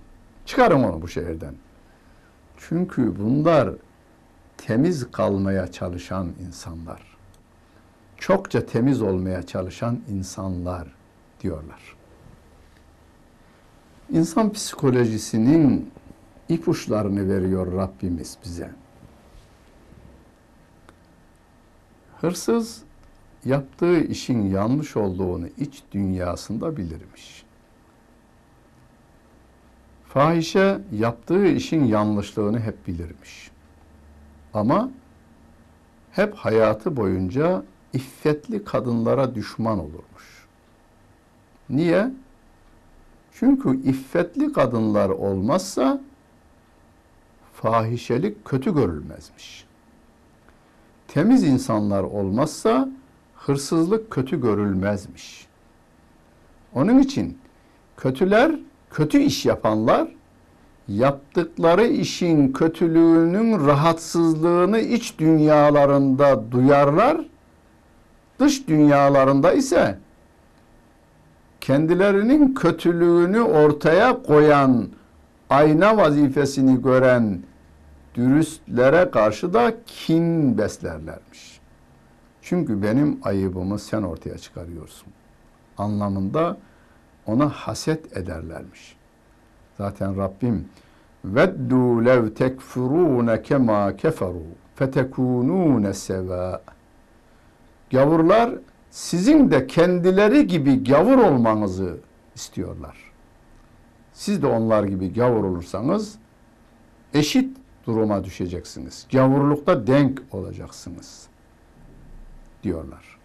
Çıkarın 0.46 0.82
onu 0.82 1.02
bu 1.02 1.08
şehirden. 1.08 1.54
Çünkü 2.56 3.18
bunlar 3.18 3.70
temiz 4.56 5.10
kalmaya 5.10 5.72
çalışan 5.72 6.32
insanlar. 6.46 7.16
Çokça 8.16 8.66
temiz 8.66 9.02
olmaya 9.02 9.42
çalışan 9.42 10.00
insanlar 10.08 10.88
diyorlar. 11.40 11.96
İnsan 14.10 14.52
psikolojisinin 14.52 15.90
ipuçlarını 16.48 17.28
veriyor 17.28 17.72
Rabbimiz 17.72 18.38
bize. 18.44 18.70
Hırsız 22.20 22.82
yaptığı 23.44 24.00
işin 24.00 24.50
yanlış 24.50 24.96
olduğunu 24.96 25.48
iç 25.58 25.82
dünyasında 25.92 26.76
bilirmiş. 26.76 27.35
Fahişe 30.16 30.80
yaptığı 30.92 31.46
işin 31.46 31.84
yanlışlığını 31.84 32.60
hep 32.60 32.86
bilirmiş. 32.86 33.50
Ama 34.54 34.90
hep 36.12 36.34
hayatı 36.34 36.96
boyunca 36.96 37.62
iffetli 37.92 38.64
kadınlara 38.64 39.34
düşman 39.34 39.78
olurmuş. 39.78 40.46
Niye? 41.70 42.10
Çünkü 43.32 43.82
iffetli 43.82 44.52
kadınlar 44.52 45.08
olmazsa 45.08 46.00
fahişelik 47.54 48.44
kötü 48.44 48.74
görülmezmiş. 48.74 49.66
Temiz 51.08 51.44
insanlar 51.44 52.02
olmazsa 52.02 52.88
hırsızlık 53.34 54.10
kötü 54.10 54.40
görülmezmiş. 54.40 55.46
Onun 56.74 56.98
için 56.98 57.38
kötüler, 57.96 58.52
kötü 58.96 59.18
iş 59.18 59.46
yapanlar 59.46 60.08
yaptıkları 60.88 61.86
işin 61.86 62.52
kötülüğünün 62.52 63.66
rahatsızlığını 63.66 64.78
iç 64.78 65.18
dünyalarında 65.18 66.52
duyarlar. 66.52 67.20
Dış 68.38 68.68
dünyalarında 68.68 69.52
ise 69.52 69.98
kendilerinin 71.60 72.54
kötülüğünü 72.54 73.40
ortaya 73.40 74.22
koyan, 74.22 74.88
ayna 75.50 75.96
vazifesini 75.96 76.82
gören 76.82 77.42
dürüstlere 78.14 79.10
karşı 79.10 79.54
da 79.54 79.74
kin 79.86 80.58
beslerlermiş. 80.58 81.60
Çünkü 82.42 82.82
benim 82.82 83.18
ayıbımı 83.22 83.78
sen 83.78 84.02
ortaya 84.02 84.38
çıkarıyorsun. 84.38 85.08
Anlamında 85.78 86.56
ona 87.26 87.48
haset 87.48 88.16
ederlermiş. 88.16 88.96
Zaten 89.78 90.16
Rabbim 90.16 90.68
veddu 91.24 92.04
lev 92.04 92.34
tekfurune 92.34 93.42
kema 93.42 93.96
keferu 93.96 94.42
fetekunune 94.74 95.94
seva. 95.94 96.62
Gavurlar 97.90 98.50
sizin 98.90 99.50
de 99.50 99.66
kendileri 99.66 100.46
gibi 100.46 100.84
gavur 100.84 101.18
olmanızı 101.18 101.98
istiyorlar. 102.34 102.96
Siz 104.12 104.42
de 104.42 104.46
onlar 104.46 104.84
gibi 104.84 105.12
gavur 105.12 105.44
olursanız 105.44 106.18
eşit 107.14 107.56
duruma 107.86 108.24
düşeceksiniz. 108.24 109.06
Gavurlukta 109.12 109.86
denk 109.86 110.22
olacaksınız 110.32 111.26
diyorlar. 112.62 113.18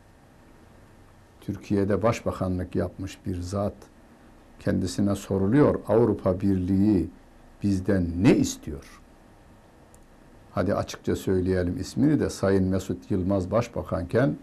Türkiye'de 1.41 2.03
başbakanlık 2.03 2.75
yapmış 2.75 3.25
bir 3.25 3.41
zat 3.41 3.73
kendisine 4.61 5.15
soruluyor 5.15 5.79
Avrupa 5.87 6.41
Birliği 6.41 7.09
bizden 7.63 8.07
ne 8.17 8.35
istiyor? 8.35 9.01
Hadi 10.51 10.75
açıkça 10.75 11.15
söyleyelim 11.15 11.77
ismini 11.79 12.19
de 12.19 12.29
Sayın 12.29 12.63
Mesut 12.63 13.11
Yılmaz 13.11 13.51
başbakanken 13.51 14.35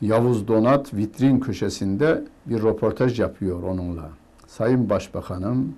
Yavuz 0.00 0.48
Donat 0.48 0.94
vitrin 0.94 1.40
köşesinde 1.40 2.24
bir 2.46 2.62
röportaj 2.62 3.20
yapıyor 3.20 3.62
onunla. 3.62 4.10
Sayın 4.46 4.90
Başbakanım 4.90 5.74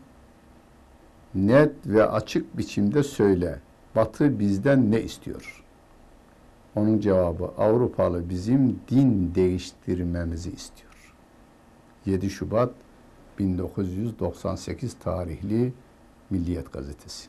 net 1.35 1.73
ve 1.87 2.07
açık 2.07 2.59
biçimde 2.59 3.03
söyle. 3.03 3.61
Batı 3.97 4.39
bizden 4.39 4.91
ne 4.91 5.03
istiyor? 5.03 5.65
Onun 6.77 7.01
cevabı 7.01 7.45
Avrupalı 7.59 8.29
bizim 8.31 8.81
din 8.91 9.35
değiştirmemizi 9.35 10.51
istiyor. 10.51 10.86
7 12.07 12.31
Şubat 12.31 12.71
1998 13.39 14.95
tarihli 14.95 15.73
Milliyet 16.31 16.73
Gazetesi. 16.73 17.29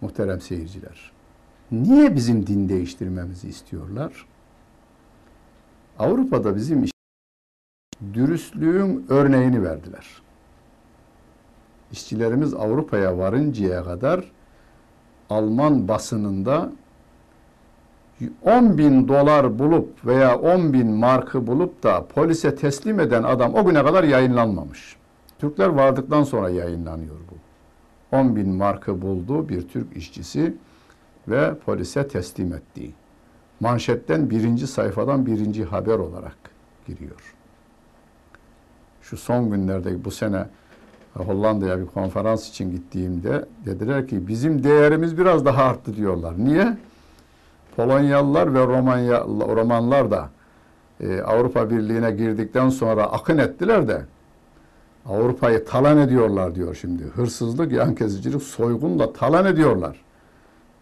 Muhterem 0.00 0.40
seyirciler, 0.40 1.12
niye 1.70 2.14
bizim 2.14 2.46
din 2.46 2.68
değiştirmemizi 2.68 3.48
istiyorlar? 3.48 4.26
Avrupa'da 5.98 6.56
bizim 6.56 6.84
iş- 6.84 6.90
dürüstlüğün 8.14 9.06
örneğini 9.08 9.62
verdiler. 9.64 10.22
İşçilerimiz 11.92 12.54
Avrupa'ya 12.54 13.18
varıncaya 13.18 13.84
kadar 13.84 14.32
Alman 15.30 15.88
basınında 15.88 16.72
10 18.42 18.78
bin 18.78 19.08
dolar 19.08 19.58
bulup 19.58 20.06
veya 20.06 20.38
10 20.38 20.72
bin 20.72 20.90
markı 20.90 21.46
bulup 21.46 21.82
da 21.82 22.06
polise 22.06 22.54
teslim 22.54 23.00
eden 23.00 23.22
adam 23.22 23.54
o 23.54 23.64
güne 23.66 23.84
kadar 23.84 24.04
yayınlanmamış. 24.04 24.96
Türkler 25.38 25.68
vardıktan 25.68 26.22
sonra 26.22 26.50
yayınlanıyor 26.50 27.16
bu. 27.30 27.36
10 28.16 28.36
bin 28.36 28.48
markı 28.48 29.02
bulduğu 29.02 29.48
bir 29.48 29.68
Türk 29.68 29.96
işçisi 29.96 30.54
ve 31.28 31.54
polise 31.54 32.08
teslim 32.08 32.52
ettiği. 32.52 32.94
Manşetten 33.60 34.30
birinci 34.30 34.66
sayfadan 34.66 35.26
birinci 35.26 35.64
haber 35.64 35.98
olarak 35.98 36.36
giriyor. 36.86 37.34
Şu 39.02 39.16
son 39.16 39.50
günlerde 39.50 40.04
bu 40.04 40.10
sene 40.10 40.46
Hollanda'ya 41.14 41.80
bir 41.80 41.86
konferans 41.86 42.48
için 42.48 42.70
gittiğimde 42.70 43.44
dediler 43.66 44.08
ki 44.08 44.28
bizim 44.28 44.64
değerimiz 44.64 45.18
biraz 45.18 45.44
daha 45.44 45.64
arttı 45.64 45.96
diyorlar. 45.96 46.34
Niye? 46.38 46.76
Polonyalılar 47.76 48.54
ve 48.54 48.66
Romanya, 48.66 49.20
Romanlar 49.56 50.10
da 50.10 50.28
e, 51.00 51.20
Avrupa 51.20 51.70
Birliği'ne 51.70 52.10
girdikten 52.10 52.68
sonra 52.68 53.04
akın 53.04 53.38
ettiler 53.38 53.88
de 53.88 54.02
Avrupa'yı 55.06 55.64
talan 55.64 55.98
ediyorlar 55.98 56.54
diyor 56.54 56.74
şimdi. 56.74 57.04
Hırsızlık, 57.04 57.72
yan 57.72 57.94
kesicilik, 57.94 58.42
soygunla 58.42 59.12
talan 59.12 59.46
ediyorlar. 59.46 60.04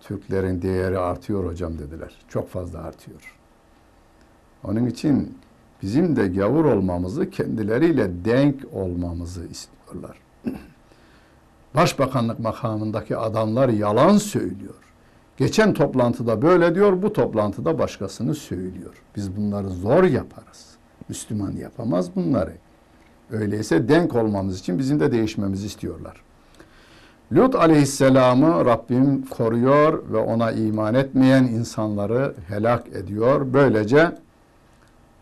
Türklerin 0.00 0.62
değeri 0.62 0.98
artıyor 0.98 1.46
hocam 1.46 1.78
dediler. 1.78 2.14
Çok 2.28 2.48
fazla 2.48 2.78
artıyor. 2.78 3.36
Onun 4.64 4.86
için 4.86 5.38
bizim 5.82 6.16
de 6.16 6.28
gavur 6.28 6.64
olmamızı, 6.64 7.30
kendileriyle 7.30 8.24
denk 8.24 8.56
olmamızı 8.72 9.46
istiyorlar. 9.46 10.18
Başbakanlık 11.74 12.38
makamındaki 12.38 13.16
adamlar 13.16 13.68
yalan 13.68 14.18
söylüyor. 14.18 14.74
Geçen 15.36 15.74
toplantıda 15.74 16.42
böyle 16.42 16.74
diyor, 16.74 17.02
bu 17.02 17.12
toplantıda 17.12 17.78
başkasını 17.78 18.34
söylüyor. 18.34 19.02
Biz 19.16 19.36
bunları 19.36 19.68
zor 19.68 20.04
yaparız. 20.04 20.76
Müslüman 21.08 21.52
yapamaz 21.52 22.16
bunları. 22.16 22.52
Öyleyse 23.30 23.88
denk 23.88 24.14
olmamız 24.14 24.60
için 24.60 24.78
bizim 24.78 25.00
de 25.00 25.12
değişmemizi 25.12 25.66
istiyorlar. 25.66 26.22
Lut 27.32 27.54
aleyhisselamı 27.54 28.64
Rabbim 28.64 29.26
koruyor 29.26 30.02
ve 30.12 30.16
ona 30.16 30.52
iman 30.52 30.94
etmeyen 30.94 31.44
insanları 31.44 32.34
helak 32.48 32.88
ediyor. 32.88 33.52
Böylece 33.52 34.12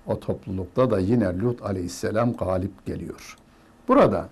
o 0.07 0.21
toplulukta 0.21 0.91
da 0.91 0.99
yine 0.99 1.39
Lut 1.39 1.63
aleyhisselam 1.63 2.33
galip 2.33 2.87
geliyor. 2.87 3.37
Burada 3.89 4.29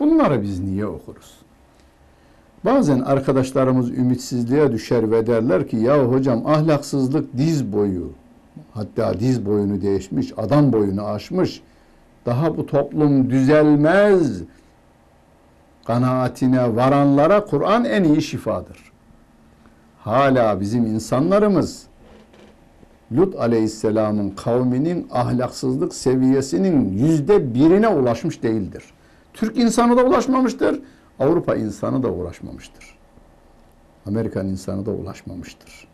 bunları 0.00 0.42
biz 0.42 0.60
niye 0.60 0.86
okuruz? 0.86 1.47
Bazen 2.64 3.00
arkadaşlarımız 3.00 3.90
ümitsizliğe 3.90 4.72
düşer 4.72 5.10
ve 5.10 5.26
derler 5.26 5.68
ki 5.68 5.76
ya 5.76 6.04
hocam 6.04 6.46
ahlaksızlık 6.46 7.36
diz 7.36 7.72
boyu 7.72 8.12
hatta 8.74 9.20
diz 9.20 9.46
boyunu 9.46 9.82
değişmiş, 9.82 10.32
adam 10.36 10.72
boyunu 10.72 11.04
aşmış. 11.04 11.62
Daha 12.26 12.56
bu 12.56 12.66
toplum 12.66 13.30
düzelmez 13.30 14.42
kanaatine 15.86 16.76
varanlara 16.76 17.44
Kur'an 17.44 17.84
en 17.84 18.04
iyi 18.04 18.22
şifadır. 18.22 18.92
Hala 19.98 20.60
bizim 20.60 20.86
insanlarımız 20.86 21.82
Lut 23.16 23.36
aleyhisselamın 23.36 24.30
kavminin 24.30 25.06
ahlaksızlık 25.10 25.94
seviyesinin 25.94 26.98
yüzde 26.98 27.54
birine 27.54 27.88
ulaşmış 27.88 28.42
değildir. 28.42 28.84
Türk 29.34 29.58
insanı 29.58 29.96
da 29.96 30.04
ulaşmamıştır, 30.04 30.80
Avrupa 31.18 31.54
insanı 31.54 32.02
da 32.02 32.08
ulaşmamıştır. 32.08 32.98
Amerikan 34.06 34.46
insanı 34.46 34.86
da 34.86 34.90
ulaşmamıştır. 34.90 35.88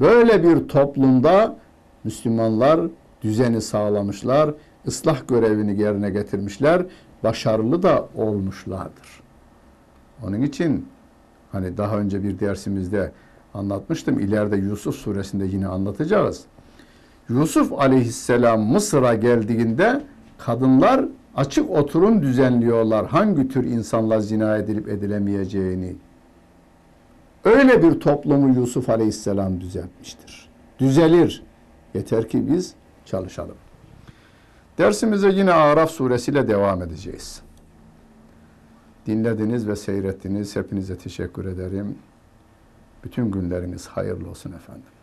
Böyle 0.00 0.42
bir 0.42 0.68
toplumda 0.68 1.56
Müslümanlar 2.04 2.80
düzeni 3.22 3.60
sağlamışlar, 3.60 4.54
ıslah 4.86 5.28
görevini 5.28 5.80
yerine 5.80 6.10
getirmişler, 6.10 6.86
başarılı 7.24 7.82
da 7.82 8.08
olmuşlardır. 8.14 9.20
Onun 10.26 10.42
için 10.42 10.88
hani 11.52 11.76
daha 11.76 11.98
önce 11.98 12.22
bir 12.22 12.40
dersimizde 12.40 13.12
anlatmıştım. 13.54 14.20
İleride 14.20 14.56
Yusuf 14.56 14.94
suresinde 14.94 15.44
yine 15.44 15.66
anlatacağız. 15.66 16.44
Yusuf 17.28 17.72
aleyhisselam 17.72 18.60
Mısır'a 18.60 19.14
geldiğinde 19.14 20.02
kadınlar 20.38 21.04
açık 21.38 21.70
oturum 21.70 22.22
düzenliyorlar. 22.22 23.06
Hangi 23.06 23.48
tür 23.48 23.64
insanla 23.64 24.20
zina 24.20 24.56
edilip 24.56 24.88
edilemeyeceğini. 24.88 25.96
Öyle 27.44 27.82
bir 27.82 28.00
toplumu 28.00 28.60
Yusuf 28.60 28.90
aleyhisselam 28.90 29.60
düzeltmiştir. 29.60 30.48
Düzelir. 30.78 31.42
Yeter 31.94 32.28
ki 32.28 32.48
biz 32.50 32.74
çalışalım. 33.04 33.56
Dersimize 34.78 35.28
yine 35.28 35.52
Araf 35.52 35.90
suresiyle 35.90 36.48
devam 36.48 36.82
edeceğiz. 36.82 37.42
Dinlediniz 39.06 39.68
ve 39.68 39.76
seyrettiniz. 39.76 40.56
Hepinize 40.56 40.98
teşekkür 40.98 41.44
ederim. 41.44 41.98
Bütün 43.04 43.30
günleriniz 43.30 43.86
hayırlı 43.86 44.30
olsun 44.30 44.52
efendim. 44.52 44.97